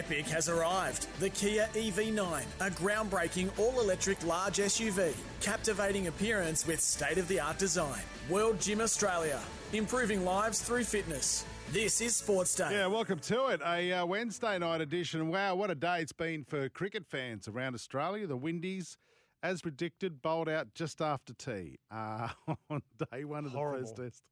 Epic 0.00 0.26
has 0.28 0.48
arrived. 0.48 1.08
The 1.20 1.28
Kia 1.28 1.68
EV9, 1.74 2.42
a 2.60 2.70
groundbreaking 2.70 3.50
all 3.58 3.78
electric 3.80 4.24
large 4.24 4.56
SUV. 4.56 5.12
Captivating 5.42 6.06
appearance 6.06 6.66
with 6.66 6.80
state 6.80 7.18
of 7.18 7.28
the 7.28 7.38
art 7.38 7.58
design. 7.58 8.00
World 8.30 8.58
Gym 8.58 8.80
Australia, 8.80 9.38
improving 9.74 10.24
lives 10.24 10.62
through 10.62 10.84
fitness. 10.84 11.44
This 11.70 12.00
is 12.00 12.16
Sports 12.16 12.54
Day. 12.54 12.70
Yeah, 12.72 12.86
welcome 12.86 13.18
to 13.18 13.48
it. 13.48 13.60
A 13.60 13.92
uh, 13.92 14.06
Wednesday 14.06 14.58
night 14.58 14.80
edition. 14.80 15.28
Wow, 15.28 15.56
what 15.56 15.70
a 15.70 15.74
day 15.74 15.98
it's 16.00 16.14
been 16.14 16.44
for 16.44 16.70
cricket 16.70 17.04
fans 17.06 17.46
around 17.46 17.74
Australia. 17.74 18.26
The 18.26 18.38
Windies, 18.38 18.96
as 19.42 19.60
predicted, 19.60 20.22
bowled 20.22 20.48
out 20.48 20.72
just 20.72 21.02
after 21.02 21.34
tea 21.34 21.78
uh, 21.90 22.28
on 22.70 22.80
day 23.12 23.26
one 23.26 23.44
of 23.44 23.52
the 23.52 23.58
first 23.58 23.96
test. 23.96 24.22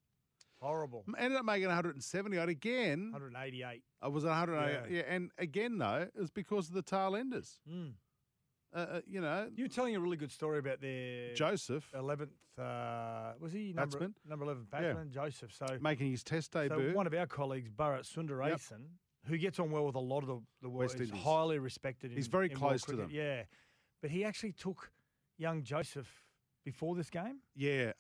Horrible. 0.61 1.05
Ended 1.19 1.39
up 1.39 1.45
making 1.45 1.67
170 1.69 2.39
odd 2.39 2.49
again. 2.49 3.11
188. 3.13 3.83
I 4.03 4.09
was 4.09 4.25
180. 4.25 4.93
Yeah. 4.93 4.97
Yeah. 4.99 5.05
and 5.15 5.31
again 5.39 5.79
though, 5.79 6.09
it 6.15 6.19
was 6.19 6.31
because 6.31 6.69
of 6.69 6.75
the 6.75 6.83
tail 6.83 7.15
enders. 7.17 7.61
Mm. 7.71 7.93
Uh, 8.75 8.79
uh, 8.79 9.01
you 9.07 9.21
know, 9.21 9.49
You 9.55 9.65
were 9.65 9.69
telling 9.69 9.97
a 9.97 10.01
really 10.01 10.17
good 10.19 10.31
story 10.33 10.59
about 10.59 10.81
their 10.81 11.33
Joseph 11.35 11.91
11th, 11.95 12.29
uh, 12.59 13.33
was 13.41 13.53
he 13.53 13.73
number, 13.73 13.99
Batsman. 13.99 14.15
number 14.29 14.45
11 14.45 14.67
Yeah. 14.73 14.81
batsman, 14.81 15.11
Joseph. 15.11 15.55
So, 15.55 15.79
making 15.81 16.11
his 16.11 16.23
test 16.23 16.53
debut. 16.53 16.91
so 16.91 16.97
one 16.97 17.07
of 17.07 17.15
our 17.15 17.27
colleagues, 17.27 17.71
Bharat 17.71 18.01
Sundaresan, 18.05 18.83
who 19.27 19.39
gets 19.39 19.59
on 19.59 19.71
well 19.71 19.87
with 19.87 19.95
a 19.95 20.01
lot 20.01 20.19
of 20.23 20.27
the, 20.27 20.41
the 20.63 20.69
world, 20.69 20.81
West 20.91 20.97
is 21.01 21.09
Indies. 21.09 21.25
highly 21.25 21.59
respected. 21.59 22.11
He's 22.11 22.27
very 22.27 22.51
in 22.51 22.57
close 22.57 22.83
to 22.83 22.97
them. 22.97 23.09
Yeah. 23.11 23.45
But 24.03 24.11
he 24.11 24.25
actually 24.25 24.53
took 24.53 24.91
young 25.39 25.63
Joseph 25.63 26.25
before 26.65 26.95
this 26.95 27.11
game. 27.11 27.39
Yeah, 27.55 27.93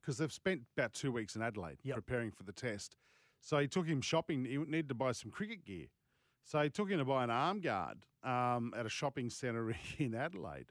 because 0.00 0.18
they've 0.18 0.32
spent 0.32 0.62
about 0.76 0.92
two 0.92 1.12
weeks 1.12 1.36
in 1.36 1.42
Adelaide 1.42 1.78
Yep. 1.82 1.94
preparing 1.96 2.30
for 2.30 2.42
the 2.44 2.52
test. 2.52 2.96
So 3.40 3.58
he 3.58 3.68
took 3.68 3.86
him 3.86 4.00
shopping. 4.02 4.44
He 4.44 4.58
needed 4.58 4.88
to 4.88 4.94
buy 4.94 5.12
some 5.12 5.30
cricket 5.30 5.64
gear. 5.64 5.86
So 6.44 6.60
he 6.62 6.68
took 6.70 6.90
him 6.90 6.98
to 6.98 7.04
buy 7.04 7.24
an 7.24 7.30
arm 7.30 7.60
guard 7.60 8.04
um, 8.22 8.74
at 8.76 8.84
a 8.86 8.88
shopping 8.90 9.30
centre 9.30 9.74
in 9.98 10.14
Adelaide. 10.14 10.66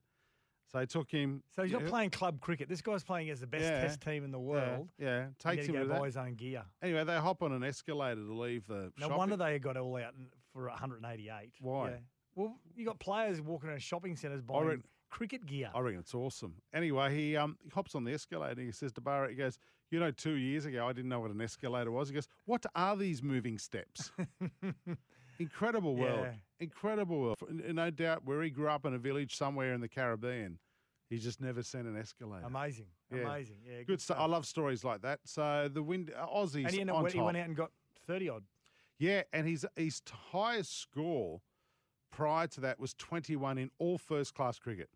So 0.72 0.80
he 0.80 0.86
took 0.86 1.10
him. 1.10 1.42
So 1.56 1.64
he's 1.64 1.72
yeah, 1.72 1.80
not 1.80 1.88
playing 1.90 2.12
club 2.12 2.42
cricket. 2.42 2.70
This 2.70 2.82
guy's 2.84 3.04
playing 3.04 3.32
as 3.32 3.40
the 3.40 3.48
best 3.48 3.64
Yeah. 3.64 3.82
test 3.82 4.02
team 4.02 4.24
in 4.24 4.30
the 4.32 4.40
world. 4.40 4.90
Yeah, 5.00 5.24
and 5.24 5.40
takes 5.40 5.66
him 5.66 5.74
to 5.74 5.86
buy 5.86 5.96
that. 6.00 6.06
his 6.06 6.18
own 6.18 6.36
gear. 6.36 6.64
Anyway, 6.84 7.04
they 7.06 7.16
hop 7.18 7.42
on 7.42 7.52
an 7.54 7.64
escalator 7.64 8.22
to 8.22 8.34
leave 8.40 8.68
the 8.68 8.92
No 8.98 9.08
shopping. 9.08 9.18
wonder 9.18 9.38
they 9.38 9.58
got 9.58 9.78
all 9.78 9.96
out 9.98 10.14
for 10.54 10.68
188. 10.70 11.54
Why? 11.60 11.90
Yeah. 11.90 11.96
Well, 12.36 12.56
you 12.76 12.86
got 12.86 13.00
players 13.00 13.42
walking 13.42 13.70
around 13.70 13.82
shopping 13.82 14.16
centres 14.16 14.42
buying 14.44 14.84
cricket 15.10 15.46
gear. 15.46 15.70
I 15.74 15.80
reckon 15.80 16.00
it's 16.00 16.14
awesome. 16.16 16.56
Anyway, 16.74 17.16
he 17.16 17.36
um 17.38 17.58
he 17.64 17.70
hops 17.70 17.96
on 17.96 18.04
the 18.04 18.14
escalator 18.14 18.52
and 18.60 18.66
he 18.68 18.72
says 18.72 18.92
to 18.94 19.02
Bharat, 19.02 19.30
he 19.30 19.36
goes, 19.36 19.58
You 19.92 20.00
know, 20.00 20.12
two 20.12 20.34
years 20.36 20.66
ago, 20.66 20.86
I 20.88 20.94
didn't 20.94 21.10
know 21.10 21.20
what 21.20 21.32
an 21.32 21.42
escalator 21.42 21.92
was. 21.92 22.10
He 22.10 22.16
goes, 22.16 22.28
What 22.46 22.66
are 22.76 22.96
these 22.96 23.22
moving 23.24 23.58
steps? 23.58 24.12
Incredible 25.40 25.96
world. 25.96 26.20
Yeah. 26.26 26.34
Incredible 26.60 27.20
world. 27.22 27.38
No 27.50 27.90
doubt 27.90 28.26
where 28.26 28.42
he 28.44 28.50
grew 28.50 28.68
up 28.68 28.86
in 28.86 28.94
a 28.94 28.98
village 28.98 29.38
somewhere 29.38 29.74
in 29.74 29.80
the 29.80 29.88
Caribbean, 29.88 30.60
he's 31.10 31.24
just 31.24 31.40
never 31.40 31.64
seen 31.64 31.86
an 31.86 31.96
escalator. 31.98 32.46
Amazing, 32.46 32.88
Yeah. 33.10 33.20
amazing. 33.22 33.58
Yeah, 33.66 33.84
Good 33.84 34.02
stuff. 34.02 34.18
I 34.20 34.26
love 34.26 34.46
stories 34.46 34.84
like 34.84 35.02
that. 35.04 35.22
So 35.24 35.70
the 35.74 35.82
wind, 35.82 36.12
uh, 36.16 36.28
Aussies 36.28 36.66
And 36.66 36.72
he, 36.74 36.82
ended 36.82 36.96
on 36.96 37.04
went- 37.04 37.14
he 37.16 37.22
went 37.22 37.38
out 37.38 37.46
and 37.48 37.56
got 37.56 37.72
30 38.06 38.28
odd. 38.30 38.44
Yeah, 38.98 39.24
and 39.32 39.48
his 39.48 39.66
his 39.78 40.02
highest 40.34 40.78
score 40.78 41.42
prior 42.12 42.48
to 42.48 42.60
that 42.62 42.78
was 42.82 42.94
21 42.96 43.58
in 43.58 43.72
all 43.80 43.98
first 43.98 44.34
class 44.34 44.60
cricket. 44.60 44.90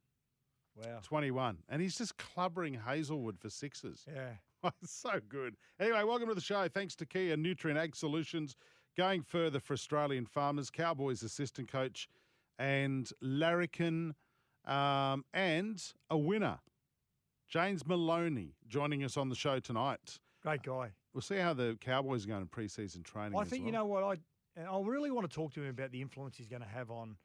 Wow. 0.76 1.00
21. 1.04 1.58
And 1.70 1.82
he's 1.82 1.98
just 1.98 2.18
clubbering 2.18 2.80
Hazlewood 2.84 3.40
for 3.40 3.50
sixes. 3.50 4.06
Yeah. 4.08 4.70
so 4.86 5.20
good. 5.28 5.56
Anyway, 5.80 6.04
welcome 6.04 6.30
to 6.30 6.36
the 6.36 6.42
show. 6.42 6.68
Thanks 6.68 6.96
to 6.96 7.06
Kia 7.06 7.36
Nutrien 7.36 7.78
Ag 7.78 7.96
Solutions. 7.96 8.56
Going 8.98 9.22
further 9.22 9.60
for 9.60 9.74
Australian 9.74 10.26
farmers, 10.26 10.70
Cowboys 10.70 11.24
assistant 11.24 11.72
coach, 11.72 12.08
and 12.60 13.10
Larrikin, 13.22 14.14
um, 14.66 15.26
and 15.34 15.84
a 16.12 16.18
winner, 16.18 16.60
James 17.50 17.86
Maloney, 17.88 18.54
joining 18.68 19.04
us 19.04 19.18
on 19.18 19.30
the 19.30 19.36
show 19.36 19.60
tonight. 19.60 20.20
Great 20.44 20.62
guy. 20.62 20.92
We'll 21.14 21.22
see 21.22 21.38
how 21.38 21.54
the 21.54 21.76
Cowboys 21.82 22.26
are 22.26 22.28
going 22.28 22.42
in 22.42 22.48
pre-season 22.48 23.02
training. 23.02 23.38
I 23.38 23.46
think, 23.46 23.66
you 23.66 23.72
know 23.72 23.86
what, 23.86 24.04
I 24.04 24.18
I 24.62 24.80
really 24.84 25.10
want 25.10 25.30
to 25.30 25.34
talk 25.34 25.54
to 25.54 25.64
him 25.64 25.70
about 25.70 25.92
the 25.92 26.02
influence 26.02 26.38
he's 26.38 26.48
going 26.48 26.62
to 26.62 26.68
have 26.68 26.92
on 26.92 27.18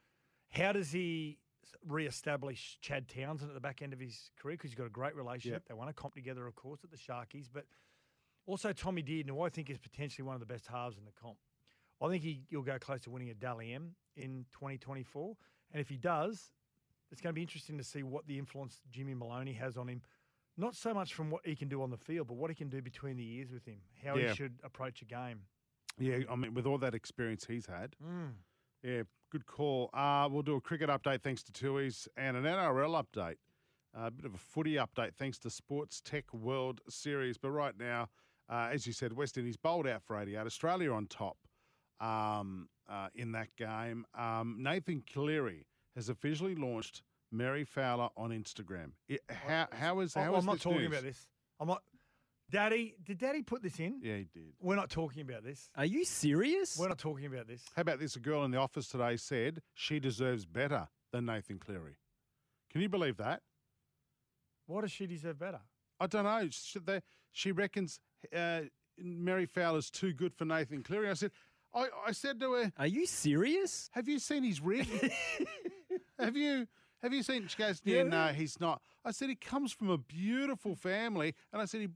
how 0.50 0.72
does 0.72 0.90
he 0.90 1.38
re-establish 1.86 2.78
Chad 2.80 3.08
Townsend 3.08 3.50
at 3.50 3.54
the 3.54 3.60
back 3.60 3.82
end 3.82 3.92
of 3.92 4.00
his 4.00 4.30
career 4.40 4.54
because 4.56 4.70
he's 4.70 4.78
got 4.78 4.86
a 4.86 4.90
great 4.90 5.14
relationship. 5.16 5.64
They 5.68 5.74
won 5.74 5.88
a 5.88 5.92
comp 5.92 6.14
together, 6.14 6.46
of 6.46 6.54
course, 6.54 6.80
at 6.84 6.90
the 6.90 6.96
Sharkies, 6.96 7.48
but 7.52 7.64
also 8.46 8.72
Tommy 8.72 9.02
Dearden, 9.02 9.28
who 9.28 9.42
I 9.42 9.48
think 9.48 9.70
is 9.70 9.78
potentially 9.78 10.24
one 10.24 10.34
of 10.34 10.40
the 10.40 10.46
best 10.46 10.66
halves 10.66 10.96
in 10.98 11.04
the 11.04 11.12
comp. 11.12 11.36
I 12.00 12.08
think 12.08 12.22
he, 12.22 12.42
he'll 12.50 12.62
go 12.62 12.78
close 12.78 13.02
to 13.02 13.10
winning 13.10 13.30
a 13.30 13.34
Dally 13.34 13.72
M 13.72 13.94
in 14.16 14.44
2024. 14.52 15.36
And 15.72 15.80
if 15.80 15.88
he 15.88 15.96
does, 15.96 16.52
it's 17.10 17.20
going 17.20 17.32
to 17.32 17.34
be 17.34 17.42
interesting 17.42 17.76
to 17.78 17.84
see 17.84 18.02
what 18.02 18.26
the 18.26 18.38
influence 18.38 18.80
Jimmy 18.90 19.14
Maloney 19.14 19.52
has 19.54 19.76
on 19.76 19.88
him. 19.88 20.02
Not 20.56 20.74
so 20.74 20.92
much 20.94 21.14
from 21.14 21.30
what 21.30 21.44
he 21.46 21.54
can 21.54 21.68
do 21.68 21.82
on 21.82 21.90
the 21.90 21.96
field, 21.96 22.26
but 22.28 22.34
what 22.36 22.50
he 22.50 22.54
can 22.54 22.68
do 22.68 22.82
between 22.82 23.16
the 23.16 23.28
ears 23.34 23.50
with 23.52 23.64
him, 23.64 23.80
how 24.04 24.16
Yeah. 24.16 24.28
he 24.30 24.34
should 24.34 24.58
approach 24.64 25.02
a 25.02 25.04
game. 25.04 25.40
Yeah, 25.98 26.18
I 26.30 26.36
mean, 26.36 26.54
with 26.54 26.66
all 26.66 26.78
that 26.78 26.94
experience 26.94 27.44
he's 27.46 27.66
had, 27.66 27.94
Mm. 28.04 28.32
Yeah, 28.82 29.02
good 29.30 29.46
call. 29.46 29.90
Uh, 29.92 30.28
we'll 30.30 30.42
do 30.42 30.56
a 30.56 30.60
cricket 30.60 30.88
update 30.88 31.22
thanks 31.22 31.42
to 31.44 31.52
Tooheys 31.52 32.06
and 32.16 32.36
an 32.36 32.44
NRL 32.44 33.02
update. 33.02 33.36
a 33.94 34.10
bit 34.10 34.24
of 34.26 34.34
a 34.34 34.38
footy 34.38 34.74
update 34.74 35.14
thanks 35.14 35.38
to 35.40 35.50
Sports 35.50 36.00
Tech 36.04 36.32
World 36.32 36.80
Series. 36.88 37.38
But 37.38 37.50
right 37.50 37.74
now, 37.78 38.08
uh, 38.48 38.68
as 38.72 38.86
you 38.86 38.92
said, 38.92 39.12
West 39.12 39.36
Indies 39.36 39.56
bowled 39.56 39.86
out 39.86 40.02
for 40.02 40.20
88. 40.20 40.38
Australia 40.46 40.92
on 40.92 41.06
top 41.06 41.36
um, 42.00 42.68
uh, 42.88 43.08
in 43.14 43.32
that 43.32 43.48
game. 43.56 44.04
Um, 44.16 44.56
Nathan 44.60 45.02
Cleary 45.12 45.66
has 45.96 46.08
officially 46.08 46.54
launched 46.54 47.02
Mary 47.32 47.64
Fowler 47.64 48.08
on 48.16 48.30
Instagram. 48.30 48.92
It, 49.08 49.20
how, 49.28 49.66
how 49.72 50.00
is 50.00 50.16
I- 50.16 50.22
how 50.24 50.32
I'm 50.34 50.38
is 50.38 50.46
not 50.46 50.60
talking 50.60 50.78
news? 50.78 50.86
about 50.88 51.02
this. 51.02 51.26
I'm 51.60 51.66
not. 51.66 51.82
Daddy, 52.50 52.94
did 53.04 53.18
Daddy 53.18 53.42
put 53.42 53.62
this 53.62 53.78
in? 53.78 54.00
Yeah, 54.02 54.16
he 54.16 54.24
did. 54.32 54.54
We're 54.60 54.76
not 54.76 54.88
talking 54.88 55.20
about 55.22 55.44
this. 55.44 55.68
Are 55.76 55.84
you 55.84 56.04
serious? 56.04 56.78
We're 56.78 56.88
not 56.88 56.98
talking 56.98 57.26
about 57.26 57.46
this. 57.46 57.62
How 57.76 57.82
about 57.82 58.00
this? 58.00 58.16
A 58.16 58.20
girl 58.20 58.44
in 58.44 58.50
the 58.50 58.58
office 58.58 58.88
today 58.88 59.16
said 59.16 59.60
she 59.74 60.00
deserves 60.00 60.46
better 60.46 60.88
than 61.12 61.26
Nathan 61.26 61.58
Cleary. 61.58 61.96
Can 62.72 62.80
you 62.80 62.88
believe 62.88 63.18
that? 63.18 63.42
What 64.66 64.80
does 64.82 64.92
she 64.92 65.06
deserve 65.06 65.38
better? 65.38 65.60
I 66.00 66.06
don't 66.06 66.24
know. 66.24 66.48
She, 66.50 66.78
they, 66.78 67.00
she 67.32 67.52
reckons 67.52 68.00
uh, 68.34 68.60
Mary 68.98 69.46
Fowler's 69.46 69.90
too 69.90 70.12
good 70.12 70.34
for 70.34 70.44
Nathan 70.44 70.82
Cleary. 70.82 71.10
I 71.10 71.14
said, 71.14 71.32
I, 71.74 71.88
I 72.06 72.12
said 72.12 72.40
to 72.40 72.52
her, 72.52 72.72
Are 72.78 72.86
you 72.86 73.06
serious? 73.06 73.90
"Have 73.92 74.08
you 74.08 74.18
seen 74.18 74.42
his 74.42 74.60
rig? 74.60 74.86
have 76.18 76.34
you 76.36 76.66
have 77.02 77.12
you 77.12 77.22
seen?" 77.22 77.46
She 77.46 77.58
goes, 77.58 77.80
"Yeah, 77.84 77.98
Yeah. 77.98 78.02
no, 78.04 78.26
he's 78.28 78.58
not." 78.58 78.80
I 79.04 79.10
said, 79.10 79.28
"He 79.28 79.34
comes 79.34 79.70
from 79.72 79.90
a 79.90 79.98
beautiful 79.98 80.74
family," 80.74 81.34
and 81.52 81.60
I 81.60 81.66
said, 81.66 81.82
"He 81.82 81.88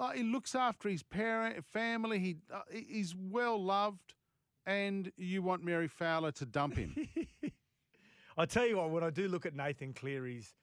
like 0.00 0.16
he 0.16 0.22
looks 0.24 0.54
after 0.54 0.88
his 0.88 1.02
parent 1.02 1.64
family. 1.64 2.18
He 2.18 2.36
uh, 2.52 2.62
he's 2.72 3.14
well 3.14 3.62
loved." 3.62 4.14
And 4.66 5.10
you 5.16 5.42
want 5.42 5.64
Mary 5.64 5.88
Fowler 5.88 6.32
to 6.32 6.46
dump 6.46 6.76
him? 6.76 6.94
I 8.36 8.46
tell 8.46 8.66
you 8.66 8.76
what, 8.76 8.90
when 8.90 9.02
I 9.02 9.10
do 9.10 9.26
look 9.28 9.46
at 9.46 9.54
Nathan 9.54 9.92
Cleary's 9.94 10.54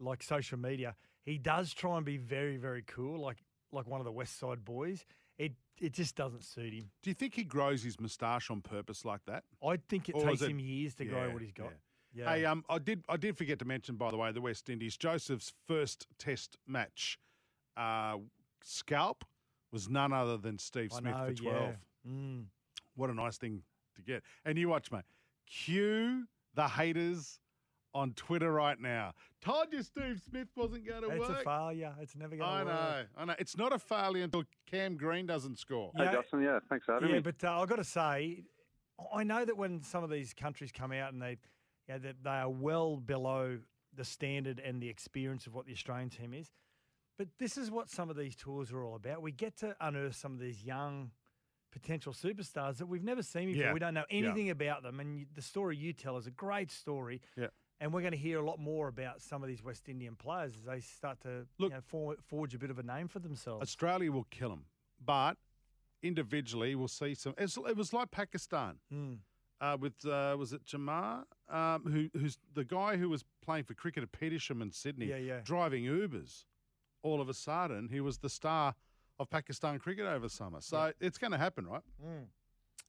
like 0.00 0.22
social 0.22 0.58
media, 0.58 0.94
he 1.24 1.38
does 1.38 1.72
try 1.72 1.96
and 1.96 2.04
be 2.04 2.16
very, 2.18 2.56
very 2.56 2.82
cool, 2.86 3.20
like 3.20 3.38
like 3.72 3.86
one 3.86 4.00
of 4.00 4.04
the 4.04 4.12
West 4.12 4.38
Side 4.38 4.64
boys. 4.64 5.04
It 5.38 5.52
it 5.80 5.92
just 5.92 6.16
doesn't 6.16 6.44
suit 6.44 6.72
him. 6.72 6.90
Do 7.02 7.10
you 7.10 7.14
think 7.14 7.34
he 7.34 7.44
grows 7.44 7.82
his 7.82 8.00
moustache 8.00 8.50
on 8.50 8.60
purpose 8.62 9.04
like 9.04 9.24
that? 9.26 9.44
I 9.66 9.78
think 9.88 10.08
it 10.08 10.14
Or 10.14 10.20
is 10.22 10.24
takes 10.40 10.42
it- 10.42 10.50
him 10.50 10.58
years 10.58 10.94
to 10.96 11.04
grow 11.04 11.26
Yeah, 11.26 11.32
what 11.32 11.42
he's 11.42 11.52
got. 11.52 11.72
Yeah. 12.14 12.30
Hey, 12.34 12.44
um, 12.46 12.64
I 12.68 12.78
did 12.78 13.04
I 13.08 13.16
did 13.16 13.36
forget 13.36 13.58
to 13.60 13.64
mention, 13.64 13.96
by 13.96 14.10
the 14.10 14.16
way, 14.16 14.32
the 14.32 14.40
West 14.40 14.68
Indies. 14.70 14.96
Joseph's 14.96 15.52
first 15.66 16.06
Test 16.18 16.56
match, 16.66 17.18
uh, 17.76 18.16
scalp 18.66 19.24
was 19.72 19.88
none 19.88 20.12
other 20.12 20.36
than 20.36 20.58
Steve 20.58 20.90
I 20.94 20.98
Smith 20.98 21.16
know, 21.16 21.26
for 21.26 21.32
twelve. 21.34 21.76
yeah. 22.04 22.10
Mm. 22.10 22.44
What 22.94 23.10
a 23.10 23.14
nice 23.14 23.36
thing 23.36 23.62
to 23.94 24.02
get. 24.02 24.22
And 24.44 24.58
you 24.58 24.68
watch, 24.68 24.90
mate. 24.90 25.04
Cue 25.46 26.26
the 26.54 26.66
haters 26.66 27.38
on 27.94 28.12
Twitter 28.12 28.52
right 28.52 28.80
now. 28.80 29.12
Told 29.40 29.72
you 29.72 29.82
Steve 29.82 30.20
Smith 30.28 30.48
wasn't 30.56 30.86
going 30.86 31.02
to 31.02 31.08
work. 31.08 31.30
It's 31.30 31.40
a 31.40 31.44
failure. 31.44 31.94
It's 32.00 32.16
never 32.16 32.36
going 32.36 32.48
to 32.48 32.64
work. 32.64 32.74
I 32.74 32.92
know, 32.92 33.04
I 33.16 33.24
know. 33.26 33.34
It's 33.38 33.56
not 33.56 33.72
a 33.72 33.78
failure 33.78 34.24
until 34.24 34.44
Cam 34.70 34.96
Green 34.96 35.26
doesn't 35.26 35.58
score. 35.58 35.92
Hey, 35.96 36.10
Justin, 36.12 36.42
yeah, 36.42 36.58
thanks 36.68 36.84
for 36.86 36.94
having 36.94 37.08
yeah, 37.08 37.16
me. 37.16 37.20
but 37.20 37.42
uh, 37.42 37.60
I've 37.60 37.68
got 37.68 37.76
to 37.76 37.84
say, 37.84 38.44
I 39.14 39.24
know 39.24 39.44
that 39.44 39.56
when 39.56 39.82
some 39.82 40.02
of 40.02 40.10
these 40.10 40.34
countries 40.34 40.72
come 40.72 40.92
out 40.92 41.12
and 41.12 41.22
they, 41.22 41.38
you 41.88 41.94
know, 41.94 41.98
that 41.98 42.16
they 42.22 42.30
are 42.30 42.50
well 42.50 42.96
below 42.96 43.58
the 43.94 44.04
standard 44.04 44.60
and 44.64 44.82
the 44.82 44.88
experience 44.88 45.46
of 45.46 45.54
what 45.54 45.66
the 45.66 45.72
Australian 45.72 46.10
team 46.10 46.34
is. 46.34 46.50
But 47.18 47.28
this 47.38 47.56
is 47.56 47.70
what 47.70 47.88
some 47.88 48.10
of 48.10 48.16
these 48.16 48.36
tours 48.36 48.72
are 48.72 48.82
all 48.84 48.94
about. 48.96 49.22
We 49.22 49.32
get 49.32 49.56
to 49.58 49.74
unearth 49.80 50.16
some 50.16 50.32
of 50.34 50.38
these 50.40 50.62
young 50.62 51.10
potential 51.72 52.12
superstars 52.12 52.76
that 52.78 52.86
we've 52.86 53.02
never 53.04 53.22
seen 53.22 53.46
before. 53.48 53.64
Yeah. 53.64 53.72
We 53.72 53.80
don't 53.80 53.94
know 53.94 54.04
Yeah. 54.10 54.18
anything 54.18 54.50
about 54.50 54.82
them, 54.82 55.00
and 55.00 55.18
you, 55.18 55.26
the 55.34 55.42
story 55.42 55.76
you 55.76 55.92
tell 55.92 56.16
is 56.16 56.26
a 56.26 56.30
great 56.30 56.70
story. 56.70 57.20
Yeah. 57.36 57.48
And 57.80 57.92
we're 57.92 58.00
going 58.00 58.12
to 58.12 58.18
hear 58.18 58.38
a 58.38 58.46
lot 58.46 58.58
more 58.58 58.88
about 58.88 59.20
some 59.20 59.42
of 59.42 59.48
these 59.48 59.62
West 59.62 59.88
Indian 59.88 60.16
players 60.16 60.54
as 60.56 60.64
they 60.64 60.80
start 60.80 61.20
to 61.20 61.46
Look- 61.58 61.70
you 61.72 61.76
know, 61.76 61.82
for, 61.86 62.16
forge 62.26 62.54
a 62.54 62.58
bit 62.58 62.70
of 62.70 62.78
a 62.78 62.82
name 62.82 63.08
for 63.08 63.18
themselves. 63.18 63.62
Australia 63.62 64.10
will 64.10 64.24
kill 64.30 64.48
them, 64.50 64.64
but 65.04 65.36
individually 66.02 66.74
we'll 66.74 66.88
see 66.88 67.14
some. 67.14 67.34
It's, 67.38 67.56
it 67.56 67.76
was 67.76 67.92
like 67.92 68.10
Pakistan 68.10 68.78
Mm. 68.92 69.18
uh, 69.60 69.76
with 69.78 70.04
uh, 70.06 70.36
was 70.38 70.52
it 70.52 70.64
Jamar, 70.64 71.24
um, 71.48 71.82
who 71.84 72.18
who's 72.18 72.38
the 72.54 72.64
guy 72.64 72.96
who 72.96 73.08
was 73.08 73.24
playing 73.42 73.64
for 73.64 73.74
cricket 73.74 74.02
at 74.02 74.12
Petersham 74.12 74.62
in 74.62 74.70
Sydney, 74.70 75.06
Yeah, 75.06 75.16
yeah. 75.16 75.40
driving 75.44 75.84
Ubers. 75.84 76.44
All 77.06 77.20
of 77.20 77.28
a 77.28 77.34
sudden, 77.34 77.88
he 77.88 78.00
was 78.00 78.18
the 78.18 78.28
star 78.28 78.74
of 79.20 79.30
Pakistan 79.30 79.78
cricket 79.78 80.06
over 80.06 80.28
summer. 80.28 80.60
So 80.60 80.92
it's 81.00 81.18
going 81.18 81.30
to 81.30 81.38
happen, 81.38 81.64
right? 81.66 81.82
Mm. 82.04 82.24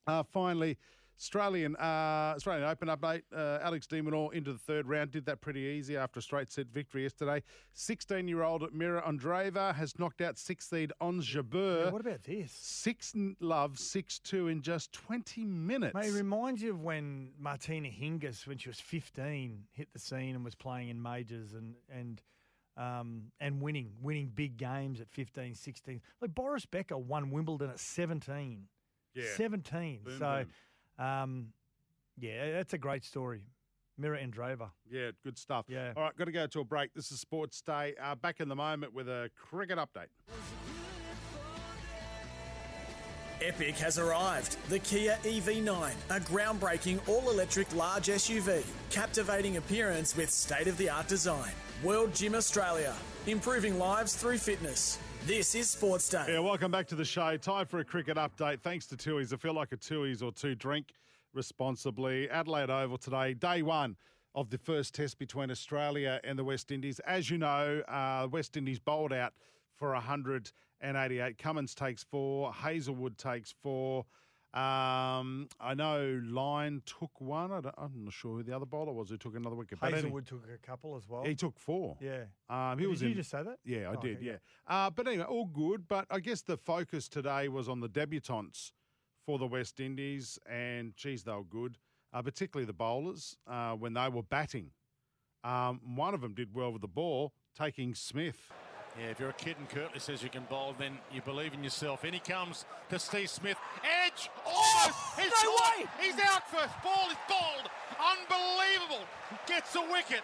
Uh, 0.08 0.22
finally, 0.24 0.76
Australian 1.20 1.76
uh, 1.76 2.34
Australian 2.36 2.68
Open 2.68 2.88
update. 2.88 3.22
Uh, 3.32 3.58
Alex 3.62 3.86
De 3.86 4.00
Minaur 4.00 4.32
into 4.32 4.52
the 4.52 4.58
third 4.58 4.88
round. 4.88 5.12
Did 5.12 5.24
that 5.26 5.40
pretty 5.40 5.60
easy 5.60 5.96
after 5.96 6.18
a 6.18 6.22
straight 6.22 6.50
set 6.50 6.66
victory 6.66 7.02
yesterday. 7.04 7.42
16-year-old 7.76 8.72
Mira 8.72 9.02
Andreeva 9.02 9.74
has 9.74 9.98
knocked 9.98 10.20
out 10.20 10.36
six 10.36 10.68
seed 10.68 10.92
Ons 11.00 11.26
Jabeur. 11.26 11.86
Yeah, 11.86 11.90
what 11.90 12.00
about 12.00 12.22
this? 12.24 12.52
Six 12.52 13.14
love, 13.40 13.78
six 13.78 14.18
two 14.18 14.48
in 14.48 14.62
just 14.62 14.92
20 14.92 15.44
minutes. 15.44 15.94
Mate, 15.94 16.06
it 16.06 16.12
reminds 16.12 16.62
you 16.62 16.70
of 16.70 16.82
when 16.82 17.30
Martina 17.38 17.88
Hingis, 17.88 18.46
when 18.46 18.58
she 18.58 18.68
was 18.68 18.80
15, 18.80 19.64
hit 19.72 19.88
the 19.92 19.98
scene 19.98 20.34
and 20.34 20.44
was 20.44 20.54
playing 20.54 20.88
in 20.88 21.00
majors 21.00 21.52
and 21.52 21.74
and 21.88 22.22
um, 22.78 23.24
and 23.40 23.60
winning, 23.60 23.90
winning 24.00 24.30
big 24.34 24.56
games 24.56 25.00
at 25.00 25.10
15, 25.10 25.54
16. 25.54 26.00
Like 26.20 26.34
Boris 26.34 26.64
Becker 26.64 26.96
won 26.96 27.30
Wimbledon 27.30 27.70
at 27.70 27.80
17. 27.80 28.64
Yeah. 29.14 29.24
17. 29.36 30.00
Boom, 30.04 30.18
so, 30.18 30.44
boom. 30.96 31.06
Um, 31.06 31.46
yeah, 32.18 32.52
that's 32.52 32.72
a 32.72 32.78
great 32.78 33.04
story. 33.04 33.42
Mira 33.98 34.18
Andreeva. 34.24 34.70
Yeah, 34.88 35.10
good 35.24 35.36
stuff. 35.36 35.66
Yeah. 35.68 35.92
All 35.96 36.04
right, 36.04 36.16
got 36.16 36.26
to 36.26 36.32
go 36.32 36.46
to 36.46 36.60
a 36.60 36.64
break. 36.64 36.94
This 36.94 37.10
is 37.10 37.20
Sports 37.20 37.60
Day. 37.60 37.94
Uh, 38.00 38.14
back 38.14 38.40
in 38.40 38.48
the 38.48 38.56
moment 38.56 38.94
with 38.94 39.08
a 39.08 39.28
cricket 39.36 39.78
update. 39.78 40.06
Epic 43.42 43.76
has 43.76 43.98
arrived. 43.98 44.56
The 44.68 44.78
Kia 44.80 45.16
EV9, 45.22 45.92
a 46.10 46.20
groundbreaking 46.20 47.06
all 47.08 47.30
electric 47.30 47.72
large 47.74 48.06
SUV. 48.06 48.64
Captivating 48.90 49.56
appearance 49.56 50.16
with 50.16 50.30
state 50.30 50.66
of 50.66 50.76
the 50.76 50.90
art 50.90 51.08
design. 51.08 51.52
World 51.82 52.14
Gym 52.14 52.34
Australia, 52.34 52.94
improving 53.26 53.78
lives 53.78 54.14
through 54.16 54.38
fitness. 54.38 54.98
This 55.26 55.54
is 55.54 55.70
Sports 55.70 56.08
Day. 56.08 56.24
Yeah, 56.28 56.40
welcome 56.40 56.70
back 56.70 56.88
to 56.88 56.94
the 56.94 57.04
show. 57.04 57.36
Time 57.36 57.66
for 57.66 57.78
a 57.78 57.84
cricket 57.84 58.16
update. 58.16 58.60
Thanks 58.60 58.86
to 58.86 58.96
Tooheys. 58.96 59.32
I 59.32 59.36
feel 59.36 59.54
like 59.54 59.72
a 59.72 59.76
Tooheys 59.76 60.22
or 60.22 60.32
two. 60.32 60.54
Drink 60.54 60.92
responsibly. 61.34 62.28
Adelaide 62.30 62.70
Oval 62.70 62.98
today, 62.98 63.34
day 63.34 63.62
one 63.62 63.96
of 64.34 64.50
the 64.50 64.58
first 64.58 64.94
test 64.94 65.18
between 65.18 65.50
Australia 65.50 66.20
and 66.24 66.38
the 66.38 66.44
West 66.44 66.70
Indies. 66.70 67.00
As 67.00 67.30
you 67.30 67.38
know, 67.38 67.82
uh, 67.88 68.26
West 68.30 68.56
Indies 68.56 68.78
bowled 68.78 69.12
out 69.12 69.32
for 69.76 69.94
188. 70.80 71.38
Cummins 71.38 71.74
takes 71.74 72.02
four. 72.04 72.52
Hazlewood 72.52 73.18
takes 73.18 73.54
four. 73.62 74.06
Um, 74.54 75.46
I 75.60 75.74
know 75.76 76.20
Lyon 76.24 76.82
took 76.86 77.20
one. 77.20 77.52
I 77.52 77.58
am 77.58 78.04
not 78.04 78.12
sure 78.14 78.36
who 78.38 78.42
the 78.42 78.56
other 78.56 78.64
bowler 78.64 78.92
was 78.92 79.10
who 79.10 79.18
took 79.18 79.36
another 79.36 79.54
wicket. 79.54 79.78
any- 79.82 79.92
Hazlewood 79.94 80.26
took 80.26 80.42
a 80.52 80.56
couple 80.66 80.96
as 80.96 81.06
well. 81.06 81.22
he 81.24 81.34
took 81.34 81.58
four. 81.58 81.98
yeah. 82.00 82.24
Um, 82.48 82.78
he 82.78 82.84
Did 82.84 82.90
was 82.90 83.02
you 83.02 83.08
in, 83.10 83.14
just 83.14 83.30
say 83.30 83.42
that? 83.42 83.58
yeah, 83.64 83.90
I 83.90 83.94
Oh, 83.94 84.00
did. 84.00 84.16
okay, 84.16 84.24
Yeah. 84.26 84.32
yeah. 84.32 84.38
Uh, 84.86 84.90
but 84.90 85.06
anyway, 85.06 85.24
all 85.24 85.44
good. 85.44 85.86
But 85.86 86.06
I 86.10 86.20
guess 86.20 86.40
the 86.40 86.56
focus 86.56 87.08
today 87.08 87.48
was 87.48 87.68
on 87.68 87.80
the 87.80 87.88
debutants 87.90 88.72
for 89.26 89.38
the 89.38 89.46
West 89.46 89.80
Indies, 89.80 90.38
and 90.48 90.96
geez, 90.96 91.24
they 91.24 91.32
were 91.32 91.44
good. 91.44 91.76
Uh, 92.10 92.22
particularly 92.22 92.64
the 92.64 92.72
bowlers 92.72 93.36
uh, 93.46 93.72
when 93.74 93.92
they 93.92 94.08
were 94.08 94.22
batting. 94.22 94.70
Um, 95.44 95.78
one 95.94 96.14
of 96.14 96.22
them 96.22 96.32
did 96.32 96.54
well 96.54 96.72
with 96.72 96.80
the 96.80 96.88
ball, 96.88 97.34
taking 97.54 97.94
Smith. 97.94 98.50
Yeah, 98.98 99.10
if 99.10 99.20
you're 99.20 99.30
a 99.30 99.34
kid 99.34 99.54
and 99.58 99.68
Curtly 99.68 100.00
says 100.00 100.24
you 100.24 100.28
can 100.28 100.42
bowl, 100.44 100.74
then 100.76 100.98
you 101.12 101.22
believe 101.22 101.54
in 101.54 101.62
yourself. 101.62 102.04
In 102.04 102.12
he 102.12 102.18
comes 102.18 102.64
to 102.90 102.98
Steve 102.98 103.30
Smith. 103.30 103.56
Edge! 104.04 104.28
Oh! 104.44 105.14
He's 105.16 105.32
no 105.44 105.50
way! 105.50 105.88
He's 106.00 106.14
out 106.24 106.50
first. 106.50 106.74
Ball 106.82 107.08
is 107.10 107.16
bowled. 107.28 107.70
Unbelievable. 108.00 109.06
Gets 109.46 109.76
a 109.76 109.82
wicket. 109.82 110.22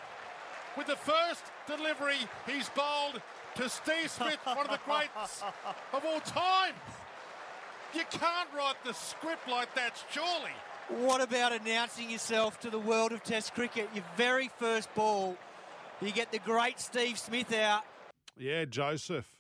With 0.77 0.89
the 0.89 0.97
first 0.97 1.45
delivery, 1.69 2.17
he's 2.47 2.69
bowled 2.71 3.23
to 3.57 3.69
Steve 3.69 4.11
Smith, 4.11 4.39
one 4.45 4.67
of 4.67 4.73
the 4.73 4.81
greats 4.85 5.43
of 5.93 6.05
all 6.05 6.21
time. 6.21 6.75
You 7.95 8.03
can't 8.11 8.49
write 8.57 8.83
the 8.85 8.93
script 8.93 9.49
like 9.49 9.73
that, 9.77 10.03
surely. 10.11 10.51
What 10.89 11.21
about 11.21 11.53
announcing 11.53 12.11
yourself 12.11 12.59
to 12.61 12.71
the 12.71 12.79
world 12.81 13.13
of 13.13 13.23
Test 13.23 13.55
cricket? 13.55 13.89
Your 13.95 14.05
very 14.17 14.51
first 14.59 14.93
ball, 14.97 15.37
you 16.03 16.11
get 16.11 16.33
the 16.33 16.41
great 16.41 16.81
Steve 16.81 17.21
Smith 17.21 17.53
out. 17.55 17.85
Yeah, 18.37 18.65
Joseph 18.65 19.37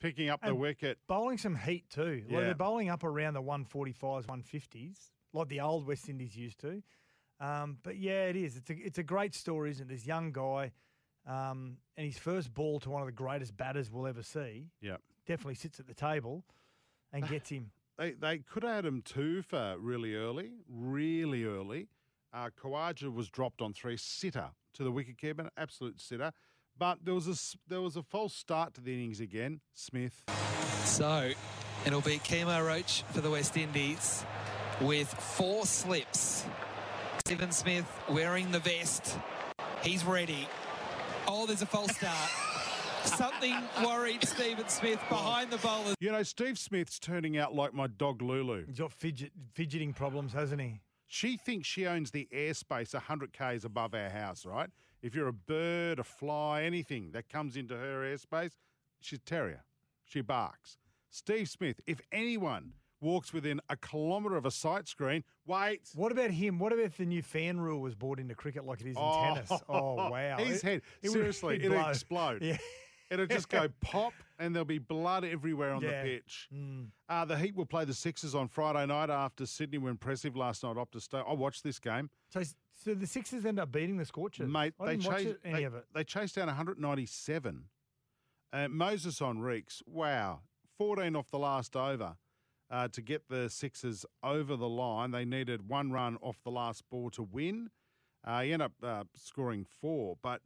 picking 0.00 0.28
up 0.28 0.42
the 0.42 0.54
wicket. 0.54 0.98
Bowling 1.06 1.38
some 1.38 1.56
heat 1.56 1.88
too. 1.88 2.22
Like 2.26 2.30
Yeah. 2.32 2.40
they're 2.40 2.54
bowling 2.54 2.88
up 2.88 3.04
around 3.04 3.34
the 3.34 3.42
145s, 3.42 4.26
150s, 4.26 5.10
like 5.32 5.48
the 5.48 5.60
old 5.60 5.86
West 5.86 6.08
Indies 6.08 6.36
used 6.36 6.58
to. 6.60 6.82
Um, 7.40 7.78
but 7.82 7.96
yeah, 7.96 8.26
it 8.26 8.36
is. 8.36 8.56
It's 8.56 8.70
a 8.70 8.74
it's 8.74 8.98
a 8.98 9.02
great 9.02 9.34
story, 9.34 9.70
isn't 9.70 9.90
it? 9.90 9.94
This 9.94 10.06
young 10.06 10.32
guy, 10.32 10.72
um, 11.26 11.78
and 11.96 12.06
his 12.06 12.18
first 12.18 12.52
ball 12.54 12.80
to 12.80 12.90
one 12.90 13.02
of 13.02 13.06
the 13.06 13.12
greatest 13.12 13.56
batters 13.56 13.90
we'll 13.90 14.06
ever 14.06 14.22
see. 14.22 14.70
Yeah. 14.80 14.96
Definitely 15.26 15.56
sits 15.56 15.78
at 15.80 15.86
the 15.86 15.94
table 15.94 16.44
and 17.12 17.28
gets 17.28 17.50
him. 17.50 17.72
They, 17.98 18.12
they 18.12 18.38
could 18.38 18.62
have 18.62 18.74
had 18.76 18.86
him 18.86 19.02
two 19.02 19.42
for 19.42 19.76
really 19.78 20.14
early, 20.14 20.52
really 20.68 21.44
early. 21.44 21.88
Uh, 22.32 22.50
Khawaja 22.50 23.12
was 23.12 23.30
dropped 23.30 23.62
on 23.62 23.72
three, 23.72 23.96
sitter 23.96 24.50
to 24.74 24.84
the 24.84 24.92
wicket 24.92 25.16
keeper, 25.16 25.50
absolute 25.56 25.98
sitter. 26.00 26.32
But 26.78 27.04
there 27.04 27.14
was 27.14 27.26
a 27.28 27.32
s- 27.32 27.56
there 27.68 27.80
was 27.80 27.96
a 27.96 28.02
false 28.02 28.34
start 28.34 28.74
to 28.74 28.80
the 28.80 28.92
innings 28.92 29.20
again. 29.20 29.60
Smith, 29.74 30.22
So 30.84 31.32
it'll 31.86 32.00
be 32.02 32.18
Kemar 32.18 32.66
Roach 32.66 33.02
for 33.12 33.20
the 33.20 33.30
West 33.30 33.56
Indies 33.56 34.24
with 34.80 35.08
four 35.08 35.64
slips. 35.66 36.44
Stephen 37.26 37.50
Smith 37.50 37.86
wearing 38.10 38.50
the 38.52 38.60
vest. 38.60 39.18
He's 39.82 40.04
ready. 40.04 40.46
Oh, 41.26 41.46
there's 41.46 41.62
a 41.62 41.66
false 41.66 41.96
start. 41.96 42.30
Something 43.04 43.54
worried 43.84 44.24
Stephen 44.26 44.68
Smith 44.68 45.00
behind 45.08 45.50
the 45.50 45.58
bowlers. 45.58 45.94
you 46.00 46.10
know 46.12 46.22
Steve 46.22 46.58
Smith's 46.58 46.98
turning 46.98 47.38
out 47.38 47.54
like 47.54 47.72
my 47.72 47.86
dog 47.86 48.20
Lulu. 48.20 48.66
He's 48.66 48.78
got 48.78 48.92
fidget 48.92 49.32
fidgeting 49.54 49.92
problems, 49.92 50.32
hasn't 50.32 50.60
he? 50.60 50.80
She 51.08 51.36
thinks 51.36 51.68
she 51.68 51.86
owns 51.86 52.10
the 52.10 52.28
airspace 52.34 52.92
100 52.94 53.32
k's 53.32 53.64
above 53.64 53.94
our 53.94 54.10
house, 54.10 54.44
right? 54.44 54.68
If 55.06 55.14
you're 55.14 55.28
a 55.28 55.32
bird, 55.32 56.00
a 56.00 56.04
fly, 56.04 56.64
anything 56.64 57.12
that 57.12 57.28
comes 57.28 57.56
into 57.56 57.76
her 57.76 58.00
airspace, 58.00 58.56
she's 59.00 59.20
a 59.20 59.22
terrier. 59.22 59.64
She 60.04 60.20
barks. 60.20 60.78
Steve 61.10 61.48
Smith, 61.48 61.80
if 61.86 62.00
anyone 62.10 62.72
walks 63.00 63.32
within 63.32 63.60
a 63.70 63.76
kilometre 63.76 64.36
of 64.36 64.44
a 64.44 64.50
sight 64.50 64.88
screen, 64.88 65.22
wait. 65.46 65.82
What 65.94 66.10
about 66.10 66.32
him? 66.32 66.58
What 66.58 66.72
about 66.72 66.86
if 66.86 66.96
the 66.96 67.06
new 67.06 67.22
fan 67.22 67.60
rule 67.60 67.80
was 67.82 67.94
brought 67.94 68.18
into 68.18 68.34
cricket 68.34 68.66
like 68.66 68.80
it 68.80 68.88
is 68.88 68.96
in 68.96 69.02
Oh, 69.02 69.22
tennis? 69.34 69.52
Oh 69.68 69.94
wow! 69.94 70.36
His 70.40 70.60
head, 70.60 70.82
it 71.00 71.10
seriously, 71.10 71.60
he'd 71.60 71.66
it'll 71.66 71.88
explode. 71.88 72.42
Yeah. 72.42 72.58
It'll 73.08 73.26
just 73.26 73.48
go 73.48 73.68
pop 73.80 74.12
and 74.40 74.52
there'll 74.52 74.64
be 74.64 74.78
blood 74.80 75.24
everywhere 75.24 75.72
on 75.72 75.80
Yeah. 75.80 76.02
the 76.02 76.08
pitch. 76.08 76.48
Mm. 76.52 76.88
Uh, 77.08 77.24
the 77.24 77.38
Heat 77.38 77.54
will 77.54 77.64
play 77.64 77.84
the 77.84 77.94
Sixers 77.94 78.34
on 78.34 78.48
Friday 78.48 78.84
night 78.84 79.10
after 79.10 79.46
Sydney 79.46 79.78
were 79.78 79.90
impressive 79.90 80.34
last 80.36 80.64
night. 80.64 80.74
Optus 80.74 81.02
Stone. 81.02 81.22
I 81.24 81.32
watched 81.34 81.62
this 81.62 81.78
game. 81.78 82.10
So, 82.30 82.42
so 82.84 82.94
the 82.94 83.06
Sixers 83.06 83.44
end 83.44 83.58
up 83.58 83.72
beating 83.72 83.96
the 83.96 84.04
Scorchers. 84.04 84.48
Mate, 84.48 84.74
they 84.84 84.96
chased 84.96 85.26
it, 85.26 85.40
any 85.44 85.58
they, 85.60 85.64
of 85.64 85.74
it. 85.74 85.84
they 85.94 86.04
chased 86.04 86.36
down 86.36 86.46
197. 86.46 87.64
Uh, 88.52 88.56
Moises 88.68 89.20
Henriques, 89.20 89.82
wow, 89.86 90.40
14 90.78 91.16
off 91.16 91.30
the 91.30 91.38
last 91.38 91.76
over 91.76 92.16
uh, 92.70 92.88
to 92.88 93.02
get 93.02 93.28
the 93.28 93.48
Sixers 93.48 94.04
over 94.22 94.56
the 94.56 94.68
line. 94.68 95.10
They 95.10 95.24
needed 95.24 95.68
one 95.68 95.90
run 95.90 96.16
off 96.20 96.36
the 96.44 96.50
last 96.50 96.88
ball 96.90 97.10
to 97.10 97.22
win. 97.22 97.70
Uh, 98.24 98.42
he 98.42 98.52
ended 98.52 98.66
up 98.66 98.72
uh, 98.82 99.04
scoring 99.16 99.64
four, 99.64 100.16
but 100.22 100.40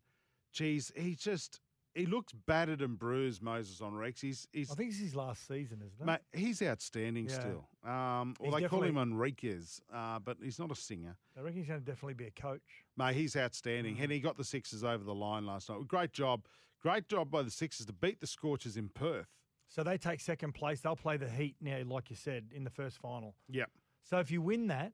geez, 0.52 0.92
he 0.96 1.14
just 1.14 1.60
he 1.94 2.06
looks 2.06 2.32
battered 2.32 2.82
and 2.82 2.98
bruised, 2.98 3.42
Moises 3.42 3.80
Henriques. 3.80 4.20
He's 4.20 4.46
he's 4.52 4.70
I 4.70 4.74
think 4.74 4.90
it's 4.90 5.00
his 5.00 5.14
last 5.14 5.46
season, 5.46 5.82
isn't 5.84 6.00
it? 6.00 6.04
mate, 6.06 6.20
he's 6.32 6.62
outstanding 6.62 7.28
Yeah. 7.28 7.40
still. 7.40 7.68
Um, 7.90 8.34
or 8.38 8.46
He's 8.52 8.62
they 8.62 8.68
call 8.68 8.82
him 8.82 8.96
Enriquez, 8.98 9.80
uh, 9.92 10.18
but 10.18 10.36
he's 10.42 10.58
not 10.58 10.70
a 10.70 10.74
singer. 10.74 11.16
I 11.36 11.40
reckon 11.40 11.58
he's 11.58 11.68
going 11.68 11.80
to 11.80 11.86
definitely 11.86 12.14
be 12.14 12.26
a 12.26 12.30
coach. 12.30 12.84
Mate, 12.96 13.16
he's 13.16 13.36
outstanding. 13.36 13.96
Mm. 13.96 14.02
And 14.02 14.12
he 14.12 14.20
got 14.20 14.36
the 14.36 14.44
Sixers 14.44 14.84
over 14.84 15.02
the 15.02 15.14
line 15.14 15.46
last 15.46 15.68
night. 15.70 15.86
Great 15.88 16.12
job. 16.12 16.46
Great 16.82 17.08
job 17.08 17.30
by 17.30 17.42
the 17.42 17.50
Sixers 17.50 17.86
to 17.86 17.92
beat 17.92 18.20
the 18.20 18.26
Scorchers 18.26 18.76
in 18.76 18.88
Perth. 18.88 19.28
So 19.68 19.82
they 19.82 19.98
take 19.98 20.20
second 20.20 20.52
place. 20.52 20.80
They'll 20.80 20.96
play 20.96 21.16
the 21.16 21.28
Heat 21.28 21.56
now, 21.60 21.80
like 21.86 22.10
you 22.10 22.16
said, 22.16 22.50
in 22.54 22.64
the 22.64 22.70
first 22.70 22.98
final. 22.98 23.34
Yep. 23.48 23.70
So 24.02 24.18
if 24.18 24.30
you 24.30 24.42
win 24.42 24.66
that, 24.68 24.92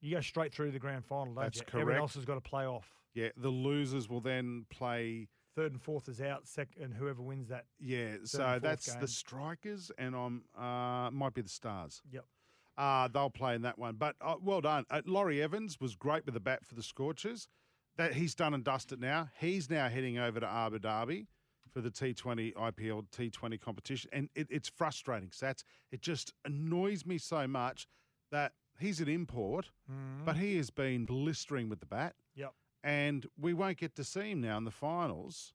you 0.00 0.14
go 0.14 0.20
straight 0.20 0.52
through 0.54 0.70
the 0.70 0.78
grand 0.78 1.04
final, 1.04 1.34
don't 1.34 1.44
That's 1.44 1.58
you? 1.58 1.80
Everyone 1.80 2.00
else 2.00 2.14
has 2.14 2.24
got 2.24 2.34
to 2.34 2.40
play 2.40 2.64
off. 2.64 2.88
Yeah. 3.14 3.28
The 3.36 3.50
losers 3.50 4.08
will 4.08 4.20
then 4.20 4.66
play. 4.70 5.28
Third 5.56 5.72
and 5.72 5.80
fourth 5.80 6.06
is 6.08 6.20
out, 6.20 6.46
sec- 6.46 6.76
and 6.80 6.92
whoever 6.92 7.22
wins 7.22 7.48
that. 7.48 7.64
Yeah. 7.80 8.16
So 8.24 8.58
that's 8.62 8.92
game. 8.92 9.00
the 9.00 9.08
Strikers, 9.08 9.90
and 9.96 10.14
I'm 10.14 10.42
uh, 10.56 11.10
might 11.10 11.32
be 11.32 11.40
the 11.40 11.48
Stars. 11.48 12.02
Yep. 12.12 12.24
Uh, 12.76 13.08
they'll 13.08 13.30
play 13.30 13.54
in 13.54 13.62
that 13.62 13.78
one. 13.78 13.94
But 13.96 14.16
uh, 14.20 14.34
well 14.42 14.60
done. 14.60 14.84
Uh, 14.90 15.00
Laurie 15.06 15.42
Evans 15.42 15.80
was 15.80 15.94
great 15.96 16.26
with 16.26 16.34
the 16.34 16.40
bat 16.40 16.66
for 16.66 16.74
the 16.74 16.82
Scorchers. 16.82 17.48
That 17.96 18.12
he's 18.12 18.34
done 18.34 18.52
and 18.52 18.62
dusted 18.62 19.00
now. 19.00 19.30
He's 19.40 19.70
now 19.70 19.88
heading 19.88 20.18
over 20.18 20.38
to 20.38 20.46
Abu 20.46 20.78
Dhabi 20.78 21.26
for 21.72 21.80
the 21.80 21.90
T20 21.90 22.52
IPL 22.52 23.06
T20 23.16 23.58
competition, 23.58 24.10
and 24.12 24.28
it, 24.34 24.48
it's 24.50 24.68
frustrating. 24.68 25.30
Sats. 25.30 25.64
It 25.90 26.02
just 26.02 26.34
annoys 26.44 27.06
me 27.06 27.16
so 27.16 27.46
much 27.48 27.88
that 28.30 28.52
he's 28.78 29.00
an 29.00 29.08
import, 29.08 29.70
but 30.26 30.36
he 30.36 30.58
has 30.58 30.68
been 30.68 31.06
blistering 31.06 31.70
with 31.70 31.80
the 31.80 31.86
bat. 31.86 32.14
And 32.86 33.26
we 33.36 33.52
won't 33.52 33.78
get 33.78 33.96
to 33.96 34.04
see 34.04 34.30
him 34.30 34.40
now 34.40 34.56
in 34.56 34.64
the 34.64 34.70
finals 34.70 35.52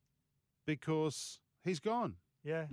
because 0.67 1.39
he's 1.63 1.79
gone. 1.79 2.15
Yeah. 2.43 2.65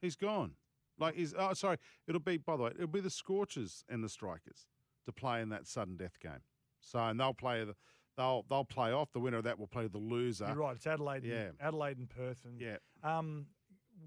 He's 0.00 0.16
gone. 0.16 0.54
Like 0.98 1.14
he's 1.14 1.32
oh 1.38 1.52
sorry, 1.54 1.78
it'll 2.08 2.20
be 2.20 2.36
by 2.36 2.56
the 2.56 2.64
way, 2.64 2.70
it'll 2.74 2.86
be 2.88 3.00
the 3.00 3.10
Scorchers 3.10 3.84
and 3.88 4.02
the 4.02 4.08
Strikers 4.08 4.66
to 5.06 5.12
play 5.12 5.40
in 5.40 5.48
that 5.50 5.66
sudden 5.66 5.96
death 5.96 6.18
game. 6.20 6.42
So 6.80 6.98
and 6.98 7.18
they'll 7.18 7.32
play 7.32 7.64
the 7.64 7.74
they'll 8.16 8.44
they'll 8.50 8.64
play 8.64 8.92
off. 8.92 9.12
The 9.12 9.20
winner 9.20 9.38
of 9.38 9.44
that 9.44 9.58
will 9.58 9.68
play 9.68 9.86
the 9.86 9.98
loser. 9.98 10.46
You're 10.46 10.56
right. 10.56 10.74
It's 10.76 10.86
Adelaide, 10.86 11.24
Yeah. 11.24 11.34
and, 11.46 11.56
Adelaide 11.60 11.98
and 11.98 12.10
Perth. 12.10 12.44
And, 12.44 12.60
Yeah. 12.60 12.76
Um, 13.04 13.46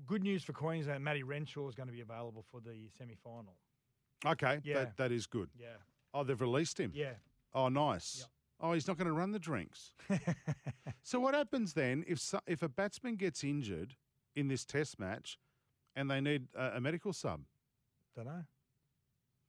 good 0.06 0.24
news 0.24 0.44
for 0.44 0.52
Queensland. 0.54 1.04
Matty 1.04 1.24
Renshaw 1.24 1.68
is 1.70 1.76
going 1.76 1.88
to 1.88 1.94
be 1.94 2.02
available 2.02 2.44
for 2.52 2.60
the 2.60 2.90
semi-final. 2.98 3.56
Okay. 4.26 4.60
Yeah. 4.64 4.76
That 4.76 4.98
that 4.98 5.12
is 5.14 5.26
good. 5.26 5.50
Yeah. 5.58 5.68
Oh, 6.14 6.24
they've 6.24 6.40
released 6.40 6.80
him. 6.80 6.92
Yeah. 6.94 7.14
Oh, 7.54 7.70
nice. 7.70 8.18
Yep. 8.20 8.30
Oh, 8.60 8.74
he's 8.74 8.88
not 8.88 8.98
going 8.98 9.08
to 9.08 9.14
run 9.14 9.32
the 9.32 9.40
drinks. 9.40 9.92
so 11.04 11.20
what 11.20 11.34
happens 11.34 11.74
then 11.74 12.06
if 12.08 12.20
so, 12.20 12.40
if 12.48 12.62
a 12.64 12.70
batsman 12.70 13.16
gets 13.16 13.44
injured 13.44 13.96
in 14.36 14.48
this 14.48 14.66
Test 14.66 15.00
match, 15.00 15.38
and 15.96 16.10
they 16.10 16.22
need 16.22 16.48
a, 16.56 16.78
a 16.78 16.82
medical 16.82 17.14
sub? 17.14 17.42
Don't 18.16 18.26
know. 18.26 18.44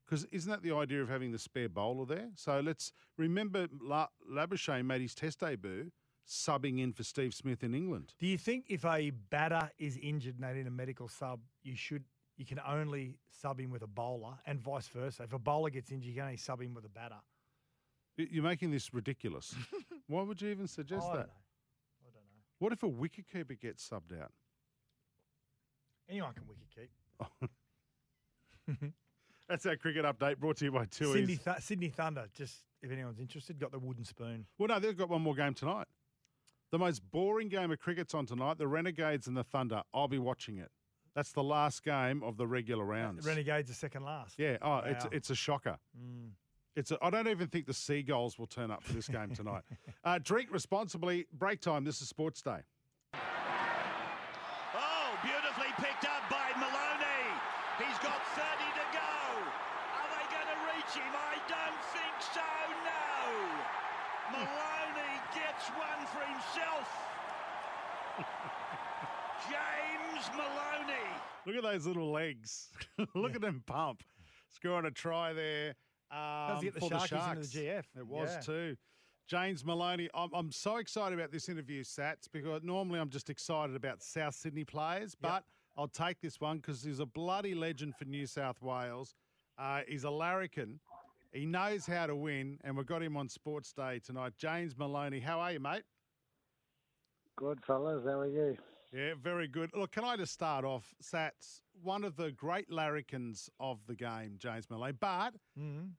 Because 0.07 0.25
isn't 0.31 0.51
that 0.51 0.63
the 0.63 0.73
idea 0.73 1.03
of 1.03 1.09
having 1.09 1.33
the 1.33 1.39
spare 1.39 1.69
bowler 1.69 2.07
there? 2.07 2.31
So 2.37 2.61
let's 2.61 2.93
remember 3.17 3.67
La- 3.81 4.09
Labuschagne 4.31 4.85
made 4.85 5.01
his 5.01 5.15
Test 5.15 5.41
debut 5.41 5.91
subbing 6.29 6.81
in 6.81 6.93
for 6.93 7.03
Steve 7.03 7.35
Smith 7.35 7.63
in 7.63 7.75
England. 7.75 8.15
Do 8.19 8.27
you 8.27 8.39
think 8.39 8.67
if 8.69 8.85
a 8.85 9.11
batter 9.11 9.71
is 9.79 9.97
injured 10.01 10.37
and 10.37 10.45
they 10.45 10.55
need 10.55 10.67
a 10.67 10.71
medical 10.71 11.09
sub, 11.09 11.41
you 11.63 11.77
should 11.77 12.05
you 12.37 12.45
can 12.45 12.61
only 12.67 13.17
sub 13.41 13.59
him 13.59 13.71
with 13.71 13.83
a 13.83 13.87
bowler, 13.87 14.35
and 14.47 14.61
vice 14.61 14.89
versa? 14.89 15.23
If 15.23 15.33
a 15.33 15.39
bowler 15.39 15.71
gets 15.71 15.91
injured, 15.91 16.09
you 16.09 16.15
can 16.15 16.25
only 16.25 16.37
sub 16.37 16.61
him 16.61 16.75
with 16.75 16.85
a 16.85 16.89
batter. 16.91 17.17
You're 18.17 18.43
making 18.45 18.71
this 18.71 18.93
ridiculous. 18.95 19.55
Why 20.07 20.23
would 20.23 20.41
you 20.41 20.49
even 20.51 20.67
suggest 20.67 21.05
Oh, 21.07 21.13
I 21.13 21.17
that? 21.17 21.27
don't 21.27 21.29
know. 21.29 21.33
I 22.03 22.05
don't 22.05 22.15
know. 22.15 22.43
What 22.59 22.73
if 22.73 22.83
a 22.83 22.89
wicketkeeper 22.89 23.61
gets 23.61 23.87
subbed 23.89 24.19
out? 24.21 24.33
Anyone 26.09 26.33
can 26.35 26.45
wicket 26.47 26.67
keep. 26.75 26.91
Oh. 27.21 27.49
That's 29.49 29.65
our 29.67 29.77
cricket 29.77 30.05
update 30.05 30.39
brought 30.39 30.57
to 30.59 30.65
you 30.65 30.73
by 30.73 30.87
Tooheys. 30.87 31.13
Sydney, 31.13 31.37
Th- 31.37 31.57
Sydney 31.61 31.89
Thunder, 31.89 32.27
just 32.35 32.63
if 32.83 32.91
anyone's 32.91 33.21
interested, 33.21 33.59
got 33.59 33.71
the 33.73 33.79
wooden 33.79 34.05
spoon. 34.05 34.47
Well, 34.59 34.69
no, 34.69 34.79
they've 34.81 34.97
got 34.97 35.09
one 35.09 35.23
more 35.23 35.35
game 35.35 35.55
tonight. 35.55 35.87
The 36.73 36.79
most 36.79 37.01
boring 37.13 37.49
game 37.49 37.71
of 37.71 37.79
cricket's 37.79 38.13
on 38.15 38.27
tonight. 38.27 38.59
The 38.59 38.67
Renegades 38.67 39.29
and 39.29 39.37
the 39.37 39.45
Thunder. 39.45 39.83
I'll 39.95 40.09
be 40.09 40.19
watching 40.19 40.59
it. 40.59 40.69
That's 41.15 41.31
the 41.33 41.45
last 41.45 41.85
game 41.85 42.23
of 42.25 42.37
the 42.37 42.47
regular 42.47 42.85
rounds. 42.85 43.25
Renegades 43.25 43.71
are 43.71 43.75
second 43.75 44.05
last. 44.05 44.35
Yeah. 44.39 44.57
Oh, 44.61 44.79
it's 44.85 45.05
Wow. 45.05 45.11
it's 45.13 45.31
a 45.31 45.35
shocker. 45.37 45.79
Mm. 45.97 46.31
It's. 46.77 46.91
A, 46.91 46.99
I 47.03 47.09
don't 47.11 47.27
even 47.29 47.49
think 47.49 47.67
the 47.67 47.73
Seagulls 47.75 48.39
will 48.39 48.47
turn 48.47 48.71
up 48.71 48.83
for 48.83 48.93
this 48.93 49.09
game 49.09 49.31
tonight. 49.35 49.63
uh, 50.05 50.19
drink 50.23 50.51
responsibly. 50.53 51.27
Break 51.33 51.61
time. 51.61 51.85
This 51.85 52.03
is 52.03 52.09
Sports 52.09 52.43
Day. 52.43 52.59
Oh, 53.15 55.09
beautifully 55.25 55.73
picked 55.81 56.05
up 56.05 56.29
by 56.31 56.53
Maloney. 56.61 57.25
He's 57.81 57.99
got 58.05 58.21
30 58.37 58.45
to 58.77 58.87
go. 58.93 59.01
Are 59.01 60.09
they 60.13 60.27
going 60.29 60.49
to 60.53 60.59
reach 60.69 60.93
him? 61.01 61.13
I 61.17 61.41
don't 61.49 61.81
think 61.97 62.17
so, 62.21 62.45
no. 62.85 63.25
Maloney 64.37 65.17
gets 65.35 65.69
one 65.73 66.05
for 66.13 66.21
himself. 66.29 66.89
James 69.49 70.29
Maloney. 70.37 71.09
Look 71.47 71.57
at 71.57 71.63
those 71.63 71.87
little 71.87 72.11
legs. 72.11 72.69
Look 73.15 73.35
at 73.35 73.41
them 73.41 73.63
pump. 73.67 74.03
Scoring 74.51 74.85
a 74.87 74.91
try 74.91 75.33
there. 75.33 75.75
Um, 76.11 76.19
Does 76.49 76.61
he 76.61 76.67
get 76.67 76.75
the 76.75 76.81
for 76.81 76.91
Sharkies 76.91 77.09
the 77.11 77.31
into 77.31 77.41
the 77.43 77.59
GF? 77.59 77.85
It 77.99 78.07
was 78.07 78.31
Yeah. 78.35 78.41
too. 78.41 78.77
James 79.27 79.65
Maloney. 79.65 80.09
I'm, 80.15 80.31
I'm 80.33 80.53
so 80.53 80.77
excited 80.77 81.19
about 81.19 81.33
this 81.33 81.49
interview, 81.49 81.83
Sats, 81.83 82.29
because 82.31 82.63
normally 82.63 83.01
I'm 83.01 83.11
just 83.11 83.29
excited 83.29 83.75
about 83.75 84.03
South 84.03 84.35
Sydney 84.37 84.63
players, 84.65 85.17
but 85.21 85.45
I'll 85.77 85.89
take 85.89 86.21
this 86.21 86.41
one 86.41 86.59
because 86.59 86.85
he's 86.85 87.01
a 87.01 87.07
bloody 87.07 87.55
legend 87.55 87.97
for 87.97 88.05
New 88.05 88.27
South 88.27 88.63
Wales. 88.63 89.15
Uh, 89.59 89.81
he's 89.89 90.05
a 90.05 90.11
larrikin. 90.11 90.79
He 91.33 91.45
knows 91.45 91.87
how 91.87 92.07
to 92.07 92.15
win, 92.15 92.59
and 92.63 92.77
we've 92.77 92.87
got 92.87 93.03
him 93.03 93.17
on 93.17 93.29
Sports 93.29 93.73
Day 93.73 93.99
tonight. 93.99 94.35
James 94.39 94.79
Maloney, 94.79 95.19
how 95.19 95.41
are 95.41 95.53
you, 95.53 95.61
mate? 95.61 95.83
Good 97.37 97.59
fellas, 97.67 98.05
how 98.05 98.21
are 98.21 98.27
you? 98.29 98.57
Yeah, 98.93 99.15
very 99.21 99.49
good. 99.49 99.71
Look, 99.75 99.91
can 99.93 100.05
I 100.05 100.17
just 100.17 100.33
start 100.33 100.65
off, 100.65 100.95
Sats, 101.03 101.63
one 101.83 102.05
of 102.05 102.17
the 102.17 102.31
great 102.33 102.71
larrikins 102.71 103.49
of 103.61 103.79
the 103.87 103.95
game, 103.95 104.37
James 104.39 104.69
Maloney, 104.71 104.93
but 104.93 105.35
Mm. 105.59 105.93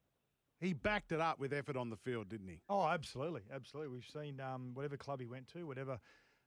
he 0.60 0.74
backed 0.74 1.12
it 1.12 1.20
up 1.22 1.40
with 1.40 1.54
effort 1.54 1.78
on 1.78 1.90
the 1.90 1.96
field, 1.98 2.30
didn't 2.30 2.48
he? 2.48 2.62
Oh, 2.70 2.86
absolutely, 2.88 3.42
absolutely. 3.54 3.94
We've 3.94 4.06
seen 4.06 4.40
um, 4.40 4.74
whatever 4.74 4.98
club 4.98 5.20
he 5.20 5.26
went 5.26 5.48
to, 5.54 5.66
whatever 5.68 6.00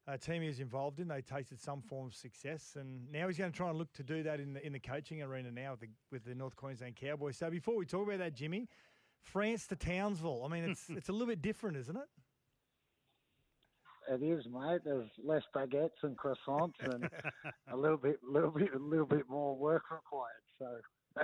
uh, 0.06 0.16
team 0.16 0.42
he 0.42 0.49
was 0.49 0.60
involved 0.60 0.99
in, 0.99 1.08
they 1.08 1.20
tasted 1.22 1.60
some 1.60 1.82
form 1.82 2.06
of 2.06 2.14
success, 2.14 2.76
and 2.76 3.10
now 3.12 3.28
he's 3.28 3.37
going 3.38 3.52
to 3.52 3.56
try 3.56 3.68
and 3.68 3.78
look 3.78 3.92
to 3.92 4.02
do 4.02 4.22
that 4.25 4.40
in 4.40 4.54
the 4.54 4.66
in 4.66 4.72
the 4.72 4.80
coaching 4.80 5.22
arena 5.22 5.50
now 5.50 5.72
with 5.72 5.80
the 5.80 5.88
with 6.10 6.25
the 6.25 6.34
North 6.34 6.56
Queensland 6.56 6.96
Cowboys. 6.96 7.37
So 7.37 7.50
before 7.50 7.76
we 7.76 7.84
talk 7.87 8.06
about 8.06 8.18
that, 8.18 8.34
Jimmy, 8.34 8.66
France 9.20 9.66
to 9.68 9.76
Townsville. 9.76 10.42
I 10.44 10.49
mean, 10.49 10.64
it's 10.70 10.87
it's 10.88 11.08
a 11.08 11.12
little 11.12 11.28
bit 11.28 11.42
different, 11.42 11.76
isn't 11.76 11.96
it? 11.96 12.08
It 14.11 14.25
is, 14.25 14.45
mate. 14.52 14.81
There's 14.85 15.09
less 15.23 15.45
baguettes 15.55 16.02
and 16.02 16.17
croissants, 16.17 16.75
and 16.83 17.09
a 17.73 17.76
little 17.76 17.97
bit, 17.97 18.19
little 18.29 18.50
bit, 18.50 18.75
a 18.75 18.79
little 18.79 19.07
bit 19.07 19.29
more 19.29 19.57
work 19.57 19.85
required. 19.88 20.43
So 20.59 20.67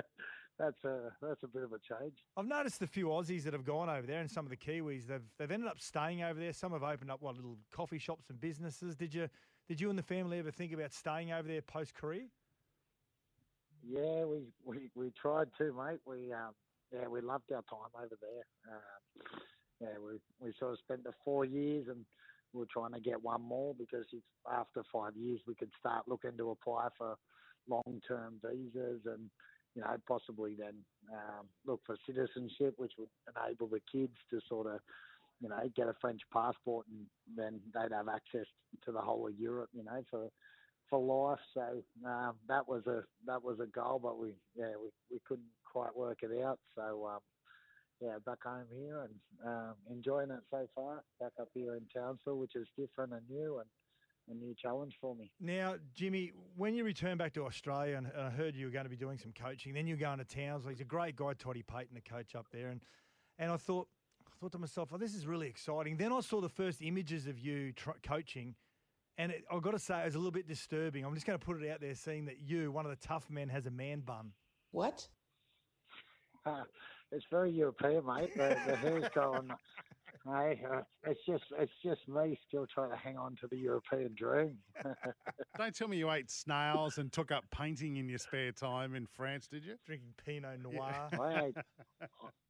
that's 0.57 0.81
a 0.85 1.11
that's 1.21 1.43
a 1.43 1.47
bit 1.47 1.63
of 1.63 1.73
a 1.73 1.79
change. 1.79 2.13
I've 2.37 2.47
noticed 2.47 2.81
a 2.81 2.87
few 2.87 3.07
Aussies 3.07 3.43
that 3.43 3.51
have 3.51 3.65
gone 3.65 3.89
over 3.89 4.07
there, 4.07 4.21
and 4.21 4.31
some 4.31 4.45
of 4.45 4.51
the 4.51 4.55
Kiwis. 4.55 5.05
They've 5.05 5.21
they've 5.37 5.51
ended 5.51 5.67
up 5.67 5.81
staying 5.81 6.23
over 6.23 6.39
there. 6.39 6.53
Some 6.53 6.71
have 6.71 6.83
opened 6.83 7.11
up 7.11 7.21
what 7.21 7.35
little 7.35 7.57
coffee 7.73 7.97
shops 7.97 8.29
and 8.29 8.39
businesses. 8.39 8.95
Did 8.95 9.13
you 9.13 9.27
did 9.67 9.81
you 9.81 9.89
and 9.89 9.99
the 9.99 10.03
family 10.03 10.39
ever 10.39 10.51
think 10.51 10.71
about 10.71 10.93
staying 10.93 11.33
over 11.33 11.45
there 11.45 11.61
post 11.61 11.93
career? 11.93 12.27
Yeah, 13.85 14.23
we, 14.23 14.43
we, 14.63 14.89
we 14.95 15.11
tried 15.21 15.49
to, 15.57 15.73
mate. 15.73 15.99
We 16.05 16.31
um, 16.31 16.53
yeah, 16.93 17.09
we 17.09 17.19
loved 17.19 17.51
our 17.51 17.63
time 17.63 17.91
over 17.97 18.17
there. 18.21 18.71
Um, 18.73 19.41
yeah, 19.81 19.97
we 19.99 20.19
we 20.39 20.53
sort 20.57 20.71
of 20.71 20.79
spent 20.79 21.03
the 21.03 21.11
four 21.25 21.43
years, 21.43 21.87
and 21.89 22.05
were 22.57 22.67
trying 22.71 22.93
to 22.93 22.99
get 22.99 23.21
one 23.21 23.41
more 23.41 23.73
because 23.73 24.05
it's, 24.13 24.25
after 24.51 24.83
five 24.91 25.15
years 25.15 25.41
we 25.47 25.55
could 25.55 25.71
start 25.79 26.07
looking 26.07 26.37
to 26.37 26.51
apply 26.51 26.87
for 26.97 27.15
long 27.69 28.01
term 28.07 28.39
visas 28.43 29.01
and 29.05 29.29
you 29.75 29.81
know 29.81 29.95
possibly 30.07 30.55
then 30.57 30.75
um, 31.13 31.47
look 31.65 31.81
for 31.85 31.97
citizenship, 32.05 32.73
which 32.77 32.93
would 32.97 33.09
enable 33.35 33.67
the 33.67 33.81
kids 33.91 34.15
to 34.29 34.39
sort 34.47 34.67
of 34.67 34.79
you 35.39 35.49
know 35.49 35.69
get 35.75 35.87
a 35.87 35.95
French 36.01 36.21
passport 36.33 36.85
and 36.87 37.05
then 37.35 37.59
they'd 37.73 37.95
have 37.95 38.07
access 38.07 38.47
to 38.85 38.91
the 38.91 39.01
whole 39.01 39.27
of 39.27 39.39
Europe, 39.39 39.69
you 39.73 39.83
know, 39.83 40.03
for 40.09 40.29
for 40.89 40.99
life. 40.99 41.39
So 41.53 41.83
um, 42.05 42.35
that 42.47 42.67
was 42.67 42.85
a 42.87 43.03
that 43.25 43.43
was 43.43 43.59
a 43.59 43.67
goal, 43.67 43.99
but 44.01 44.17
we 44.19 44.35
yeah 44.55 44.73
we, 44.81 44.89
we 45.11 45.19
couldn't 45.27 45.47
quite 45.65 45.95
work 45.95 46.19
it 46.23 46.31
out. 46.43 46.59
So 46.75 47.07
um, 47.07 47.19
yeah, 48.01 48.17
back 48.25 48.43
home 48.43 48.65
here 48.71 49.01
and 49.01 49.13
um, 49.45 49.75
enjoying 49.91 50.31
it 50.31 50.41
so 50.51 50.67
far. 50.75 51.03
Back 51.19 51.31
up 51.39 51.49
here 51.53 51.75
in 51.75 51.85
Townsville, 51.93 52.37
which 52.37 52.55
is 52.55 52.67
different 52.77 53.13
and 53.13 53.21
new 53.29 53.59
and 53.59 53.67
a 54.29 54.33
new 54.33 54.53
challenge 54.61 54.97
for 54.99 55.15
me. 55.15 55.31
Now, 55.39 55.75
Jimmy, 55.93 56.33
when 56.55 56.75
you 56.75 56.83
return 56.83 57.17
back 57.17 57.33
to 57.33 57.45
Australia, 57.45 57.95
and, 57.95 58.07
and 58.07 58.21
I 58.21 58.29
heard 58.29 58.55
you 58.55 58.65
were 58.65 58.71
going 58.71 58.85
to 58.85 58.89
be 58.89 58.97
doing 58.97 59.17
some 59.17 59.31
coaching, 59.31 59.73
then 59.73 59.87
you're 59.87 59.97
going 59.97 60.19
to 60.19 60.25
Townsville. 60.25 60.69
He's 60.71 60.81
a 60.81 60.85
great 60.85 61.15
guy, 61.15 61.33
Toddy 61.33 61.63
Payten, 61.63 61.93
the 61.93 62.01
coach 62.01 62.35
up 62.35 62.47
there, 62.51 62.69
and 62.69 62.81
and 63.37 63.51
I 63.51 63.57
thought. 63.57 63.87
I 64.29 64.39
thought 64.39 64.51
to 64.51 64.59
myself, 64.59 64.89
oh, 64.93 64.97
this 64.97 65.15
is 65.15 65.25
really 65.25 65.47
exciting. 65.47 65.97
Then 65.97 66.13
I 66.13 66.19
saw 66.19 66.41
the 66.41 66.49
first 66.49 66.83
images 66.83 67.25
of 67.25 67.39
you 67.39 67.71
tr- 67.71 67.97
coaching, 68.03 68.53
And 69.17 69.31
it, 69.31 69.43
I've 69.51 69.61
got 69.63 69.71
to 69.71 69.79
say, 69.79 70.01
it 70.01 70.05
was 70.05 70.15
a 70.15 70.19
little 70.19 70.31
bit 70.31 70.47
disturbing. 70.47 71.03
I'm 71.03 71.13
just 71.15 71.25
going 71.25 71.39
to 71.39 71.43
put 71.43 71.61
it 71.61 71.69
out 71.69 71.81
there, 71.81 71.95
seeing 71.95 72.25
that 72.25 72.39
you, 72.39 72.71
one 72.71 72.85
of 72.85 72.91
the 72.91 73.07
tough 73.07 73.29
men, 73.29 73.49
has 73.49 73.65
a 73.65 73.71
man 73.71 74.01
bun. 74.01 74.31
What? 74.71 75.07
It's 77.11 77.25
very 77.31 77.51
European, 77.51 78.05
mate. 78.05 78.35
The, 78.35 78.57
the 78.67 78.75
hair's 78.75 79.05
going. 79.13 79.51
Hey, 80.25 80.61
uh, 80.69 80.81
it's 81.05 81.21
just 81.25 81.45
it's 81.57 81.71
just 81.81 82.05
me 82.09 82.37
still 82.47 82.67
trying 82.73 82.89
to 82.89 82.97
hang 82.97 83.17
on 83.17 83.37
to 83.39 83.47
the 83.47 83.55
European 83.55 84.13
dream. 84.13 84.57
Don't 85.57 85.73
tell 85.73 85.87
me 85.87 85.97
you 85.97 86.11
ate 86.11 86.29
snails 86.29 86.97
and 86.97 87.13
took 87.13 87.31
up 87.31 87.45
painting 87.49 87.95
in 87.95 88.09
your 88.09 88.17
spare 88.17 88.51
time 88.51 88.93
in 88.93 89.05
France, 89.05 89.47
did 89.47 89.63
you? 89.63 89.75
Drinking 89.85 90.13
Pinot 90.25 90.61
Noir. 90.61 91.07
I 91.19 91.45
ate 91.45 91.57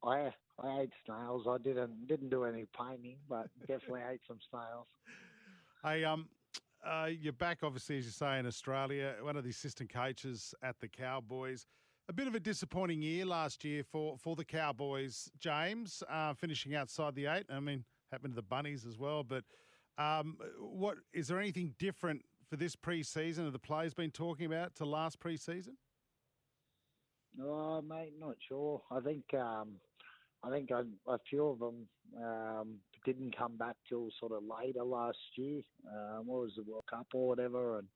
I 0.02 0.32
I 0.60 0.80
ate 0.80 0.90
snails. 1.06 1.46
I 1.48 1.58
didn't 1.58 2.08
didn't 2.08 2.30
do 2.30 2.44
any 2.44 2.66
painting, 2.76 3.18
but 3.28 3.46
definitely 3.68 4.02
ate 4.10 4.22
some 4.26 4.38
snails. 4.50 4.86
Hey, 5.84 6.04
um, 6.04 6.28
uh, 6.84 7.08
you're 7.08 7.32
back, 7.32 7.58
obviously, 7.62 7.98
as 7.98 8.04
you 8.06 8.10
say, 8.10 8.38
in 8.38 8.46
Australia. 8.46 9.14
One 9.20 9.36
of 9.36 9.44
the 9.44 9.50
assistant 9.50 9.92
coaches 9.92 10.52
at 10.62 10.80
the 10.80 10.88
Cowboys. 10.88 11.66
A 12.10 12.12
bit 12.14 12.26
of 12.26 12.34
a 12.34 12.40
disappointing 12.40 13.02
year 13.02 13.26
last 13.26 13.66
year 13.66 13.84
for, 13.84 14.16
for 14.16 14.34
the 14.34 14.44
Cowboys, 14.44 15.30
James, 15.38 16.02
uh, 16.08 16.32
finishing 16.32 16.74
outside 16.74 17.14
the 17.14 17.26
eight. 17.26 17.44
I 17.50 17.60
mean, 17.60 17.84
happened 18.10 18.32
to 18.32 18.36
the 18.36 18.42
Bunnies 18.42 18.86
as 18.86 18.96
well. 18.96 19.22
But 19.22 19.44
um, 19.98 20.38
what 20.58 20.96
is 21.12 21.28
there 21.28 21.38
anything 21.38 21.74
different 21.78 22.22
for 22.48 22.56
this 22.56 22.74
pre-season? 22.74 23.44
Have 23.44 23.52
the 23.52 23.58
players 23.58 23.92
been 23.92 24.10
talking 24.10 24.46
about 24.46 24.74
to 24.76 24.86
last 24.86 25.20
pre-season? 25.20 25.76
Oh, 27.42 27.82
mate, 27.82 28.14
not 28.18 28.36
sure. 28.48 28.80
I 28.90 29.00
think 29.00 29.24
um, 29.34 29.74
I 30.42 30.50
think 30.50 30.70
a, 30.70 30.86
a 31.10 31.18
few 31.28 31.46
of 31.46 31.58
them 31.58 31.88
um, 32.16 32.76
didn't 33.04 33.36
come 33.36 33.58
back 33.58 33.76
till 33.86 34.08
sort 34.18 34.32
of 34.32 34.44
later 34.44 34.82
last 34.82 35.18
year. 35.36 35.60
Um, 35.86 36.26
what 36.26 36.40
was 36.40 36.52
the 36.56 36.62
World 36.62 36.84
Cup 36.88 37.08
or 37.12 37.28
whatever, 37.28 37.80
and 37.80 37.88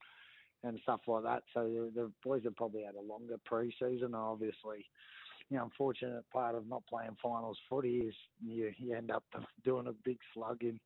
and 0.65 0.79
stuff 0.83 1.01
like 1.07 1.25
that. 1.25 1.43
So 1.55 1.65
the, 1.65 1.91
the 1.95 2.13
boys 2.23 2.43
have 2.45 2.57
probably 2.57 2.83
had 2.83 2.95
a 2.95 3.01
longer 3.01 3.37
pre-season. 3.45 4.15
Obviously, 4.15 4.85
the 5.51 5.63
unfortunate 5.63 6.25
part 6.33 6.55
of 6.55 6.67
not 6.69 6.87
playing 6.87 7.17
finals 7.23 7.59
footy 7.69 7.99
is 7.99 8.15
you, 8.45 8.73
you 8.79 8.97
end 8.97 9.11
up 9.11 9.25
doing 9.65 9.89
a 9.89 9.93
big 10.05 10.19
slug 10.35 10.63
in 10.63 10.79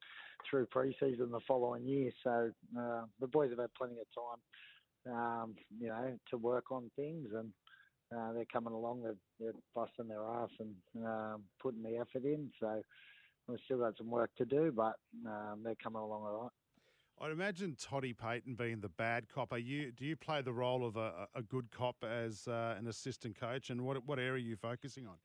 through 0.49 0.67
pre-season 0.67 1.31
the 1.31 1.41
following 1.47 1.87
year. 1.87 2.11
So 2.25 2.51
uh, 2.79 3.03
the 3.21 3.27
boys 3.27 3.51
have 3.51 3.59
had 3.59 3.75
plenty 3.75 3.97
of 4.01 4.07
time, 4.15 5.15
um, 5.15 5.55
you 5.79 5.89
know, 5.89 6.19
to 6.31 6.37
work 6.37 6.71
on 6.71 6.91
things 6.97 7.29
and. 7.37 7.53
Uh, 8.17 8.33
they're 8.35 8.45
coming 8.53 8.73
along, 8.73 9.03
they're, 9.03 9.17
they're 9.41 9.61
busting 9.75 10.07
their 10.07 10.23
ass 10.23 10.49
and 10.61 11.05
um, 11.05 11.43
putting 11.61 11.83
the 11.83 11.97
effort 11.97 12.25
in. 12.25 12.49
So 12.61 12.81
we've 13.49 13.59
still 13.65 13.79
got 13.79 13.97
some 13.99 14.11
work 14.11 14.31
to 14.39 14.45
do, 14.45 14.73
but 14.75 14.95
um, 15.27 15.63
they're 15.65 15.75
coming 15.83 16.01
along 16.01 16.23
all 16.23 16.43
right. 16.45 16.66
I'd 17.19 17.31
imagine 17.31 17.77
Toddy 17.79 18.13
Payten 18.13 18.57
being 18.57 18.81
the 18.81 18.91
bad 18.91 19.29
cop. 19.29 19.53
Are 19.53 19.59
you 19.59 19.91
do 19.91 20.05
you 20.05 20.17
play 20.17 20.43
the 20.43 20.53
role 20.53 20.85
of 20.87 20.97
a, 20.97 21.29
a 21.35 21.43
good 21.43 21.71
cop 21.71 21.97
as 22.05 22.47
uh, 22.47 22.77
an 22.79 22.87
assistant 22.87 23.41
coach, 23.41 23.71
and 23.71 23.85
what 23.87 24.05
what 24.07 24.19
area 24.19 24.33
are 24.33 24.37
you 24.37 24.57
focusing 24.57 25.07
on? 25.07 25.17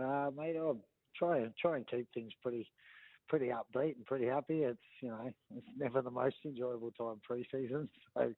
Uh, 0.00 0.30
mate, 0.30 0.56
I'll 0.56 0.80
try 1.14 1.38
and 1.38 1.54
try 1.56 1.76
and 1.76 1.86
keep 1.86 2.08
things 2.14 2.32
pretty 2.42 2.66
pretty 3.28 3.48
upbeat 3.48 3.96
and 3.96 4.06
pretty 4.06 4.26
happy. 4.26 4.62
It's 4.62 4.80
you 5.02 5.10
know 5.10 5.30
it's 5.54 5.66
never 5.76 6.00
the 6.00 6.10
most 6.10 6.36
enjoyable 6.44 6.92
time 6.92 7.20
pre-season, 7.22 7.90
so 8.16 8.34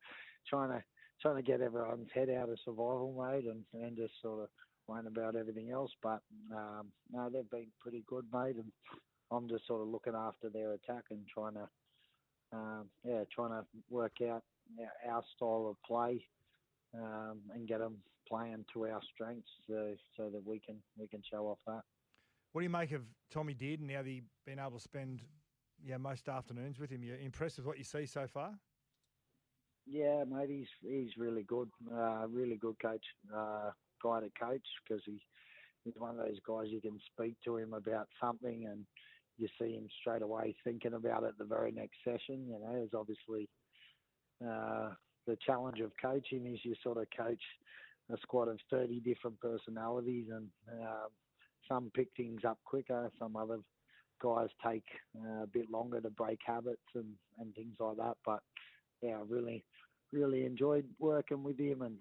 trying 0.48 0.70
to 0.70 0.84
trying 1.22 1.36
to 1.36 1.42
get 1.42 1.60
everyone's 1.60 2.10
head 2.12 2.30
out 2.30 2.48
of 2.48 2.58
survival 2.64 3.14
mode 3.16 3.44
and 3.44 3.64
and 3.74 3.96
just 3.96 4.14
sort 4.20 4.42
of 4.42 4.48
worrying 4.88 5.06
about 5.06 5.36
everything 5.36 5.70
else. 5.70 5.92
But 6.02 6.20
um, 6.52 6.88
no, 7.12 7.30
they've 7.30 7.48
been 7.48 7.68
pretty 7.80 8.04
good, 8.08 8.24
mate, 8.32 8.56
and 8.56 8.72
I'm 9.30 9.49
just 9.49 9.66
sort 9.66 9.83
of 9.83 9.88
looking 9.88 10.14
after 10.14 10.49
their 10.49 10.73
attack 10.73 11.04
and 11.11 11.26
trying 11.26 11.54
to, 11.54 11.68
um, 12.52 12.87
yeah, 13.04 13.25
trying 13.35 13.50
to 13.50 13.64
work 13.90 14.16
out 14.23 14.42
our 15.09 15.23
style 15.35 15.68
of 15.71 15.76
play 15.87 16.25
um, 16.95 17.40
and 17.54 17.68
get 17.68 17.80
them 17.80 17.97
playing 18.28 18.64
to 18.73 18.87
our 18.87 19.00
strengths 19.14 19.49
so, 19.68 19.95
so 20.16 20.30
that 20.30 20.45
we 20.45 20.59
can 20.59 20.76
we 20.99 21.06
can 21.06 21.23
show 21.30 21.47
off 21.47 21.59
that. 21.66 21.83
What 22.52 22.61
do 22.61 22.64
you 22.64 22.71
make 22.71 22.92
of 22.92 23.02
Tommy 23.30 23.54
Dearden 23.54 23.83
now 23.83 24.02
that 24.02 24.11
you've 24.11 24.25
been 24.47 24.59
able 24.59 24.78
to 24.78 24.80
spend 24.80 25.23
yeah 25.85 25.97
most 25.97 26.28
afternoons 26.28 26.78
with 26.78 26.90
him? 26.90 27.02
You're 27.02 27.18
impressed 27.18 27.59
with 27.59 27.66
what 27.66 27.78
you 27.78 27.85
see 27.85 28.06
so 28.06 28.26
far? 28.26 28.54
Yeah, 29.87 30.25
mate, 30.25 30.50
he's 30.50 30.68
he's 30.83 31.16
really 31.16 31.45
good, 31.45 31.68
uh, 31.95 32.26
really 32.28 32.56
good 32.56 32.76
coach, 32.80 33.04
uh, 33.35 33.71
guy 34.02 34.21
to 34.21 34.30
coach 34.40 34.66
because 34.83 35.02
he 35.04 35.21
he's 35.85 35.95
one 35.99 36.11
of 36.11 36.16
those 36.16 36.40
guys 36.47 36.66
you 36.68 36.80
can 36.80 36.99
speak 37.12 37.37
to 37.45 37.56
him 37.56 37.73
about 37.73 38.09
something 38.21 38.66
and 38.66 38.85
you 39.38 39.49
see 39.60 39.75
him 39.75 39.86
straight 40.00 40.22
away 40.22 40.54
thinking 40.64 40.94
about 40.94 41.25
it 41.25 41.36
the 41.38 41.44
very 41.44 41.72
next 41.72 41.96
session. 42.04 42.46
You 42.49 42.58
know, 42.60 42.72
there's 42.72 42.94
obviously 42.94 43.49
uh, 44.44 44.90
the 45.26 45.36
challenge 45.44 45.80
of 45.80 45.92
coaching 46.00 46.46
is 46.46 46.60
you 46.62 46.75
sort 46.82 46.99
of 46.99 47.06
coach 47.16 47.42
a 48.12 48.16
squad 48.22 48.49
of 48.49 48.58
30 48.70 49.00
different 49.00 49.38
personalities, 49.40 50.26
and 50.30 50.46
uh, 50.80 51.08
some 51.68 51.90
pick 51.94 52.08
things 52.16 52.42
up 52.46 52.58
quicker, 52.64 53.10
some 53.18 53.36
other 53.36 53.58
guys 54.22 54.49
take 54.64 54.84
uh, 55.18 55.42
a 55.42 55.46
bit 55.46 55.70
longer 55.70 56.00
to 56.00 56.10
break 56.10 56.38
habits 56.46 56.86
and, 56.94 57.12
and 57.38 57.54
things 57.54 57.75
like 57.80 57.96
that. 57.96 58.16
But 58.25 58.40
yeah, 59.02 59.18
I 59.18 59.22
really, 59.28 59.64
really 60.12 60.44
enjoyed 60.44 60.86
working 60.99 61.42
with 61.42 61.58
him. 61.58 61.82
And 61.82 61.96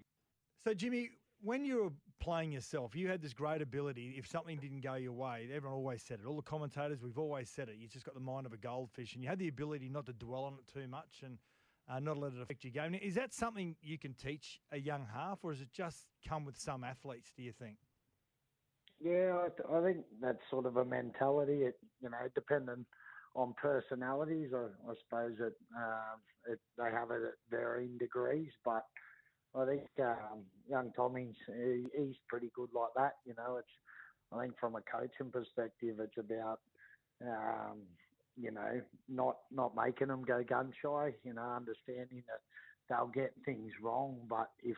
so, 0.66 0.74
Jimmy, 0.74 1.10
when 1.42 1.64
you 1.64 1.76
were 1.76 1.90
playing 2.20 2.52
yourself, 2.52 2.94
you 2.94 3.08
had 3.08 3.22
this 3.22 3.32
great 3.32 3.62
ability. 3.62 4.14
If 4.18 4.26
something 4.26 4.58
didn't 4.58 4.80
go 4.80 4.94
your 4.94 5.12
way, 5.12 5.48
everyone 5.52 5.76
always 5.76 6.02
said 6.02 6.20
it. 6.20 6.26
All 6.26 6.36
the 6.36 6.42
commentators, 6.42 7.02
we've 7.02 7.18
always 7.18 7.48
said 7.48 7.68
it. 7.68 7.76
You 7.78 7.88
just 7.88 8.04
got 8.04 8.14
the 8.14 8.20
mind 8.20 8.46
of 8.46 8.52
a 8.52 8.56
goldfish, 8.56 9.14
and 9.14 9.22
you 9.22 9.28
had 9.28 9.38
the 9.38 9.48
ability 9.48 9.88
not 9.88 10.06
to 10.06 10.12
dwell 10.12 10.44
on 10.44 10.54
it 10.54 10.72
too 10.72 10.88
much 10.88 11.22
and 11.22 11.38
uh, 11.88 12.00
not 12.00 12.18
let 12.18 12.32
it 12.32 12.40
affect 12.40 12.64
your 12.64 12.72
game. 12.72 12.92
Now, 12.92 12.98
is 13.00 13.14
that 13.14 13.32
something 13.32 13.76
you 13.80 13.98
can 13.98 14.14
teach 14.14 14.60
a 14.72 14.78
young 14.78 15.06
half, 15.12 15.40
or 15.42 15.52
does 15.52 15.60
it 15.60 15.72
just 15.72 16.06
come 16.28 16.44
with 16.44 16.58
some 16.58 16.84
athletes? 16.84 17.32
Do 17.36 17.42
you 17.42 17.52
think? 17.52 17.76
Yeah, 19.00 19.46
I, 19.46 19.76
I 19.78 19.82
think 19.82 19.98
that's 20.20 20.38
sort 20.50 20.66
of 20.66 20.76
a 20.76 20.84
mentality. 20.84 21.62
It, 21.62 21.74
you 22.02 22.10
know, 22.10 22.16
depending 22.34 22.86
on 23.34 23.54
personalities, 23.60 24.50
I, 24.54 24.66
I 24.90 24.94
suppose 25.04 25.36
that 25.38 25.52
um, 25.76 26.18
it 26.50 26.58
they 26.78 26.90
have 26.90 27.10
it 27.10 27.22
at 27.22 27.34
varying 27.50 27.98
degrees, 27.98 28.50
but 28.64 28.82
I 29.58 29.64
think 29.64 29.82
um, 30.00 30.44
young 30.68 30.92
Tommy's 30.94 31.34
he, 31.46 31.84
he's 31.96 32.16
pretty 32.28 32.50
good 32.54 32.68
like 32.74 32.92
that. 32.96 33.14
You 33.26 33.34
know, 33.38 33.56
it's 33.56 33.68
I 34.32 34.42
think 34.42 34.58
from 34.58 34.74
a 34.76 34.82
coaching 34.82 35.30
perspective, 35.32 35.96
it's 36.00 36.18
about 36.18 36.60
um, 37.22 37.78
you 38.36 38.50
know 38.50 38.80
not 39.08 39.36
not 39.50 39.74
making 39.74 40.08
them 40.08 40.22
go 40.24 40.42
gun 40.46 40.72
shy. 40.82 41.14
You 41.24 41.34
know, 41.34 41.42
understanding 41.56 42.22
that 42.26 42.40
they'll 42.88 43.08
get 43.08 43.32
things 43.44 43.72
wrong, 43.80 44.16
but 44.28 44.50
if 44.62 44.76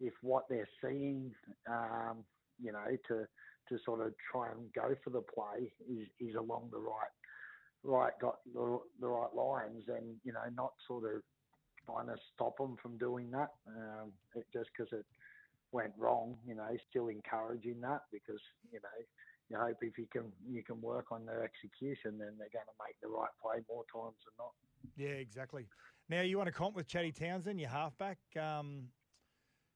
if 0.00 0.14
what 0.22 0.48
they're 0.48 0.68
seeing, 0.82 1.32
um, 1.68 2.24
you 2.60 2.72
know, 2.72 2.96
to 3.08 3.26
to 3.68 3.78
sort 3.84 4.04
of 4.04 4.12
try 4.32 4.50
and 4.50 4.72
go 4.74 4.94
for 5.04 5.10
the 5.10 5.22
play 5.22 5.72
is 5.88 6.08
is 6.18 6.34
along 6.34 6.68
the 6.72 6.78
right 6.78 7.10
right 7.82 8.12
got 8.20 8.36
the, 8.52 8.78
the 9.00 9.06
right 9.08 9.34
lines, 9.34 9.84
and 9.88 10.16
you 10.24 10.32
know, 10.32 10.40
not 10.54 10.72
sort 10.86 11.04
of 11.04 11.22
trying 11.90 12.06
to 12.06 12.20
stop 12.34 12.56
them 12.58 12.76
from 12.82 12.98
doing 12.98 13.30
that. 13.30 13.50
Um, 13.66 14.12
it, 14.34 14.46
just 14.52 14.70
because 14.76 14.92
it 14.92 15.04
went 15.72 15.92
wrong, 15.98 16.36
you 16.46 16.54
know, 16.54 16.68
still 16.88 17.08
encouraging 17.08 17.80
that 17.82 18.02
because 18.12 18.40
you 18.72 18.80
know 18.82 18.88
you 19.48 19.56
hope 19.58 19.78
if 19.82 19.98
you 19.98 20.06
can 20.12 20.32
you 20.48 20.62
can 20.62 20.80
work 20.80 21.06
on 21.10 21.26
their 21.26 21.44
execution, 21.44 22.18
then 22.18 22.34
they're 22.38 22.52
going 22.52 22.66
to 22.66 22.78
make 22.86 22.96
the 23.02 23.08
right 23.08 23.30
play 23.42 23.62
more 23.68 23.84
times 23.92 24.16
than 24.24 24.34
not. 24.38 24.52
Yeah, 24.96 25.20
exactly. 25.20 25.66
Now 26.08 26.22
you 26.22 26.36
want 26.38 26.48
to 26.48 26.52
comp 26.52 26.74
with 26.76 26.86
Chatty 26.86 27.12
Townsend, 27.12 27.60
your 27.60 27.70
halfback. 27.70 28.18
Um, 28.40 28.84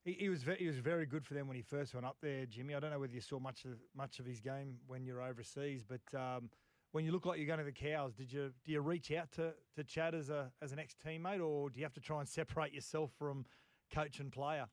he, 0.04 0.12
he, 0.12 0.28
was 0.28 0.42
very, 0.42 0.58
he 0.58 0.66
was 0.66 0.78
very 0.78 1.06
good 1.06 1.24
for 1.24 1.34
them 1.34 1.48
when 1.48 1.56
he 1.56 1.62
first 1.62 1.94
went 1.94 2.04
up 2.04 2.16
there, 2.20 2.44
Jimmy. 2.46 2.74
I 2.74 2.80
don't 2.80 2.90
know 2.90 2.98
whether 2.98 3.12
you 3.12 3.20
saw 3.20 3.38
much 3.38 3.64
of 3.64 3.78
much 3.96 4.18
of 4.18 4.26
his 4.26 4.40
game 4.40 4.76
when 4.86 5.04
you're 5.04 5.22
overseas, 5.22 5.82
but 5.82 6.18
um, 6.18 6.50
when 6.94 7.04
you 7.04 7.10
look 7.10 7.26
like 7.26 7.38
you're 7.38 7.46
going 7.48 7.58
to 7.58 7.64
the 7.64 7.72
cows, 7.72 8.14
did 8.14 8.32
you 8.32 8.52
do 8.64 8.70
you 8.70 8.80
reach 8.80 9.10
out 9.10 9.32
to, 9.32 9.52
to 9.74 9.82
Chad 9.82 10.14
as 10.14 10.30
a 10.30 10.52
as 10.62 10.70
an 10.70 10.78
ex 10.78 10.94
teammate, 11.04 11.44
or 11.44 11.68
do 11.68 11.80
you 11.80 11.84
have 11.84 11.92
to 11.94 12.00
try 12.00 12.20
and 12.20 12.28
separate 12.28 12.72
yourself 12.72 13.10
from 13.18 13.44
coach 13.92 14.20
and 14.20 14.30
player? 14.30 14.66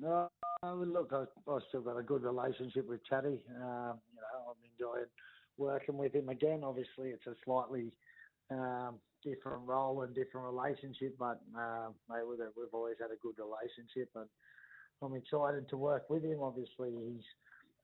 No, 0.00 0.28
look, 0.64 1.12
I, 1.12 1.20
have 1.20 1.62
still 1.68 1.80
got 1.80 1.96
a 1.96 2.02
good 2.02 2.24
relationship 2.24 2.88
with 2.88 3.04
Chatty. 3.08 3.38
Um, 3.62 4.00
you 4.10 4.18
know, 4.18 4.50
I'm 4.50 4.58
enjoying 4.68 5.06
working 5.58 5.96
with 5.96 6.12
him 6.12 6.28
again. 6.28 6.62
Obviously, 6.64 7.10
it's 7.10 7.26
a 7.28 7.34
slightly 7.44 7.92
um, 8.50 8.96
different 9.22 9.62
role 9.64 10.02
and 10.02 10.12
different 10.12 10.48
relationship, 10.52 11.14
but 11.20 11.40
uh, 11.56 11.86
we've 12.10 12.74
always 12.74 12.96
had 13.00 13.12
a 13.12 13.22
good 13.22 13.36
relationship, 13.38 14.10
and 14.16 14.26
I'm 15.00 15.14
excited 15.14 15.68
to 15.68 15.76
work 15.76 16.10
with 16.10 16.24
him. 16.24 16.40
Obviously, 16.42 16.90
he's 16.90 17.24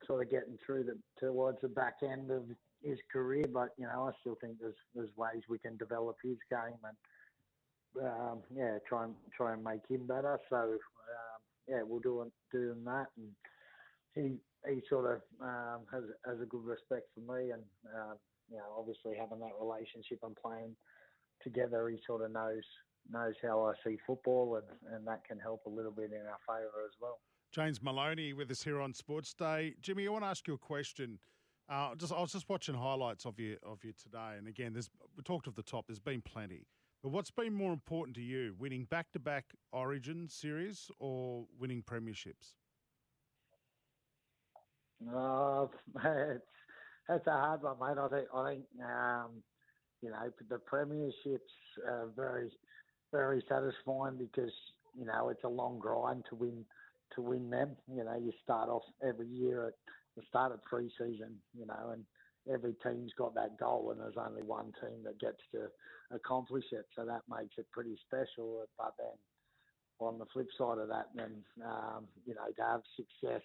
sort 0.06 0.22
of 0.22 0.30
getting 0.30 0.58
through 0.64 0.84
the 0.84 0.98
towards 1.18 1.58
the 1.62 1.68
back 1.68 1.96
end 2.02 2.30
of 2.30 2.44
his 2.82 2.98
career, 3.12 3.44
but 3.52 3.70
you 3.78 3.86
know 3.86 4.08
I 4.08 4.12
still 4.20 4.36
think 4.40 4.58
there's 4.60 4.74
there's 4.94 5.16
ways 5.16 5.42
we 5.48 5.58
can 5.58 5.76
develop 5.76 6.16
his 6.22 6.38
game 6.50 6.78
and 6.84 8.06
um, 8.06 8.38
yeah 8.54 8.78
try 8.88 9.04
and 9.04 9.14
try 9.36 9.52
and 9.52 9.62
make 9.62 9.86
him 9.88 10.06
better. 10.06 10.38
So 10.50 10.56
um, 10.56 11.40
yeah, 11.68 11.82
we'll 11.84 12.00
do 12.00 12.30
doing 12.50 12.84
that, 12.84 13.06
and 13.16 13.28
he 14.14 14.36
he 14.68 14.80
sort 14.88 15.06
of 15.06 15.20
um, 15.40 15.80
has 15.92 16.04
has 16.26 16.40
a 16.40 16.46
good 16.46 16.64
respect 16.64 17.08
for 17.14 17.20
me, 17.20 17.50
and 17.50 17.62
um, 17.94 18.16
you 18.50 18.58
know, 18.58 18.76
obviously 18.78 19.16
having 19.18 19.40
that 19.40 19.56
relationship 19.60 20.18
and 20.22 20.36
playing 20.36 20.76
together, 21.42 21.88
he 21.88 21.98
sort 22.06 22.22
of 22.22 22.32
knows 22.32 22.64
knows 23.10 23.34
how 23.42 23.64
I 23.64 23.72
see 23.84 23.98
football, 24.06 24.56
and, 24.56 24.94
and 24.94 25.06
that 25.06 25.24
can 25.24 25.38
help 25.38 25.66
a 25.66 25.70
little 25.70 25.90
bit 25.90 26.12
in 26.12 26.22
our 26.26 26.38
favour 26.46 26.84
as 26.86 26.94
well. 27.00 27.18
James 27.52 27.82
Maloney 27.82 28.32
with 28.32 28.50
us 28.50 28.62
here 28.62 28.80
on 28.80 28.94
Sports 28.94 29.34
Day. 29.34 29.74
Jimmy, 29.82 30.08
I 30.08 30.10
want 30.10 30.24
to 30.24 30.28
ask 30.28 30.48
you 30.48 30.54
a 30.54 30.58
question. 30.58 31.18
Uh, 31.68 31.94
just 31.94 32.10
I 32.10 32.20
was 32.20 32.32
just 32.32 32.48
watching 32.48 32.74
highlights 32.74 33.26
of 33.26 33.38
you 33.38 33.58
of 33.62 33.84
you 33.84 33.92
today, 33.92 34.36
and 34.38 34.48
again, 34.48 34.72
there's 34.72 34.90
we 35.16 35.22
talked 35.22 35.46
of 35.46 35.54
the 35.54 35.62
top. 35.62 35.86
There's 35.86 35.98
been 35.98 36.22
plenty, 36.22 36.66
but 37.02 37.10
what's 37.10 37.30
been 37.30 37.52
more 37.52 37.72
important 37.72 38.16
to 38.16 38.22
you, 38.22 38.54
winning 38.58 38.84
back 38.84 39.12
to 39.12 39.18
back 39.18 39.44
Origin 39.70 40.28
series 40.28 40.90
or 40.98 41.44
winning 41.58 41.82
premierships? 41.82 42.54
Uh, 45.14 45.66
it's 46.04 46.44
that's 47.06 47.26
a 47.26 47.30
hard 47.30 47.62
one, 47.62 47.76
mate. 47.78 48.00
I 48.00 48.08
think 48.08 48.28
I 48.34 48.48
think 48.48 48.64
um, 48.82 49.30
you 50.00 50.10
know 50.10 50.32
the 50.48 50.56
premierships 50.56 51.86
are 51.86 52.08
very 52.16 52.50
very 53.12 53.44
satisfying 53.46 54.16
because 54.16 54.52
you 54.98 55.04
know 55.04 55.28
it's 55.28 55.44
a 55.44 55.48
long 55.48 55.78
grind 55.78 56.24
to 56.30 56.34
win 56.34 56.64
to 57.14 57.22
win 57.22 57.50
them. 57.50 57.76
You 57.88 58.04
know, 58.04 58.16
you 58.16 58.32
start 58.42 58.68
off 58.68 58.82
every 59.06 59.28
year 59.28 59.68
at 59.68 59.74
the 60.16 60.22
start 60.28 60.52
of 60.52 60.62
pre-season, 60.64 61.36
you 61.58 61.66
know, 61.66 61.90
and 61.92 62.04
every 62.52 62.74
team's 62.82 63.12
got 63.16 63.34
that 63.34 63.58
goal, 63.58 63.90
and 63.90 64.00
there's 64.00 64.16
only 64.16 64.42
one 64.42 64.72
team 64.80 65.02
that 65.04 65.20
gets 65.20 65.40
to 65.52 65.68
accomplish 66.14 66.64
it. 66.72 66.86
So 66.96 67.04
that 67.04 67.22
makes 67.28 67.54
it 67.58 67.66
pretty 67.72 67.96
special. 68.06 68.64
But 68.76 68.94
then 68.98 69.16
on 70.00 70.18
the 70.18 70.26
flip 70.32 70.48
side 70.58 70.78
of 70.78 70.88
that, 70.88 71.08
then 71.14 71.44
um, 71.64 72.06
you 72.26 72.34
know 72.34 72.46
to 72.56 72.62
have 72.62 72.82
success 72.96 73.42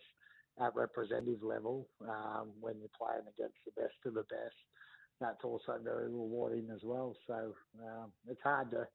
at 0.59 0.75
representative 0.75 1.43
level 1.43 1.87
um, 2.09 2.49
when 2.59 2.75
you're 2.79 2.89
playing 2.97 3.21
against 3.37 3.57
the 3.65 3.79
best 3.79 3.93
of 4.05 4.15
the 4.15 4.23
best, 4.23 4.55
that's 5.21 5.43
also 5.43 5.77
very 5.83 6.07
rewarding 6.07 6.67
as 6.73 6.81
well. 6.83 7.15
So 7.27 7.53
um, 7.85 8.11
it's 8.27 8.41
hard 8.43 8.71
to 8.71 8.87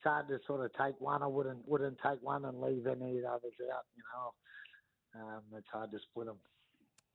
it's 0.00 0.08
hard 0.08 0.28
to 0.28 0.38
sort 0.46 0.64
of 0.64 0.72
take 0.72 0.98
one. 0.98 1.22
I 1.22 1.26
wouldn't 1.26 1.58
wouldn't 1.66 1.98
take 2.04 2.22
one 2.22 2.46
and 2.46 2.60
leave 2.60 2.86
any 2.86 3.16
of 3.16 3.22
the 3.22 3.28
others 3.28 3.52
out. 3.72 3.84
You 3.94 4.02
know, 4.14 4.32
um, 5.22 5.42
it's 5.56 5.68
hard 5.70 5.90
to 5.90 5.98
split 6.10 6.26
them. 6.26 6.36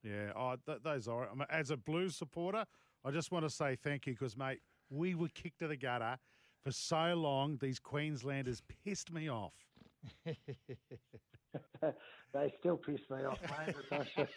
Yeah, 0.04 0.32
oh, 0.36 0.56
th- 0.66 0.82
those 0.84 1.08
are. 1.08 1.28
I 1.28 1.34
mean, 1.34 1.48
as 1.50 1.72
a 1.72 1.78
Blues 1.78 2.16
supporter, 2.16 2.66
I 3.04 3.10
just 3.12 3.32
want 3.32 3.44
to 3.46 3.50
say 3.50 3.76
thank 3.76 4.06
you 4.06 4.14
because, 4.14 4.38
mate, 4.38 4.60
we 4.92 5.16
were 5.16 5.30
kicked 5.30 5.58
to 5.60 5.68
the 5.68 5.76
gutter 5.76 6.20
for 6.64 6.72
so 6.72 7.16
long. 7.16 7.58
These 7.60 7.80
Queenslanders 7.80 8.62
pissed 8.86 9.12
me 9.12 9.32
off. 9.32 9.54
they 10.26 10.38
still 12.60 12.78
piss 12.78 13.00
me 13.10 13.24
off, 13.24 13.40
mate. 13.92 13.92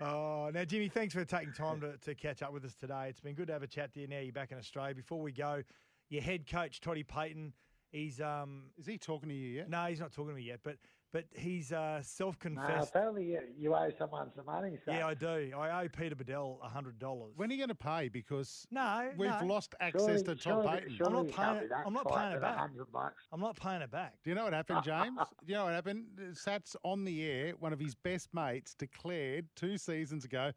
oh, 0.00 0.50
now, 0.54 0.64
Jimmy, 0.64 0.88
thanks 0.88 1.14
for 1.14 1.24
taking 1.24 1.52
time 1.52 1.80
to, 1.80 1.96
to 1.96 2.14
catch 2.14 2.42
up 2.42 2.52
with 2.52 2.64
us 2.64 2.76
today. 2.76 3.06
It's 3.08 3.18
been 3.18 3.34
good 3.34 3.48
to 3.48 3.54
have 3.54 3.64
a 3.64 3.66
chat 3.66 3.92
to 3.94 4.00
you. 4.00 4.06
Now 4.06 4.20
you're 4.20 4.32
back 4.32 4.52
in 4.52 4.58
Australia. 4.58 4.94
Before 4.94 5.20
we 5.20 5.32
go, 5.32 5.64
your 6.10 6.22
head 6.22 6.46
coach 6.50 6.80
Toddy 6.80 7.04
Payten. 7.04 7.52
He's 7.90 8.20
um. 8.20 8.64
Is 8.78 8.86
he 8.86 8.98
talking 8.98 9.28
to 9.28 9.34
you 9.34 9.56
yet? 9.56 9.70
No, 9.70 9.84
he's 9.86 10.00
not 10.00 10.12
talking 10.12 10.30
to 10.30 10.34
me 10.36 10.42
yet. 10.42 10.60
But 10.64 10.76
but 11.12 11.26
he's 11.32 11.70
uh, 11.70 12.02
self-confessed. 12.02 12.88
apparently 12.88 13.24
you, 13.24 13.38
you 13.56 13.72
owe 13.72 13.88
someone 13.96 14.32
some 14.34 14.46
money. 14.46 14.76
So. 14.84 14.90
yeah, 14.90 15.06
I 15.06 15.14
do. 15.14 15.52
I 15.56 15.84
owe 15.84 15.88
Peter 15.88 16.16
Bedell 16.16 16.58
hundred 16.60 16.98
dollars. 16.98 17.34
When 17.36 17.50
are 17.50 17.52
you 17.52 17.58
going 17.58 17.68
to 17.68 17.74
pay? 17.76 18.08
Because 18.08 18.66
No, 18.72 19.10
we've 19.16 19.30
no. 19.30 19.46
lost 19.46 19.76
access 19.78 20.02
Surely- 20.06 20.22
to 20.24 20.34
Tom 20.34 20.36
surely- 20.64 20.66
Payten. 20.66 20.96
surely 20.96 21.18
I'm 21.20 21.26
not 21.26 21.36
paying 21.36 21.56
it- 21.62 21.68
that 21.68 21.82
I'm 21.86 21.92
not 21.92 22.08
paying 22.12 22.32
it 22.32 22.40
back. 22.40 22.56
100 22.56 22.90
bucks. 22.92 23.22
I'm 23.32 23.40
not 23.40 23.54
paying 23.56 23.82
it 23.82 23.92
back. 23.92 24.14
Do 24.24 24.30
you 24.30 24.34
know 24.34 24.42
what 24.42 24.54
happened, 24.54 24.82
James? 24.84 25.16
Do 25.46 25.52
you 25.52 25.54
know 25.54 25.64
what 25.66 25.74
happened? 25.74 26.06
Sats 26.32 26.74
on 26.82 27.04
the 27.04 27.22
air. 27.24 27.52
One 27.60 27.72
of 27.72 27.78
his 27.78 27.94
best 27.94 28.34
mates 28.34 28.74
declared 28.74 29.46
two 29.54 29.78
seasons 29.78 30.24
ago, 30.24 30.50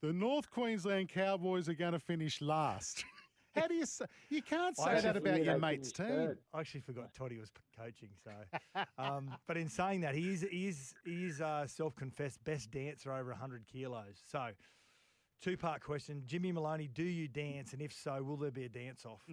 the 0.00 0.14
North 0.14 0.50
Queensland 0.50 1.10
Cowboys 1.10 1.68
are 1.68 1.74
going 1.74 1.92
to 1.92 1.98
finish 2.00 2.40
last. 2.40 3.04
How 3.54 3.66
do 3.66 3.74
you 3.74 3.86
say? 3.86 4.04
You 4.28 4.42
can't 4.42 4.76
say 4.76 4.84
actually 4.84 5.02
that 5.02 5.16
about 5.16 5.44
your 5.44 5.58
mate's 5.58 5.92
team. 5.92 6.06
third. 6.06 6.38
I 6.54 6.60
actually 6.60 6.82
forgot 6.82 7.12
Toddy 7.14 7.38
was 7.38 7.50
coaching. 7.76 8.10
So, 8.22 8.30
um, 8.98 9.34
but 9.46 9.56
in 9.56 9.68
saying 9.68 10.02
that, 10.02 10.14
he 10.14 10.32
is 10.32 10.46
he 10.50 10.68
is 10.68 10.94
he 11.04 11.26
is 11.26 11.40
uh, 11.40 11.66
self-confessed 11.66 12.42
best 12.44 12.70
dancer 12.70 13.12
over 13.12 13.32
hundred 13.32 13.66
kilos. 13.66 14.22
So, 14.30 14.50
two-part 15.42 15.82
question: 15.82 16.22
Jimmy 16.26 16.52
Maloney, 16.52 16.88
do 16.88 17.02
you 17.02 17.26
dance, 17.26 17.72
and 17.72 17.82
if 17.82 17.92
so, 17.92 18.22
will 18.22 18.36
there 18.36 18.50
be 18.50 18.64
a 18.64 18.68
dance-off? 18.68 19.20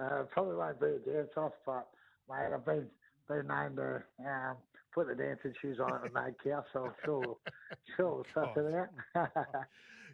Uh, 0.00 0.22
probably 0.30 0.56
won't 0.56 0.80
be 0.80 0.86
a 0.86 0.98
dance 0.98 1.28
off, 1.36 1.52
but 1.66 1.86
mate, 2.26 2.48
I've 2.54 2.64
been 2.64 2.86
been 3.28 3.46
named 3.46 3.76
to 3.76 4.02
um, 4.20 4.56
put 4.94 5.06
the 5.06 5.14
dancing 5.14 5.52
shoes 5.60 5.78
on 5.80 5.92
at 5.92 6.02
the 6.02 6.10
Mad 6.14 6.34
Cow, 6.42 6.64
so 6.72 6.86
I'm 6.86 6.92
sure 7.04 7.36
sure 7.94 8.14
we'll 8.14 8.26
suss 8.32 8.56
it 8.56 8.74
out. 8.74 9.66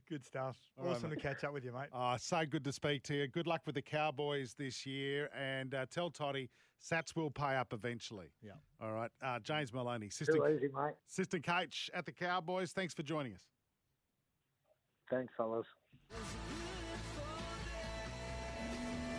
Good 0.09 0.25
stuff. 0.25 0.57
All 0.79 0.87
right, 0.87 0.97
awesome 0.97 1.11
mate. 1.11 1.17
to 1.17 1.23
catch 1.23 1.45
up 1.45 1.53
with 1.53 1.65
you, 1.65 1.73
mate. 1.73 1.89
Oh, 1.93 2.15
so 2.19 2.45
good 2.49 2.65
to 2.65 2.73
speak 2.73 3.03
to 3.05 3.15
you. 3.15 3.27
Good 3.29 3.47
luck 3.47 3.61
with 3.67 3.75
the 3.75 3.83
Cowboys 3.83 4.55
this 4.59 4.87
year, 4.87 5.29
and 5.39 5.75
uh, 5.75 5.85
tell 5.91 6.09
Toddy 6.11 6.49
Sats 6.83 7.15
will 7.15 7.31
pay 7.31 7.57
up 7.57 7.73
eventually. 7.75 8.29
Yeah. 8.43 8.53
All 8.81 8.93
right. 8.93 9.11
Uh, 9.23 9.39
James 9.41 9.73
Maloney, 9.73 10.07
Too 10.07 10.25
assistant, 10.25 10.43
easy, 10.57 10.69
mate. 10.75 10.95
assistant 11.11 11.45
coach 11.45 11.91
at 11.93 12.07
the 12.07 12.13
Cowboys. 12.13 12.73
Thanks 12.73 12.95
for 12.95 13.03
joining 13.03 13.35
us. 13.35 13.43
Thanks, 15.11 15.33
fellas. 15.37 15.67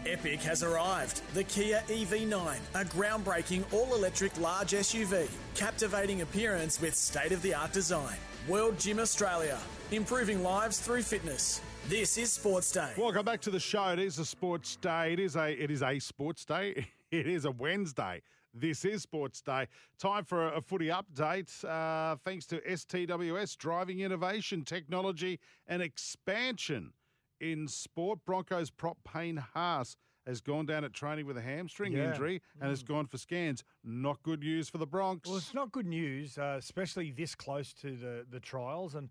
Epic 0.07 0.39
has 0.41 0.63
arrived. 0.63 1.21
The 1.33 1.43
Kia 1.43 1.83
EV9, 1.87 2.55
a 2.73 2.85
groundbreaking 2.85 3.63
all 3.73 3.93
electric 3.93 4.39
large 4.39 4.71
SUV. 4.71 5.29
Captivating 5.55 6.21
appearance 6.21 6.81
with 6.81 6.95
state 6.95 7.31
of 7.31 7.41
the 7.43 7.53
art 7.53 7.73
design. 7.73 8.15
World 8.47 8.79
Gym 8.79 8.99
Australia, 8.99 9.57
improving 9.91 10.41
lives 10.41 10.79
through 10.79 11.03
fitness. 11.03 11.61
This 11.89 12.17
is 12.17 12.31
Sports 12.31 12.71
Day. 12.71 12.93
Welcome 12.97 13.25
back 13.25 13.41
to 13.41 13.51
the 13.51 13.59
show. 13.59 13.89
It 13.89 13.99
is 13.99 14.17
a 14.17 14.25
sports 14.25 14.77
day. 14.77 15.13
It 15.13 15.19
is 15.19 15.35
a 15.35 15.51
it 15.61 15.69
is 15.69 15.83
a 15.83 15.99
sports 15.99 16.45
day. 16.45 16.87
It 17.11 17.25
is 17.25 17.45
a 17.45 17.49
Wednesday. 17.49 18.21
This 18.53 18.85
is 18.85 19.01
Sports 19.01 19.41
Day. 19.41 19.65
Time 19.97 20.23
for 20.23 20.49
a, 20.49 20.57
a 20.57 20.61
footy 20.61 20.89
update. 20.89 21.49
Uh, 21.65 22.17
thanks 22.23 22.45
to 22.45 22.59
STWS, 22.61 23.57
driving 23.57 24.01
innovation, 24.01 24.63
technology, 24.63 25.39
and 25.65 25.81
expansion 25.81 26.93
in 27.41 27.67
sport. 27.67 28.19
Broncos 28.27 28.69
prop 28.69 28.99
Payne 29.03 29.37
Haas 29.55 29.95
has 30.29 30.41
gone 30.41 30.65
down 30.65 30.83
at 30.83 30.93
training 30.93 31.25
with 31.25 31.37
a 31.37 31.41
hamstring 31.41 31.91
Yeah. 31.93 32.09
injury 32.09 32.41
and 32.61 32.69
has 32.69 32.83
gone 32.83 33.07
for 33.07 33.17
scans. 33.17 33.63
Not 33.83 34.21
good 34.23 34.41
news 34.41 34.69
for 34.69 34.77
the 34.77 34.85
Bronx. 34.85 35.27
Well, 35.27 35.37
it's 35.37 35.53
not 35.53 35.71
good 35.71 35.87
news, 35.87 36.37
uh, 36.37 36.55
especially 36.59 37.11
this 37.11 37.35
close 37.35 37.73
to 37.75 37.95
the, 37.97 38.25
the 38.29 38.39
trials, 38.39 38.95
and 38.95 39.09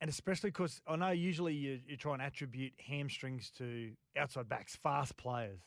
and 0.00 0.10
especially 0.10 0.50
because 0.50 0.82
I 0.86 0.96
know 0.96 1.10
usually 1.10 1.54
you, 1.54 1.80
you 1.86 1.96
try 1.96 2.12
and 2.14 2.22
attribute 2.22 2.74
hamstrings 2.78 3.50
to 3.52 3.92
outside 4.16 4.48
backs, 4.48 4.76
fast 4.76 5.16
players, 5.16 5.60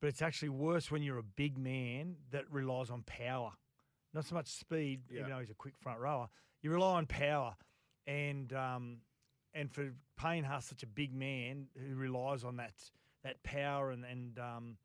but 0.00 0.08
it's 0.08 0.22
actually 0.22 0.48
worse 0.48 0.90
when 0.90 1.02
you're 1.02 1.18
a 1.18 1.22
big 1.22 1.56
man 1.56 2.16
that 2.30 2.50
relies 2.50 2.90
on 2.90 3.02
power, 3.02 3.52
not 4.12 4.24
so 4.24 4.34
much 4.34 4.48
speed. 4.48 5.02
Yeah. 5.10 5.20
Even 5.20 5.30
though 5.32 5.38
he's 5.40 5.50
a 5.50 5.54
quick 5.54 5.76
front 5.78 6.00
rower, 6.00 6.28
you 6.62 6.70
rely 6.70 6.96
on 6.96 7.06
power, 7.06 7.56
and 8.06 8.52
um, 8.52 8.98
and 9.54 9.70
for 9.72 9.92
Payne 10.18 10.44
Haas, 10.44 10.66
such 10.66 10.82
a 10.82 10.86
big 10.88 11.14
man 11.14 11.68
who 11.78 11.94
relies 11.94 12.44
on 12.44 12.56
that 12.56 12.72
that 13.24 13.42
power 13.42 13.90
and 13.90 14.04
and 14.04 14.38
um, 14.38 14.76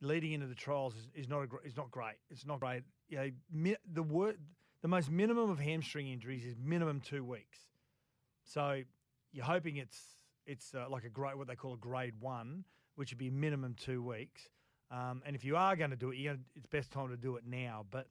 leading 0.00 0.32
into 0.32 0.46
the 0.46 0.54
trials 0.54 0.94
is, 0.94 1.08
is 1.14 1.28
not 1.28 1.42
a 1.42 1.66
is 1.66 1.76
not 1.76 1.90
great. 1.90 2.16
It's 2.30 2.44
not 2.44 2.60
great. 2.60 2.82
You 3.08 3.18
know, 3.18 3.30
mi- 3.50 3.76
the 3.92 4.02
wor- 4.02 4.34
the 4.82 4.88
most 4.88 5.10
minimum 5.10 5.50
of 5.50 5.60
hamstring 5.60 6.08
injuries 6.08 6.44
is 6.44 6.56
minimum 6.58 7.00
two 7.00 7.24
weeks. 7.24 7.58
So 8.44 8.82
you're 9.32 9.44
hoping 9.44 9.76
it's 9.76 10.00
it's 10.46 10.74
uh, 10.74 10.86
like 10.90 11.04
a 11.04 11.08
grade 11.08 11.36
what 11.36 11.46
they 11.46 11.54
call 11.54 11.74
a 11.74 11.78
grade 11.78 12.14
one, 12.20 12.64
which 12.96 13.12
would 13.12 13.18
be 13.18 13.30
minimum 13.30 13.74
two 13.78 14.02
weeks. 14.02 14.48
Um, 14.90 15.22
and 15.24 15.34
if 15.34 15.44
you 15.44 15.56
are 15.56 15.74
going 15.74 15.90
to 15.90 15.96
do 15.96 16.10
it, 16.10 16.22
gonna, 16.22 16.38
it's 16.54 16.66
best 16.66 16.90
time 16.90 17.08
to 17.08 17.16
do 17.16 17.36
it 17.36 17.44
now. 17.46 17.86
But 17.90 18.08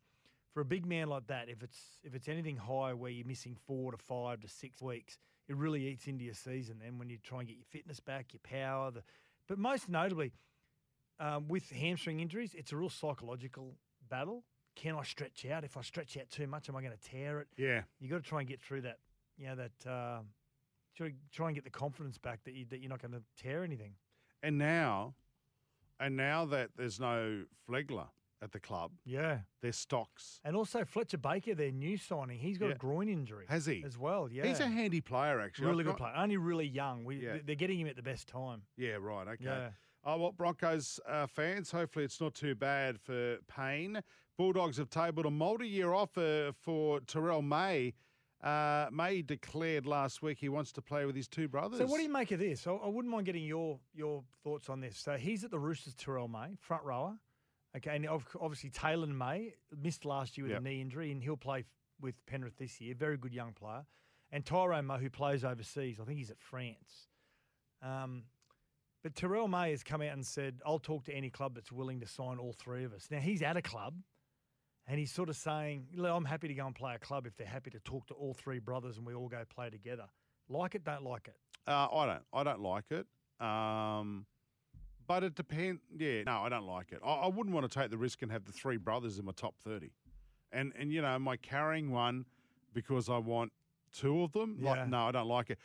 for 0.54 0.62
a 0.62 0.66
big 0.66 0.86
man 0.86 1.08
like 1.08 1.28
that, 1.28 1.50
if 1.50 1.62
it's 1.62 1.78
if 2.04 2.16
it's 2.16 2.28
anything 2.28 2.58
higher 2.58 2.96
where 2.96 3.12
you're 3.12 3.28
missing 3.28 3.58
four 3.68 3.92
to 3.92 3.98
five 3.98 4.42
to 4.42 4.48
six 4.48 4.82
weeks, 4.82 5.20
it 5.48 5.56
really 5.56 5.88
eats 5.88 6.08
into 6.08 6.24
your 6.24 6.34
season. 6.34 6.80
Then 6.82 6.98
when 6.98 7.10
you 7.10 7.18
try 7.22 7.40
and 7.40 7.48
get 7.48 7.58
your 7.58 7.66
fitness 7.70 8.00
back, 8.00 8.34
your 8.34 8.40
power, 8.44 8.92
the 8.92 9.04
but 9.52 9.60
most 9.60 9.90
notably 9.90 10.32
um, 11.20 11.50
with 11.50 11.70
hamstring 11.72 12.22
injuries, 12.22 12.56
it's 12.58 12.72
a 12.72 12.78
real 12.78 12.90
psychological 12.90 13.76
battle. 14.10 14.46
Can 14.78 14.96
I 14.96 15.04
stretch 15.04 15.46
out? 15.46 15.66
If 15.66 15.76
I 15.76 15.82
stretch 15.82 16.16
out 16.16 16.30
too 16.30 16.48
much, 16.48 16.70
am 16.70 16.78
I 16.78 16.82
going 16.82 16.94
to 16.94 17.10
tear 17.10 17.42
it? 17.42 17.50
yeah. 17.58 17.82
You 18.00 18.08
got 18.10 18.24
to 18.24 18.30
try 18.30 18.40
and 18.40 18.48
get 18.48 18.62
through 18.62 18.84
that. 18.84 19.00
You 19.38 19.48
know 19.48 19.56
that. 19.56 19.90
Uh, 19.90 20.20
try, 20.96 21.12
try 21.34 21.48
and 21.48 21.56
get 21.56 21.66
the 21.66 21.70
confidence 21.70 22.18
back 22.18 22.46
that 22.46 22.54
you 22.54 22.66
that 22.70 22.80
you're 22.80 22.90
not 22.90 23.02
going 23.02 23.12
to 23.12 23.24
tear 23.44 23.66
anything. 23.66 23.96
And 24.42 24.58
now, 24.58 25.16
and 26.00 26.16
now 26.16 26.46
that 26.46 26.70
there's 26.78 27.02
no 27.02 27.44
Flegler 27.70 28.08
at 28.42 28.52
the 28.52 28.60
club, 28.60 28.92
Yeah. 29.06 29.42
their 29.62 29.72
stocks. 29.72 30.40
And 30.44 30.56
also 30.56 30.84
Fletcher 30.84 31.18
Baker, 31.18 31.54
their 31.54 31.72
new 31.72 31.98
signing, 31.98 32.40
he's 32.40 32.58
got 32.58 32.68
Yeah. 32.68 32.76
a 32.76 32.78
groin 32.78 33.08
injury. 33.08 33.46
Has 33.50 33.66
he? 33.68 33.84
As 33.84 33.98
well, 33.98 34.30
yeah. 34.32 34.46
He's 34.48 34.60
a 34.60 34.68
handy 34.68 35.02
player, 35.02 35.40
actually. 35.40 35.68
really 35.68 35.82
I've 35.82 35.86
good 35.86 35.92
got- 36.00 36.14
player. 36.14 36.24
Only 36.24 36.38
really 36.38 36.68
young. 36.68 37.06
We, 37.06 37.18
Yeah. 37.18 37.38
They're 37.44 37.56
getting 37.56 37.80
him 37.80 37.88
at 37.88 37.96
the 37.96 38.04
best 38.04 38.28
time. 38.28 38.64
Yeah, 38.78 38.94
right. 39.00 39.28
Okay. 39.28 39.44
Yeah. 39.46 39.72
Oh, 40.04 40.18
well, 40.18 40.32
Broncos 40.32 41.00
uh, 41.06 41.28
fans, 41.28 41.72
hopefully 41.72 42.06
it's 42.06 42.20
not 42.20 42.34
too 42.34 42.56
bad 42.56 43.00
for 43.00 43.38
Payne. 43.48 44.02
Bulldogs 44.38 44.78
have 44.78 44.90
tabled 44.90 45.28
a 45.28 45.32
multi 45.32 45.68
year 45.68 45.94
offer 45.94 46.52
for 46.60 47.00
Terrell 47.02 47.42
May 47.44 47.94
Uh, 48.44 48.90
May 48.92 49.22
declared 49.22 49.86
last 49.86 50.24
week 50.24 50.40
he 50.40 50.50
wants 50.50 50.72
to 50.72 50.82
play 50.82 51.06
with 51.06 51.16
his 51.16 51.28
two 51.28 51.48
brothers. 51.48 51.78
So 51.78 51.86
what 51.86 51.98
do 51.98 52.04
you 52.04 52.10
make 52.10 52.32
of 52.32 52.40
this? 52.40 52.66
I, 52.66 52.72
I 52.72 52.88
wouldn't 52.88 53.12
mind 53.14 53.28
getting 53.28 53.44
your 53.46 53.80
your 53.94 54.24
thoughts 54.44 54.68
on 54.68 54.80
this. 54.80 54.98
So 54.98 55.16
he's 55.16 55.44
at 55.44 55.52
the 55.52 55.60
Roosters, 55.60 55.94
Terrell 55.94 56.28
May, 56.28 56.56
front 56.60 56.84
rower. 56.84 57.20
Okay, 57.78 57.96
and 57.96 58.08
obviously 58.08 58.70
Taylan 58.70 59.16
May 59.16 59.54
missed 59.76 60.04
last 60.04 60.38
year 60.38 60.46
with 60.46 60.52
Yep. 60.52 60.60
a 60.62 60.64
knee 60.64 60.82
injury, 60.82 61.12
and 61.12 61.24
he'll 61.24 61.38
play 61.38 61.66
with 62.00 62.26
Penrith 62.26 62.58
this 62.58 62.82
year. 62.82 62.94
Very 62.96 63.18
good 63.18 63.34
young 63.34 63.54
player. 63.54 63.86
And 64.32 64.46
Tyrone 64.46 64.88
May, 64.88 64.98
who 65.00 65.10
plays 65.10 65.44
overseas, 65.46 66.00
I 66.00 66.04
think 66.06 66.18
he's 66.18 66.32
at 66.32 66.40
France. 66.40 67.08
Um, 67.82 68.26
but 69.04 69.16
Terrell 69.16 69.48
May 69.48 69.72
has 69.72 69.84
come 69.84 70.02
out 70.02 70.14
and 70.14 70.26
said, 70.26 70.62
"I'll 70.66 70.80
talk 70.80 71.06
to 71.06 71.14
any 71.14 71.30
club 71.30 71.56
that's 71.56 71.72
willing 71.72 72.00
to 72.02 72.06
sign 72.08 72.38
all 72.38 72.54
three 72.54 72.84
of 72.84 72.94
us." 72.94 73.10
Now 73.10 73.20
he's 73.20 73.42
at 73.42 73.58
a 73.58 73.62
club, 73.62 74.04
and 74.86 75.00
he's 75.00 75.12
sort 75.12 75.30
of 75.30 75.36
saying, 75.36 75.88
"I'm 75.98 76.26
happy 76.26 76.48
to 76.48 76.54
go 76.54 76.66
and 76.68 76.76
play 76.76 76.94
a 76.96 77.00
club 77.00 77.26
if 77.26 77.36
they're 77.36 77.48
happy 77.48 77.72
to 77.72 77.80
talk 77.80 78.08
to 78.08 78.14
all 78.14 78.34
three 78.34 78.60
brothers 78.60 78.98
and 78.98 79.06
we 79.06 79.14
all 79.14 79.28
go 79.30 79.44
play 79.46 79.70
together." 79.70 80.08
Like 80.48 80.76
it, 80.76 80.84
don't 80.84 81.04
like 81.04 81.28
it. 81.28 81.38
Uh, 81.68 81.88
I 81.92 82.06
don't. 82.06 82.26
I 82.34 82.44
don't 82.44 82.62
like 82.62 82.92
it. 82.92 83.08
Um, 83.44 84.28
but 85.12 85.24
it 85.24 85.36
depends. 85.36 85.82
Yeah, 85.98 86.24
no, 86.24 86.40
I 86.44 86.50
don't 86.50 86.66
like 86.66 86.92
it. 86.94 87.00
I, 87.06 87.14
I 87.14 87.28
wouldn't 87.28 87.54
want 87.54 87.70
to 87.70 87.80
take 87.80 87.90
the 87.92 87.98
risk 87.98 88.22
and 88.22 88.32
have 88.32 88.46
the 88.46 88.52
three 88.54 88.78
brothers 88.78 89.20
in 89.20 89.26
my 89.26 89.34
top 89.36 89.56
thirty, 89.60 89.92
and 90.54 90.72
and 90.80 90.92
you 90.92 91.02
know, 91.02 91.10
am 91.10 91.28
I 91.28 91.36
carrying 91.38 91.92
one 91.92 92.26
because 92.74 93.10
I 93.10 93.18
want 93.18 93.52
two 93.92 94.22
of 94.24 94.32
them? 94.32 94.58
Yeah. 94.60 94.70
Like, 94.72 94.88
no, 94.88 95.00
I 95.08 95.12
don't 95.12 95.28
like 95.28 95.50
it. 95.50 95.60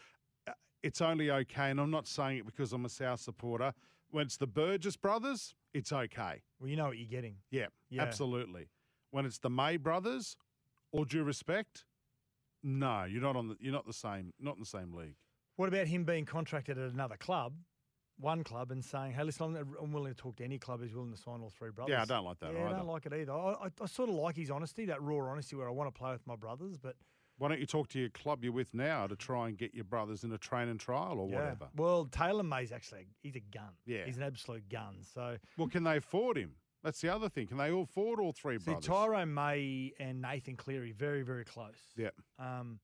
Uh, 0.49 0.53
It's 0.83 1.01
only 1.01 1.31
okay, 1.31 1.71
and 1.71 1.81
I'm 1.81 1.91
not 1.93 2.07
saying 2.09 2.39
it 2.39 2.47
because 2.47 2.73
I'm 2.73 2.85
a 2.85 2.89
South 2.89 3.21
supporter. 3.21 3.73
When 4.11 4.27
it's 4.27 4.37
the 4.37 4.47
Burgess 4.49 4.97
brothers, 4.97 5.55
it's 5.75 5.93
okay. 5.93 6.43
Well, 6.59 6.69
you 6.69 6.77
know 6.77 6.87
what 6.87 6.99
you're 6.99 7.07
getting. 7.09 7.37
Yeah, 7.51 7.67
Yeah. 7.91 8.03
absolutely. 8.03 8.69
When 9.11 9.27
it's 9.27 9.39
the 9.39 9.51
May 9.51 9.77
brothers, 9.77 10.37
all 10.93 11.05
due 11.05 11.23
respect, 11.25 11.85
no, 12.63 13.05
you're 13.05 13.23
not 13.23 13.37
on 13.37 13.49
the. 13.49 13.57
You're 13.61 13.73
not 13.73 13.87
the 13.87 13.93
same. 13.93 14.33
Not 14.41 14.55
in 14.55 14.61
the 14.61 14.67
same 14.67 14.93
league. 14.93 15.15
What 15.57 15.69
about 15.69 15.87
him 15.87 16.05
being 16.05 16.25
contracted 16.27 16.79
at 16.79 16.91
another 16.93 17.17
club, 17.17 17.55
one 18.19 18.45
club, 18.45 18.71
and 18.71 18.85
saying, 18.85 19.13
"Hey, 19.13 19.25
listen, 19.25 19.57
I'm, 19.57 19.75
I'm 19.83 19.93
willing 19.93 20.13
to 20.13 20.17
talk 20.17 20.37
to 20.37 20.45
any 20.45 20.59
club 20.59 20.81
who's 20.81 20.95
willing 20.95 21.13
to 21.13 21.19
sign 21.19 21.41
all 21.43 21.51
three 21.51 21.71
brothers." 21.71 21.93
Yeah, 21.93 22.03
I 22.03 22.05
don't 22.05 22.25
like 22.25 22.39
that 22.41 22.53
Yeah, 22.55 22.69
I 22.69 22.73
don't 22.73 22.87
like 22.87 23.07
it 23.07 23.13
either. 23.13 23.33
I, 23.33 23.53
I, 23.53 23.69
I 23.81 23.87
sort 23.87 24.09
of 24.09 24.15
like 24.15 24.37
his 24.37 24.51
honesty, 24.51 24.87
that 24.87 25.03
raw 25.03 25.31
honesty, 25.31 25.57
where 25.57 25.69
I 25.69 25.73
want 25.73 25.93
to 25.93 25.99
play 25.99 26.13
with 26.13 26.27
my 26.27 26.37
brothers, 26.37 26.77
but 26.79 26.97
Why 27.39 27.49
don't 27.49 27.61
you 27.61 27.67
talk 27.67 27.89
to 27.89 27.99
your 27.99 28.09
club 28.09 28.43
you're 28.43 28.53
with 28.53 28.73
now 28.73 29.07
to 29.07 29.17
try 29.17 29.49
and 29.49 29.59
get 29.59 29.75
your 29.75 29.85
brothers 29.85 30.25
in 30.25 30.33
a 30.33 30.39
train 30.39 30.69
and 30.69 30.81
trial 30.81 31.19
or 31.21 31.29
yeah. 31.29 31.37
whatever? 31.37 31.69
Well, 31.77 32.07
Taylan 32.07 32.49
May's 32.49 32.73
actually 32.73 33.07
he's 33.23 33.37
a 33.37 33.41
gun. 33.41 33.75
Yeah. 33.85 34.07
he's 34.07 34.17
an 34.17 34.23
absolute 34.23 34.69
gun. 34.69 34.97
So, 35.15 35.37
Well, 35.59 35.69
can 35.69 35.85
they 35.85 35.99
afford 35.99 36.39
him? 36.39 36.53
That's 36.83 37.01
the 37.01 37.09
other 37.09 37.29
thing. 37.29 37.49
Can 37.49 37.57
they 37.57 37.71
all 37.73 37.83
afford 37.83 38.21
all 38.21 38.33
three 38.33 38.59
see, 38.59 38.65
brothers? 38.67 38.87
Tyrone 38.87 39.35
May 39.35 39.93
and 39.99 40.23
Nathan 40.23 40.57
Cleary 40.57 40.93
very, 40.93 41.23
very 41.23 41.45
close. 41.45 41.81
Yeah. 41.97 42.11
Um, 42.39 42.79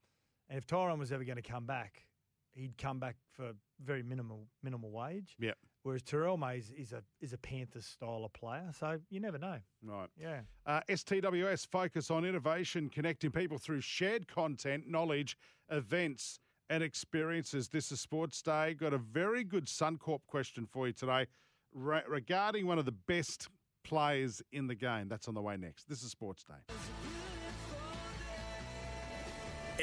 and 0.49 0.59
if 0.59 0.67
Tyrone 0.67 0.99
was 0.99 1.13
ever 1.13 1.25
going 1.25 1.37
to 1.37 1.43
come 1.43 1.67
back, 1.67 2.05
he'd 2.53 2.77
come 2.77 2.99
back 2.99 3.17
for 3.31 3.53
very 3.85 4.03
minimal 4.03 4.47
minimal 4.63 4.91
wage. 4.91 5.37
Yep. 5.39 5.57
Whereas 5.83 6.03
Terrell 6.03 6.37
May 6.37 6.59
is, 6.59 6.71
is 6.77 6.93
a 6.93 7.03
is 7.21 7.33
a 7.33 7.39
Panthers 7.39 7.87
style 7.87 8.25
of 8.25 8.33
player, 8.33 8.71
so 8.79 8.99
you 9.11 9.21
never 9.21 9.39
know. 9.39 9.59
Right. 9.85 10.09
Yeah. 10.19 10.41
Uh, 10.65 10.81
STWS 10.89 11.67
focus 11.67 12.11
on 12.11 12.25
innovation, 12.25 12.89
connecting 12.89 13.31
people 13.31 13.59
through 13.59 13.81
shared 13.81 14.29
content, 14.29 14.85
knowledge, 14.89 15.37
events, 15.71 16.39
and 16.71 16.83
experiences. 16.83 17.69
This 17.69 17.91
is 17.91 18.01
Sports 18.01 18.41
Day. 18.43 18.75
Got 18.75 18.93
a 18.93 18.99
very 18.99 19.45
good 19.45 19.67
Suncorp 19.67 20.21
question 20.27 20.67
for 20.67 20.87
you 20.87 20.93
today 20.93 21.27
re- 21.75 22.03
regarding 22.09 22.67
one 22.67 22.79
of 22.79 22.85
the 22.85 22.93
best 22.93 23.49
players 23.85 24.43
in 24.53 24.67
the 24.67 24.75
game. 24.75 25.09
That's 25.09 25.29
on 25.29 25.35
the 25.35 25.43
way 25.43 25.57
next. 25.57 25.89
This 25.89 26.03
is 26.03 26.11
Sports 26.11 26.45
Day. 26.45 26.75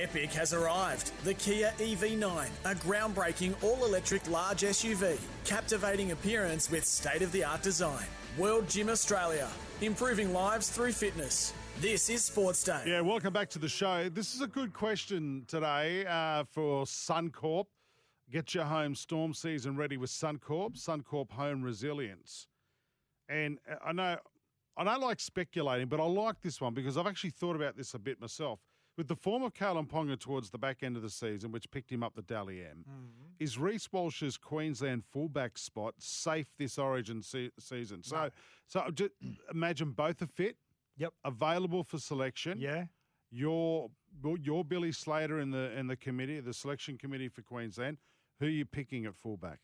Epic 0.02 0.32
has 0.32 0.54
arrived. 0.54 1.12
The 1.26 1.34
Kia 1.34 1.74
EV9, 1.78 2.48
a 2.64 2.76
groundbreaking 2.76 3.62
all 3.62 3.84
electric 3.86 4.30
large 4.30 4.62
SUV. 4.62 5.20
Captivating 5.44 6.12
appearance 6.12 6.72
with 6.72 6.86
state 6.86 7.22
of 7.22 7.34
the 7.34 7.44
art 7.44 7.62
design. 7.62 8.06
World 8.38 8.70
Gym 8.70 8.90
Australia, 8.90 9.50
improving 9.82 10.32
lives 10.32 10.70
through 10.70 10.94
fitness. 10.94 11.54
This 11.82 12.10
is 12.10 12.24
Sports 12.24 12.64
Day. 12.64 12.82
Yeah, 12.86 13.02
welcome 13.02 13.34
back 13.34 13.50
to 13.50 13.60
the 13.60 13.68
show. 13.68 14.08
This 14.08 14.34
is 14.34 14.40
a 14.40 14.48
good 14.48 14.72
question 14.72 15.44
today 15.48 16.06
uh, 16.06 16.46
for 16.46 16.86
Suncorp. 16.86 17.66
Get 18.32 18.54
your 18.54 18.64
home 18.64 18.96
storm 18.96 19.34
season 19.34 19.76
ready 19.76 19.98
with 19.98 20.12
Suncorp, 20.12 20.78
Suncorp 20.78 21.32
Home 21.32 21.62
Resilience. 21.62 22.48
And 23.28 23.60
uh, 23.70 23.76
I 23.86 23.92
know 23.92 24.18
I 24.78 24.86
don't 24.86 25.02
like 25.02 25.20
speculating, 25.20 25.88
but 25.88 26.00
I 26.00 26.06
like 26.06 26.40
this 26.42 26.62
one 26.62 26.74
because 26.74 26.98
I've 26.98 27.08
actually 27.08 27.32
thought 27.32 27.58
about 27.58 27.76
this 27.76 27.96
a 27.96 28.00
bit 28.00 28.22
myself. 28.22 28.62
With 29.00 29.08
the 29.08 29.16
form 29.16 29.44
of 29.44 29.54
Kalyn 29.54 29.88
Ponga 29.88 30.20
towards 30.20 30.50
the 30.50 30.58
back 30.58 30.84
end 30.84 30.98
of 30.98 31.02
the 31.02 31.10
season, 31.10 31.54
which 31.54 31.72
picked 31.72 31.90
him 31.90 32.04
up 32.04 32.16
the 32.16 32.22
Dally 32.22 32.66
M, 32.70 32.84
is 33.40 33.58
Reece 33.58 33.88
Walsh's 33.94 34.36
Queensland 34.36 35.06
fullback 35.06 35.58
spot 35.58 35.94
safe 36.00 36.48
this 36.58 36.78
Origin 36.78 37.22
se- 37.22 37.52
season? 37.58 38.04
So, 38.04 38.30
so 38.68 38.90
just 38.94 39.12
imagine 39.54 39.92
both 39.92 40.22
are 40.22 40.28
fit, 40.28 40.58
Yep. 40.98 41.14
available 41.24 41.86
for 41.86 41.98
selection. 41.98 42.58
Yeah. 42.60 42.88
You're 43.32 43.90
you're 44.42 44.66
Billy 44.66 44.92
Slater 44.92 45.40
in 45.40 45.52
the 45.52 45.72
in 45.80 45.88
the 45.88 45.96
committee, 45.96 46.42
the 46.42 46.54
selection 46.54 46.98
committee 46.98 47.30
for 47.30 47.42
Queensland. 47.42 48.00
Who 48.42 48.48
are 48.48 48.50
you 48.50 48.66
picking 48.66 49.06
at 49.06 49.16
fullback? 49.16 49.60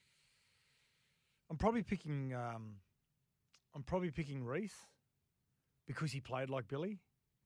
I'm 1.49 1.57
probably 1.57 1.83
picking. 1.83 2.33
Um, 2.33 2.75
I'm 3.75 3.83
probably 3.83 4.11
picking 4.11 4.45
Reece 4.45 4.77
because 5.87 6.13
he 6.13 6.21
played 6.21 6.49
like 6.49 6.69
Billy, 6.69 6.99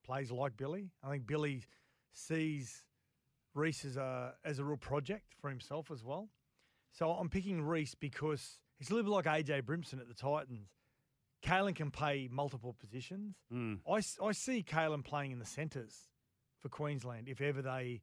plays 0.06 0.30
like 0.30 0.56
Billy. 0.56 0.92
I 1.04 1.10
think 1.10 1.26
Billy 1.26 1.64
sees 2.20 2.84
Reece 3.56 3.86
as 3.86 3.98
a 3.98 4.34
as 4.46 4.60
a 4.60 4.64
real 4.64 4.78
project 4.78 5.34
for 5.40 5.50
himself 5.50 5.92
as 5.92 6.04
well. 6.04 6.30
So 6.92 7.12
I'm 7.12 7.30
picking 7.30 7.62
Reece 7.62 7.96
because 7.96 8.60
he's 8.78 8.90
a 8.90 8.94
little 8.96 9.12
bit 9.12 9.30
like 9.30 9.46
AJ 9.46 9.64
Brimson 9.64 10.00
at 10.00 10.08
the 10.08 10.14
Titans. 10.14 10.70
Kalyn 11.44 11.76
can 11.76 11.92
play 11.92 12.28
multiple 12.30 12.76
positions. 12.80 13.36
Mm. 13.54 13.80
I, 13.88 14.02
I 14.26 14.32
see 14.34 14.64
Kalyn 14.64 15.04
playing 15.04 15.32
in 15.32 15.40
the 15.40 15.46
centres 15.46 16.10
for 16.60 16.70
Queensland 16.70 17.30
if 17.30 17.40
ever 17.40 17.62
they, 17.62 18.02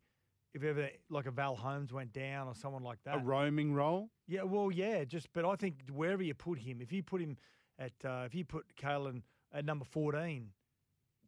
if 0.54 0.64
ever 0.64 0.88
like 1.10 1.26
a 1.26 1.30
Val 1.30 1.54
Holmes 1.54 1.92
went 1.92 2.12
down 2.12 2.48
or 2.48 2.54
someone 2.54 2.82
like 2.82 2.98
that. 3.04 3.16
A 3.16 3.18
roaming 3.18 3.74
role? 3.74 4.08
Yeah, 4.26 4.44
well, 4.44 4.70
yeah, 4.72 5.04
just 5.04 5.32
but 5.34 5.44
I 5.44 5.56
think 5.56 5.80
wherever 5.92 6.22
you 6.22 6.34
put 6.34 6.58
him, 6.58 6.80
if 6.80 6.92
you 6.92 7.02
put 7.02 7.20
him 7.20 7.36
at, 7.78 7.92
uh, 8.04 8.22
if 8.24 8.34
you 8.34 8.44
put 8.44 8.64
Kalyn 8.80 9.22
at 9.52 9.64
number 9.64 9.84
fourteen, 9.84 10.50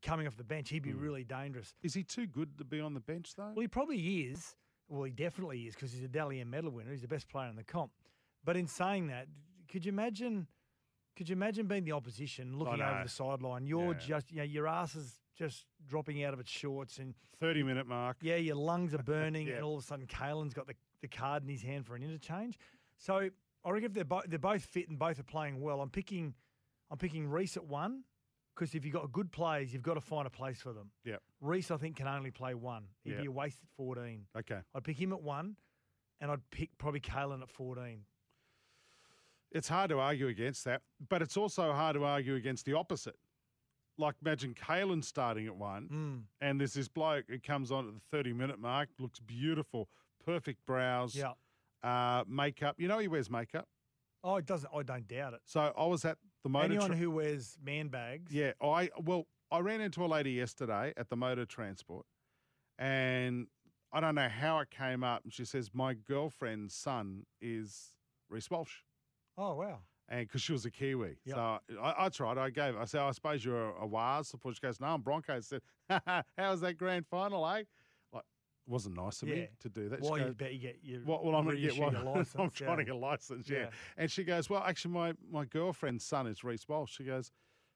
coming 0.08 0.26
off 0.26 0.36
the 0.36 0.44
bench, 0.44 0.70
he'd 0.70 0.82
be 0.82 0.90
Hmm. 0.92 1.00
really 1.00 1.24
dangerous. 1.24 1.74
Is 1.82 1.94
he 1.94 2.02
too 2.02 2.26
good 2.26 2.56
to 2.58 2.64
be 2.64 2.80
on 2.80 2.94
the 2.94 3.00
bench 3.00 3.34
though? 3.34 3.52
Well, 3.54 3.60
he 3.60 3.68
probably 3.68 4.22
is. 4.24 4.56
Well, 4.88 5.02
he 5.04 5.10
definitely 5.12 5.66
is 5.66 5.74
because 5.74 5.92
he's 5.92 6.02
a 6.04 6.08
Dally 6.08 6.40
M 6.40 6.48
medal 6.50 6.70
winner. 6.70 6.90
He's 6.92 7.02
the 7.02 7.08
best 7.08 7.28
player 7.28 7.48
in 7.48 7.56
the 7.56 7.64
comp. 7.64 7.92
But 8.44 8.56
in 8.56 8.66
saying 8.66 9.08
that, 9.08 9.28
could 9.68 9.84
you 9.84 9.90
imagine? 9.90 10.46
Could 11.16 11.28
you 11.28 11.32
imagine 11.34 11.66
being 11.66 11.84
the 11.84 11.92
opposition, 11.92 12.56
looking 12.58 12.80
over 12.80 13.02
the 13.02 13.08
sideline? 13.08 13.66
You're 13.66 13.92
Yeah. 13.92 13.98
just, 13.98 14.30
you 14.30 14.36
know, 14.38 14.44
your 14.44 14.68
ass 14.68 14.94
is 14.94 15.20
just 15.34 15.66
dropping 15.86 16.22
out 16.22 16.32
of 16.32 16.38
its 16.40 16.50
shorts, 16.50 16.98
and 17.00 17.14
Thirty 17.40 17.62
minute 17.62 17.86
mark. 17.86 18.16
yeah, 18.22 18.36
your 18.36 18.54
lungs 18.56 18.94
are 18.94 19.02
burning, 19.02 19.48
Yeah. 19.48 19.56
and 19.56 19.64
all 19.64 19.76
of 19.76 19.82
a 19.82 19.86
sudden, 19.86 20.06
Kalyn's 20.06 20.54
got 20.54 20.66
the, 20.68 20.74
the 21.00 21.08
card 21.08 21.42
in 21.42 21.48
his 21.48 21.62
hand 21.62 21.86
for 21.86 21.96
an 21.96 22.02
interchange. 22.02 22.56
So 22.96 23.28
I 23.64 23.70
reckon 23.70 23.86
if 23.86 23.92
they're 23.94 24.04
both 24.04 24.24
they're 24.28 24.38
both 24.38 24.64
fit 24.64 24.88
and 24.88 24.98
both 24.98 25.18
are 25.18 25.24
playing 25.24 25.60
well, 25.60 25.80
I'm 25.82 25.90
picking 25.90 26.34
I'm 26.90 26.98
picking 26.98 27.28
Reece 27.28 27.56
at 27.56 27.66
one 27.66 28.04
because 28.58 28.74
if 28.74 28.84
you've 28.84 28.94
got 28.94 29.12
good 29.12 29.30
players, 29.30 29.72
you've 29.72 29.82
got 29.84 29.94
to 29.94 30.00
find 30.00 30.26
a 30.26 30.30
place 30.30 30.60
for 30.60 30.72
them. 30.72 30.90
Yeah. 31.04 31.16
Reece, 31.40 31.70
I 31.70 31.76
think, 31.76 31.96
can 31.96 32.08
only 32.08 32.30
play 32.32 32.54
one. 32.54 32.88
He'd 33.04 33.12
Yeah. 33.12 33.20
be 33.20 33.26
a 33.26 33.30
waste 33.30 33.62
at 33.62 33.68
14. 33.76 34.26
Okay. 34.36 34.60
I'd 34.74 34.82
pick 34.84 35.00
him 35.00 35.12
at 35.12 35.22
one, 35.22 35.56
and 36.20 36.30
I'd 36.32 36.50
pick 36.50 36.76
probably 36.76 37.00
Kalyn 37.00 37.40
at 37.42 37.48
14. 37.50 38.04
It's 39.50 39.68
hard 39.68 39.90
to 39.90 40.00
argue 40.00 40.26
against 40.26 40.64
that, 40.64 40.82
but 41.08 41.22
it's 41.22 41.36
also 41.36 41.72
hard 41.72 41.94
to 41.94 42.04
argue 42.04 42.34
against 42.34 42.66
the 42.66 42.74
opposite. 42.74 43.16
Like 43.96 44.16
imagine 44.22 44.54
Kalyn 44.54 45.02
starting 45.02 45.46
at 45.46 45.56
one, 45.56 45.88
Mm. 45.88 46.24
and 46.40 46.60
there's 46.60 46.74
this 46.74 46.88
bloke 46.88 47.26
who 47.28 47.38
comes 47.40 47.72
on 47.72 47.88
at 47.88 47.94
the 47.94 48.00
thirty 48.00 48.32
minute 48.32 48.58
mark, 48.58 48.90
looks 48.98 49.18
beautiful, 49.20 49.88
perfect 50.24 50.64
brows, 50.66 51.16
Yeah. 51.16 51.34
uh, 51.82 52.24
makeup. 52.28 52.78
You 52.78 52.88
know 52.88 52.98
he 52.98 53.08
wears 53.08 53.30
makeup. 53.30 53.68
Oh, 54.22 54.36
it 54.36 54.46
doesn't. 54.46 54.70
I 54.74 54.82
don't 54.82 55.06
doubt 55.08 55.34
it. 55.34 55.40
So 55.46 55.72
I 55.76 55.84
was 55.86 56.04
at 56.04 56.18
the 56.42 56.48
motor. 56.48 56.66
Anyone 56.66 56.88
tra- 56.88 56.96
who 56.96 57.10
wears 57.10 57.56
man 57.62 57.88
bags. 57.88 58.32
Yeah, 58.32 58.52
I 58.62 58.90
well, 59.02 59.26
I 59.50 59.60
ran 59.60 59.80
into 59.80 60.04
a 60.04 60.06
lady 60.06 60.32
yesterday 60.32 60.92
at 60.96 61.08
the 61.08 61.16
motor 61.16 61.44
transport, 61.46 62.06
and 62.78 63.46
I 63.92 64.00
don't 64.00 64.14
know 64.14 64.28
how 64.28 64.60
it 64.60 64.70
came 64.70 65.02
up, 65.02 65.24
and 65.24 65.32
she 65.32 65.44
says 65.44 65.70
my 65.72 65.94
girlfriend's 65.94 66.74
son 66.74 67.24
is 67.40 67.92
Reece 68.28 68.50
Walsh, 68.50 68.82
Oh 69.36 69.54
wow. 69.54 69.78
and 70.08 70.26
because 70.26 70.42
she 70.42 70.52
was 70.52 70.64
a 70.66 70.70
Kiwi, 70.70 71.18
Yep. 71.24 71.36
so 71.36 71.58
I, 71.80 71.94
that's 72.02 72.20
right. 72.20 72.36
I 72.36 72.50
gave. 72.50 72.76
I 72.76 72.84
said, 72.84 73.00
I 73.00 73.10
suppose 73.12 73.44
you're 73.44 73.70
a, 73.70 73.82
a 73.82 73.86
Wars 73.86 74.28
supporter. 74.28 74.54
She 74.56 74.60
goes, 74.60 74.80
No, 74.80 74.88
I'm 74.88 75.00
Broncos. 75.00 75.52
I 75.90 75.98
said, 76.00 76.24
How 76.36 76.50
was 76.50 76.60
that 76.60 76.74
grand 76.76 77.06
final, 77.06 77.46
eh? 77.48 77.62
Like, 78.68 78.70
it 78.70 78.72
wasn't 78.72 78.96
nice 78.96 79.22
of 79.22 79.28
Yeah. 79.28 79.34
me 79.34 79.48
to 79.60 79.68
do 79.68 79.88
that. 79.88 80.00
Why 80.00 80.08
Well, 80.10 80.18
you 80.18 80.24
goes, 80.26 80.34
bet 80.34 80.52
you 80.52 80.58
get 80.58 80.78
your. 80.82 81.00
well, 81.04 81.20
well, 81.24 81.34
I'm 81.36 81.44
going 81.44 81.56
to 81.56 81.62
get 81.62 81.70
reissue 81.78 81.82
one. 81.82 82.04
license. 82.04 82.34
I'm 82.38 82.50
trying 82.50 82.76
to 82.78 82.84
get 82.84 82.94
a 82.94 82.98
license, 82.98 83.48
yeah. 83.48 83.58
Yeah. 83.58 83.70
And 83.96 84.10
she 84.10 84.24
goes, 84.24 84.50
well, 84.50 84.62
actually, 84.64 84.94
my, 84.94 85.14
my 85.30 85.44
girlfriend's 85.44 86.04
son 86.04 86.26
is 86.26 86.44
Reece 86.44 86.68
Walsh. 86.68 86.94
She 86.96 87.04
goes, 87.04 87.30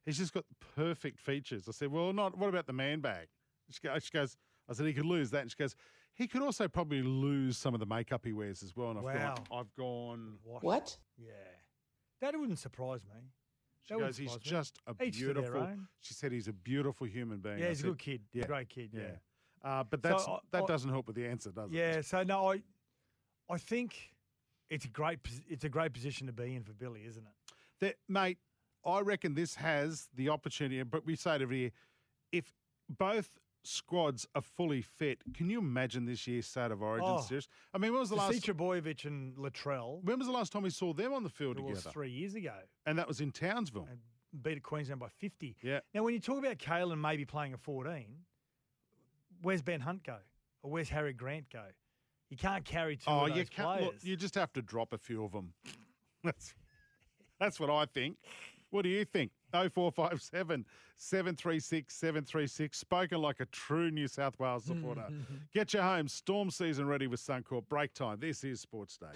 he's 0.05 0.19
just 0.19 0.33
got 0.33 0.45
perfect 0.77 1.19
features. 1.21 1.69
I 1.69 1.73
said, 1.73 1.91
well, 1.91 2.13
not. 2.13 2.37
What 2.37 2.49
about 2.49 2.67
the 2.67 2.73
man 2.73 3.01
bag? 3.01 3.29
She 3.71 3.81
goes, 3.81 4.05
she 4.05 4.11
goes 4.11 4.37
I 4.69 4.75
said 4.75 4.87
he 4.87 4.93
could 4.93 5.07
lose 5.07 5.31
that, 5.31 5.43
and 5.43 5.51
she 5.51 5.57
goes, 5.57 5.75
he 6.15 6.27
could 6.29 6.43
also 6.43 6.69
probably 6.69 7.03
lose 7.03 7.57
some 7.59 7.75
of 7.75 7.81
the 7.81 7.87
makeup 7.87 8.25
he 8.25 8.33
wears 8.33 8.63
as 8.63 8.77
well. 8.77 8.91
And 8.91 8.99
I've 8.99 9.05
Wow. 9.05 9.35
gone, 9.49 9.59
I've 9.61 9.75
gone. 9.77 10.39
What? 10.45 10.97
Yeah. 11.19 11.31
That 12.21 12.39
wouldn't 12.39 12.59
surprise 12.59 13.01
me. 13.05 13.21
She 13.83 13.95
That 13.95 14.01
goes, 14.01 14.17
he's 14.19 14.31
me. 14.35 14.39
just 14.41 14.79
a 14.87 14.95
Each 15.05 15.15
beautiful. 15.19 15.69
She 16.01 16.15
said 16.15 16.31
he's 16.31 16.47
a 16.47 16.53
beautiful 16.53 17.07
human 17.09 17.41
being. 17.41 17.59
Yeah, 17.59 17.67
I 17.67 17.69
he's 17.71 17.81
a 17.81 17.89
good 17.89 17.99
kid. 17.99 18.21
yeah, 18.33 18.47
Great 18.47 18.69
kid. 18.69 18.91
Yeah. 18.93 19.17
Uh, 19.65 19.85
but 19.85 20.03
So 20.03 20.09
that's 20.09 20.29
I- 20.29 20.39
that 20.53 20.63
I- 20.65 20.67
doesn't 20.67 20.91
help 20.91 21.07
with 21.07 21.17
the 21.17 21.27
answer, 21.27 21.51
does 21.51 21.71
it? 21.71 21.75
Yeah. 21.77 22.01
So 22.01 22.23
no, 22.23 22.53
I, 22.53 22.63
I 23.49 23.59
think 23.59 24.13
it's 24.71 24.85
a 24.85 24.89
great, 24.89 25.19
it's 25.49 25.65
a 25.65 25.69
great 25.69 25.93
position 25.93 26.27
to 26.27 26.33
be 26.33 26.55
in 26.55 26.65
for 26.65 26.73
Billy, 26.73 27.05
isn't 27.07 27.25
it? 27.27 27.55
that, 27.81 27.97
mate, 28.09 28.39
I 28.85 29.01
reckon 29.01 29.35
this 29.35 29.57
has 29.57 30.09
the 30.15 30.29
opportunity, 30.29 30.83
but 30.85 31.05
we 31.05 31.17
say 31.17 31.35
it 31.37 31.43
every 31.43 31.59
year. 31.59 31.71
If 32.31 32.53
both 32.89 33.31
squads 33.65 34.27
are 34.35 34.43
fully 34.43 34.83
fit, 34.83 35.19
can 35.35 35.49
you 35.51 35.59
imagine 35.59 36.05
this 36.05 36.27
year's 36.27 36.47
State 36.47 36.71
of 36.71 36.81
Origin 36.83 37.09
Oh. 37.09 37.21
series? 37.21 37.49
I 37.75 37.79
mean, 37.79 37.93
when 37.93 38.01
was 38.01 38.11
the 38.11 38.17
last? 38.17 38.41
Trbojevic 38.45 39.05
and 39.05 39.37
Latrell. 39.37 40.03
When 40.03 40.19
was 40.19 40.27
the 40.27 40.33
last 40.33 40.53
time 40.53 40.63
we 40.63 40.71
saw 40.71 40.93
them 40.93 41.13
on 41.13 41.23
the 41.25 41.29
field 41.31 41.59
It 41.59 41.63
was 41.65 41.79
together? 41.79 41.93
three 41.93 42.11
years 42.11 42.35
ago. 42.35 42.55
And 42.87 42.99
that 42.99 43.07
was 43.09 43.21
in 43.21 43.31
Townsville. 43.33 43.87
And 43.91 44.01
beat 44.43 44.63
Queensland 44.63 45.01
by 45.01 45.09
50. 45.09 45.57
Yeah. 45.63 45.81
Now, 45.95 46.03
when 46.05 46.15
you 46.15 46.21
talk 46.21 46.39
about 46.39 46.59
Kalyn 46.59 46.99
maybe 47.01 47.25
playing 47.25 47.53
a 47.55 47.59
14, 47.59 48.25
where's 49.43 49.63
Ben 49.63 49.81
Hunt 49.81 50.05
go? 50.05 50.17
Or 50.63 50.71
where's 50.71 50.89
Harry 50.89 51.13
Grant 51.13 51.51
go? 51.53 51.65
You 52.31 52.37
can't 52.37 52.65
carry 52.65 52.97
two 52.97 53.05
oh, 53.09 53.25
of 53.25 53.29
those 53.29 53.39
you 53.39 53.45
can't. 53.45 53.69
players. 53.69 53.85
Look, 53.85 53.95
you 54.03 54.17
just 54.17 54.35
have 54.37 54.53
to 54.55 54.63
drop 54.63 54.93
a 54.93 54.99
few 54.99 55.25
of 55.25 55.33
them. 55.33 55.53
That's 56.25 56.55
that's 57.41 57.59
what 57.59 57.69
I 57.69 57.85
think. 57.87 58.17
What 58.71 58.83
do 58.83 58.89
you 58.89 59.05
think? 59.05 59.33
0457 59.51 60.65
736 60.97 61.93
736. 61.93 62.79
Spoken 62.79 63.21
like 63.21 63.41
a 63.41 63.47
true 63.47 63.91
New 63.91 64.07
South 64.07 64.39
Wales 64.39 64.65
supporter. 64.65 65.09
Get 65.53 65.75
your 65.75 65.83
home 65.83 66.07
storm 66.07 66.51
season 66.51 66.87
ready 66.87 67.09
with 67.09 67.21
Suncorp. 67.21 67.69
Break 67.69 67.93
time. 67.93 68.19
This 68.21 68.45
is 68.45 68.61
Sports 68.61 68.97
Day. 68.97 69.07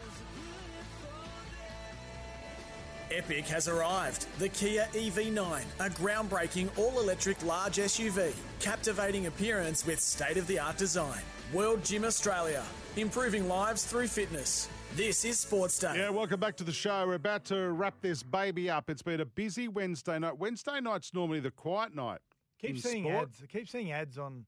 Epic 3.16 3.46
has 3.46 3.66
arrived. 3.66 4.26
The 4.38 4.50
Kia 4.50 4.86
EV9, 4.92 5.62
a 5.80 5.88
groundbreaking 5.88 6.68
all 6.76 7.00
electric 7.00 7.42
large 7.46 7.76
SUV, 7.76 8.34
captivating 8.60 9.26
appearance 9.26 9.86
with 9.86 10.00
state 10.00 10.36
of 10.36 10.46
the 10.46 10.58
art 10.58 10.76
design. 10.76 11.22
World 11.54 11.82
Gym 11.82 12.04
Australia, 12.04 12.62
improving 12.96 13.48
lives 13.48 13.86
through 13.86 14.08
fitness. 14.08 14.68
This 14.96 15.24
is 15.24 15.38
Sports 15.38 15.78
Day. 15.78 15.94
Yeah, 15.96 16.10
welcome 16.10 16.38
back 16.38 16.56
to 16.56 16.64
the 16.64 16.72
show. 16.72 17.06
We're 17.06 17.14
about 17.14 17.46
to 17.46 17.70
wrap 17.70 17.94
this 18.02 18.22
baby 18.22 18.68
up. 18.68 18.90
It's 18.90 19.00
been 19.02 19.20
a 19.20 19.24
busy 19.24 19.66
Wednesday 19.66 20.18
night. 20.18 20.36
Wednesday 20.36 20.78
night's 20.82 21.14
normally 21.14 21.40
the 21.40 21.50
quiet 21.50 21.94
night. 21.94 22.20
keep 22.60 22.72
in 22.72 22.76
seeing 22.76 23.04
sport. 23.04 23.28
ads. 23.28 23.40
I 23.42 23.46
keep 23.46 23.66
seeing 23.66 23.92
ads 23.92 24.18
on 24.18 24.44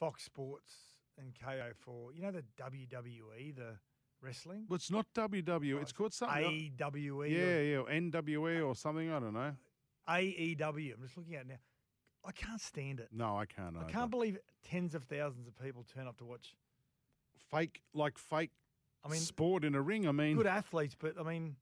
Fox 0.00 0.24
Sports 0.24 0.72
and 1.18 1.34
KO4. 1.34 2.14
You 2.14 2.22
know 2.22 2.30
the 2.30 2.44
WWE, 2.58 3.54
the 3.54 3.76
wrestling? 4.20 4.64
Well, 4.68 4.76
it's 4.76 4.90
not 4.90 5.06
WWE. 5.14 5.76
Oh, 5.76 5.80
it's 5.80 5.92
called 5.92 6.12
something. 6.12 6.72
AEWE. 6.78 7.30
Yeah, 7.30 7.38
or 7.38 7.62
yeah, 7.62 7.76
or 7.78 7.84
NWE 7.84 8.66
or 8.66 8.74
something. 8.74 9.10
I 9.10 9.18
don't 9.18 9.34
know. 9.34 9.52
AEW. 10.08 10.94
I'm 10.94 11.02
just 11.02 11.16
looking 11.16 11.34
at 11.34 11.42
it 11.42 11.48
now. 11.48 11.58
I 12.24 12.32
can't 12.32 12.60
stand 12.60 13.00
it. 13.00 13.08
No, 13.12 13.36
I 13.38 13.46
can't. 13.46 13.76
I 13.76 13.80
either. 13.80 13.92
can't 13.92 14.10
believe 14.10 14.38
tens 14.68 14.94
of 14.94 15.04
thousands 15.04 15.46
of 15.46 15.56
people 15.56 15.84
turn 15.94 16.06
up 16.06 16.18
to 16.18 16.24
watch. 16.24 16.54
fake 17.50 17.80
like 17.94 18.18
fake 18.18 18.50
I 19.04 19.08
mean, 19.08 19.20
sport 19.20 19.64
in 19.64 19.74
a 19.74 19.80
ring. 19.82 20.08
I 20.08 20.12
mean, 20.12 20.36
good 20.36 20.46
athletes, 20.46 20.96
but 20.98 21.14
I 21.18 21.22
mean, 21.22 21.56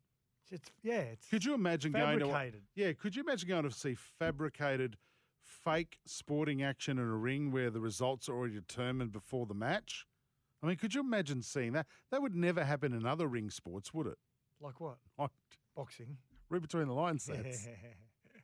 it's 0.50 0.70
yeah, 0.82 1.00
it's 1.00 1.28
could 1.28 1.44
you 1.44 1.54
imagine 1.54 1.92
going 1.92 2.18
to 2.18 2.26
fabricated. 2.26 2.62
yeah? 2.74 2.92
Could 2.92 3.16
you 3.16 3.22
imagine 3.22 3.48
going 3.48 3.64
to 3.64 3.70
see 3.70 3.94
fabricated, 3.94 4.96
fake 5.42 5.98
sporting 6.06 6.62
action 6.62 6.98
in 6.98 7.04
a 7.04 7.16
ring 7.16 7.52
where 7.52 7.70
the 7.70 7.80
results 7.80 8.28
are 8.28 8.34
already 8.34 8.54
determined 8.54 9.12
before 9.12 9.46
the 9.46 9.54
match? 9.54 10.06
I 10.66 10.70
mean, 10.70 10.78
could 10.78 10.94
you 10.94 11.00
imagine 11.00 11.42
seeing 11.42 11.72
that? 11.74 11.86
That 12.10 12.22
would 12.22 12.34
never 12.34 12.64
happen 12.64 12.92
in 12.92 13.06
other 13.06 13.28
ring 13.28 13.50
sports, 13.50 13.94
would 13.94 14.08
it? 14.08 14.18
like 14.60 14.80
what? 14.80 14.96
Like, 15.18 15.30
Boxing. 15.76 16.16
Read 16.48 16.62
between 16.62 16.88
the 16.88 16.94
lines, 16.94 17.26
Sats. 17.26 17.68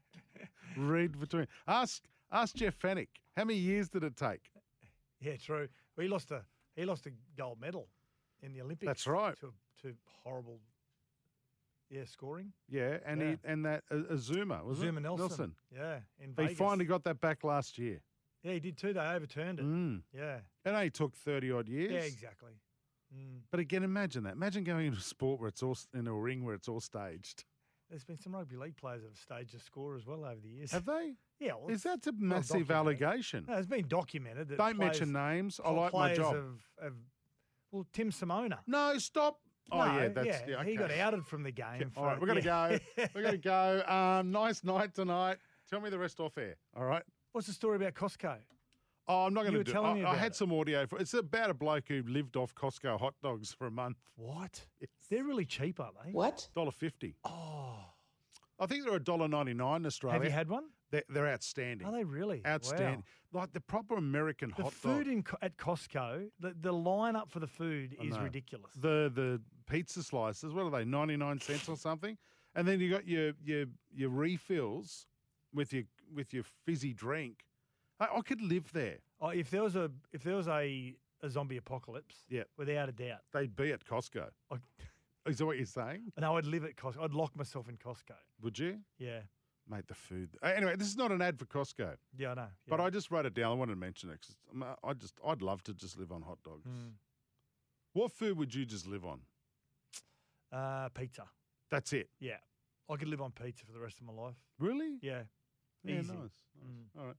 Read 0.77 1.19
between. 1.19 1.47
Ask 1.67 2.05
ask 2.31 2.55
Jeff 2.55 2.79
Fenech. 2.81 3.09
How 3.37 3.45
many 3.45 3.59
years 3.59 3.89
did 3.89 4.05
it 4.05 4.17
take? 4.17 4.51
yeah, 5.21 5.37
true. 5.37 5.69
Well, 5.97 6.03
he 6.05 6.09
lost 6.09 6.31
a 6.31 6.43
he 6.77 6.85
lost 6.85 7.07
a 7.07 7.13
gold 7.37 7.61
medal 7.61 7.89
in 8.43 8.53
the 8.53 8.61
Olympics. 8.61 8.87
That's 8.87 9.07
right. 9.07 9.35
To 9.41 9.53
to 9.83 9.95
horrible. 10.23 10.61
Yeah, 11.91 12.05
scoring. 12.05 12.53
Yeah, 12.69 12.99
and 13.05 13.21
Yeah. 13.21 13.31
he 13.31 13.37
and 13.45 13.65
that 13.67 13.83
uh, 13.91 13.97
Azumah 14.13 14.65
was 14.65 14.79
Zuma 14.79 15.01
it? 15.01 15.03
Nelson. 15.03 15.55
Yeah, 15.75 16.01
in 16.21 16.35
He 16.47 16.55
finally 16.55 16.85
got 16.85 17.03
that 17.05 17.21
back 17.21 17.43
last 17.45 17.79
year. 17.79 18.01
Yeah, 18.43 18.53
he 18.53 18.61
did 18.61 18.77
too. 18.77 18.93
They 18.93 19.01
overturned 19.01 19.61
it. 19.61 19.65
Mm. 19.65 20.03
Yeah. 20.13 20.39
It 20.65 20.71
only 20.71 20.91
took 20.91 21.15
thirty 21.17 21.53
odd 21.53 21.69
years. 21.69 21.93
Yeah, 21.93 22.01
exactly. 22.01 22.53
Mm. 23.15 23.41
But 23.51 23.61
again, 23.61 23.83
imagine 23.83 24.25
that. 24.25 24.35
Imagine 24.35 24.65
going 24.65 24.87
into 24.87 24.99
a 24.99 25.03
sport 25.03 25.41
where 25.41 25.49
it's 25.49 25.63
all 25.63 25.77
in 25.95 26.07
a 26.07 26.15
ring 26.15 26.45
where 26.45 26.55
it's 26.55 26.69
all 26.69 26.81
staged. 26.81 27.45
There's 27.93 28.05
been 28.05 28.19
some 28.19 28.35
rugby 28.35 28.57
league 28.57 28.77
players 28.77 29.03
that 29.03 29.09
have 29.09 29.19
staged 29.19 29.55
a 29.55 29.59
score 29.59 29.97
as 29.97 30.07
well 30.07 30.25
over 30.25 30.41
the 30.43 30.49
years. 30.49 30.73
Have 30.73 30.87
they? 30.87 31.13
yeah, 31.41 31.53
well, 31.61 31.69
Is 31.69 31.83
that 31.83 32.07
a 32.07 32.13
massive 32.17 32.71
allegation? 32.71 33.45
No, 33.47 33.59
it's 33.59 33.67
been 33.67 33.87
documented. 33.87 34.49
That 34.49 34.57
Don't 34.57 34.79
mention 34.79 35.13
names. 35.13 35.61
I 35.63 35.71
like 35.73 35.93
my 35.93 36.15
job. 36.15 36.35
Have, 36.35 36.45
have, 36.83 36.95
well, 37.71 37.87
Tim 37.93 38.11
Simona. 38.11 38.61
No, 38.67 38.97
stop. 38.97 39.41
Oh 39.71 39.79
No, 39.79 39.85
yeah, 39.85 40.09
that's 40.09 40.43
yeah. 40.49 40.65
He 40.65 40.75
got 40.75 40.91
outed 40.91 41.27
from 41.27 41.43
the 41.43 41.53
game. 41.53 41.93
All 41.97 42.05
right, 42.05 42.19
we're 42.19 42.27
gonna 42.27 42.41
yeah. 42.41 42.79
go. 42.97 43.07
We're 43.15 43.23
gonna 43.23 43.37
go. 43.37 43.83
Um, 43.87 44.33
nice 44.33 44.65
night 44.65 44.95
tonight. 44.95 45.37
Tell 45.69 45.81
me 45.81 45.91
the 45.91 45.99
rest 45.99 46.19
off 46.19 46.37
air. 46.39 46.57
All 46.77 46.85
right. 46.85 47.05
What's 47.33 47.47
the 47.47 47.53
story 47.53 47.77
about 47.77 47.95
Costco? 47.95 48.37
Oh, 49.09 49.27
I'm 49.27 49.35
not 49.35 49.43
going 49.43 49.53
to 49.55 49.59
were 49.59 49.65
do. 49.65 49.73
telling 49.73 49.95
me 49.95 50.01
I, 50.03 50.05
I 50.05 50.11
about 50.11 50.19
had 50.21 50.33
it. 50.33 50.37
some 50.37 50.53
audio. 50.53 50.87
For, 50.87 50.99
it's 50.99 51.15
about 51.15 51.51
a 51.51 51.55
bloke 51.55 51.85
who 51.89 52.03
lived 52.07 52.37
off 52.37 52.55
Costco 52.55 53.01
hot 53.01 53.15
dogs 53.23 53.53
for 53.53 53.67
a 53.67 53.71
month. 53.71 53.97
What? 54.17 54.61
Yes. 54.81 54.91
They're 55.11 55.25
really 55.25 55.45
cheap, 55.45 55.81
aren't 55.81 55.95
they? 56.05 56.13
What? 56.13 56.49
Dollar 56.55 56.71
fifty. 56.71 57.17
Oh, 57.25 57.79
I 58.61 58.67
think 58.67 58.85
they're 58.85 58.95
a 58.95 59.01
dollar 59.03 59.27
ninety 59.29 59.55
nine 59.55 59.81
in 59.81 59.87
Australia. 59.87 60.19
have 60.19 60.25
you 60.25 60.31
had 60.31 60.49
one? 60.49 60.65
They're, 60.93 61.03
they're 61.09 61.27
outstanding. 61.29 61.87
Are 61.87 61.93
they 61.93 62.05
really? 62.05 62.43
outstanding? 62.47 63.03
Wow. 63.33 63.41
Like 63.41 63.53
the 63.55 63.61
proper 63.61 63.97
American 63.97 64.53
The 64.57 64.65
hot 64.65 64.75
food 64.75 65.07
dog. 65.07 65.13
in 65.15 65.25
at 65.41 65.57
Costco, 65.57 66.29
the, 66.39 66.55
the 66.61 66.73
lineup 66.73 67.31
for 67.31 67.41
the 67.41 67.47
food 67.47 67.97
I 68.01 68.05
is 68.05 68.15
know. 68.17 68.23
ridiculous. 68.23 68.73
the 68.79 69.11
the 69.13 69.41
pizza 69.67 70.03
slices. 70.03 70.53
What 70.53 70.67
are 70.67 70.71
they? 70.71 70.85
Ninety 70.85 71.17
nine 71.17 71.41
cents 71.41 71.69
or 71.69 71.77
something. 71.79 72.17
And 72.55 72.69
then 72.69 72.79
you 72.79 72.91
got 72.91 73.09
your 73.09 73.33
your 73.43 73.65
your 73.93 74.11
refills 74.11 75.07
with 75.55 75.73
your 75.73 75.85
with 76.15 76.33
your 76.33 76.45
fizzy 76.65 76.93
drink. 76.93 77.45
I, 78.01 78.09
I 78.17 78.21
could 78.23 78.41
live 78.41 78.73
there. 78.73 78.99
oh, 79.21 79.29
if 79.29 79.51
there 79.51 79.63
was 79.63 79.77
a 79.77 79.91
if 80.13 80.23
there 80.23 80.37
was 80.37 80.49
a, 80.49 80.95
a 81.23 81.29
zombie 81.31 81.57
apocalypse, 81.57 82.25
Yeah. 82.29 82.45
without 82.57 82.89
a 82.89 82.93
doubt, 82.93 83.21
They'd 83.33 83.55
be 83.55 83.73
at 83.73 83.85
Costco. 83.85 84.29
I, 84.51 84.57
Is 85.31 85.39
that 85.39 85.47
what 85.47 85.57
you're 85.57 85.67
saying? 85.67 86.13
no, 86.19 86.37
I'd 86.37 86.47
live 86.47 86.65
at 86.65 86.75
Costco. 86.77 87.03
I'd 87.05 87.13
lock 87.15 87.37
myself 87.37 87.69
in 87.69 87.77
Costco. 87.77 88.15
Would 88.43 88.59
you? 88.59 88.79
Yeah, 88.99 89.21
Mate, 89.71 89.87
the 89.87 89.95
food. 89.95 90.31
Uh, 90.43 90.47
Anyway, 90.57 90.75
this 90.75 90.89
is 90.89 90.97
not 90.97 91.13
an 91.13 91.23
ad 91.23 91.39
for 91.39 91.45
Costco, 91.45 91.95
yeah, 92.19 92.33
I 92.33 92.35
know. 92.35 92.47
but. 92.69 92.81
I 92.81 92.91
just 92.91 93.11
wrote 93.13 93.27
it 93.27 93.35
down. 93.35 93.53
I 93.53 93.55
wanted 93.55 93.75
to 93.75 93.79
mention 93.79 94.11
it 94.11 94.21
'cause 94.21 94.37
I'm, 94.53 94.63
uh, 94.65 94.75
I 94.83 94.93
just, 94.95 95.15
I'd 95.25 95.41
love 95.43 95.63
to 95.65 95.75
just 95.75 95.97
live 95.99 96.11
on 96.11 96.23
hot 96.23 96.43
dogs. 96.43 96.67
Mm. 96.69 96.95
What 97.93 98.11
food 98.11 98.37
would 98.39 98.53
you 98.55 98.65
just 98.67 98.87
live 98.89 99.05
on? 99.05 99.21
uh, 100.51 100.89
pizza. 100.91 101.25
That's 101.71 101.93
it. 101.93 102.09
Yeah, 102.21 102.39
I 102.91 102.97
could 102.97 103.09
live 103.09 103.23
on 103.23 103.31
pizza 103.31 103.65
for 103.65 103.73
the 103.73 103.81
rest 103.81 104.01
of 104.01 104.07
my 104.07 104.13
life. 104.13 104.35
Really? 104.59 104.99
Yeah, 105.01 105.23
Yeah, 105.85 106.01
easy. 106.01 106.13
nice. 106.13 106.19
nice. 106.21 106.31
Mm. 106.65 107.01
All 107.01 107.07
right. 107.07 107.17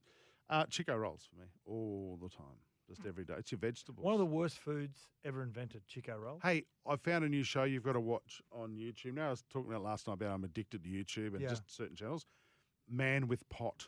Uh, 0.50 0.66
Chiko 0.66 1.00
rolls 1.00 1.28
for 1.30 1.40
me 1.40 1.48
all 1.66 2.18
the 2.22 2.30
time, 2.30 2.60
just 2.88 3.02
every 3.08 3.24
day. 3.26 3.36
It's 3.38 3.52
your 3.52 3.60
vegetables. 3.60 4.04
One 4.04 4.14
of 4.14 4.20
the 4.20 4.26
worst 4.26 4.58
foods 4.60 5.08
ever 5.26 5.42
invented, 5.42 5.84
Chiko 5.88 6.20
roll. 6.20 6.40
Hey, 6.44 6.66
I 6.88 6.96
found 6.98 7.24
a 7.26 7.30
new 7.30 7.44
show 7.44 7.64
you've 7.64 7.84
got 7.84 7.94
to 7.94 8.00
watch 8.02 8.42
on 8.52 8.76
YouTube. 8.76 9.16
Now, 9.16 9.28
I 9.28 9.30
was 9.32 9.44
talking 9.50 9.72
about 9.72 9.84
last 9.84 10.08
night 10.08 10.14
about 10.16 10.32
I'm 10.36 10.44
addicted 10.44 10.84
to 10.84 10.90
YouTube 10.90 11.34
and 11.34 11.42
Yeah. 11.42 11.50
just 11.50 11.74
certain 11.76 11.96
channels. 11.96 12.26
Man 12.90 13.28
with 13.28 13.48
Pot. 13.50 13.88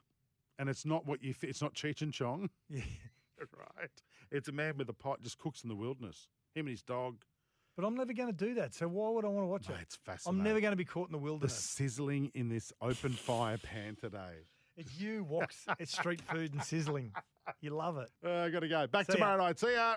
And 0.58 0.70
it's 0.70 0.86
not 0.86 1.06
what 1.06 1.22
you 1.22 1.34
think, 1.34 1.50
it's 1.52 1.62
not 1.62 1.74
Cheech 1.74 2.02
and 2.02 2.14
Chong, 2.14 2.50
Yeah, 2.70 2.82
right? 3.40 3.90
It's 4.32 4.48
a 4.48 4.54
man 4.54 4.78
with 4.78 4.88
a 4.90 4.94
pot, 4.94 5.22
just 5.22 5.38
cooks 5.38 5.64
in 5.64 5.70
the 5.70 5.76
wilderness. 5.76 6.30
Him 6.56 6.68
and 6.68 6.70
his 6.70 6.82
dog. 6.82 7.24
but 7.76 7.84
I'm 7.86 7.96
never 7.96 8.14
going 8.14 8.34
to 8.34 8.46
do 8.46 8.54
that. 8.56 8.74
So 8.74 8.88
why 8.88 9.10
would 9.10 9.26
I 9.26 9.28
want 9.28 9.44
to 9.44 9.50
watch 9.50 9.68
Mate, 9.68 9.76
it? 9.76 9.82
it's 9.82 9.96
fascinating. 9.98 10.40
I'm 10.40 10.44
never 10.46 10.62
going 10.62 10.72
to 10.72 10.78
be 10.78 10.86
caught 10.86 11.10
in 11.10 11.12
the 11.12 11.18
The 11.18 11.24
wilderness. 11.26 11.54
sizzling 11.54 12.32
in 12.34 12.48
this 12.48 12.72
open 12.82 13.12
fire 13.12 13.58
pan 13.58 13.98
today. 13.98 14.46
It's 14.78 15.00
you, 15.00 15.24
Wox. 15.24 15.66
it's 15.80 15.92
street 15.98 16.22
food 16.22 16.54
and 16.54 16.64
sizzling. 16.64 17.12
You 17.62 17.72
love 17.76 17.98
it. 17.98 18.10
Uh, 18.26 18.44
I 18.46 18.50
got 18.50 18.60
to 18.62 18.68
go. 18.68 18.88
Back 18.88 19.06
See 19.06 19.14
ya. 19.14 19.16
tomorrow 19.16 19.38
night. 19.44 19.60
See 19.60 19.74
ya. 19.74 19.96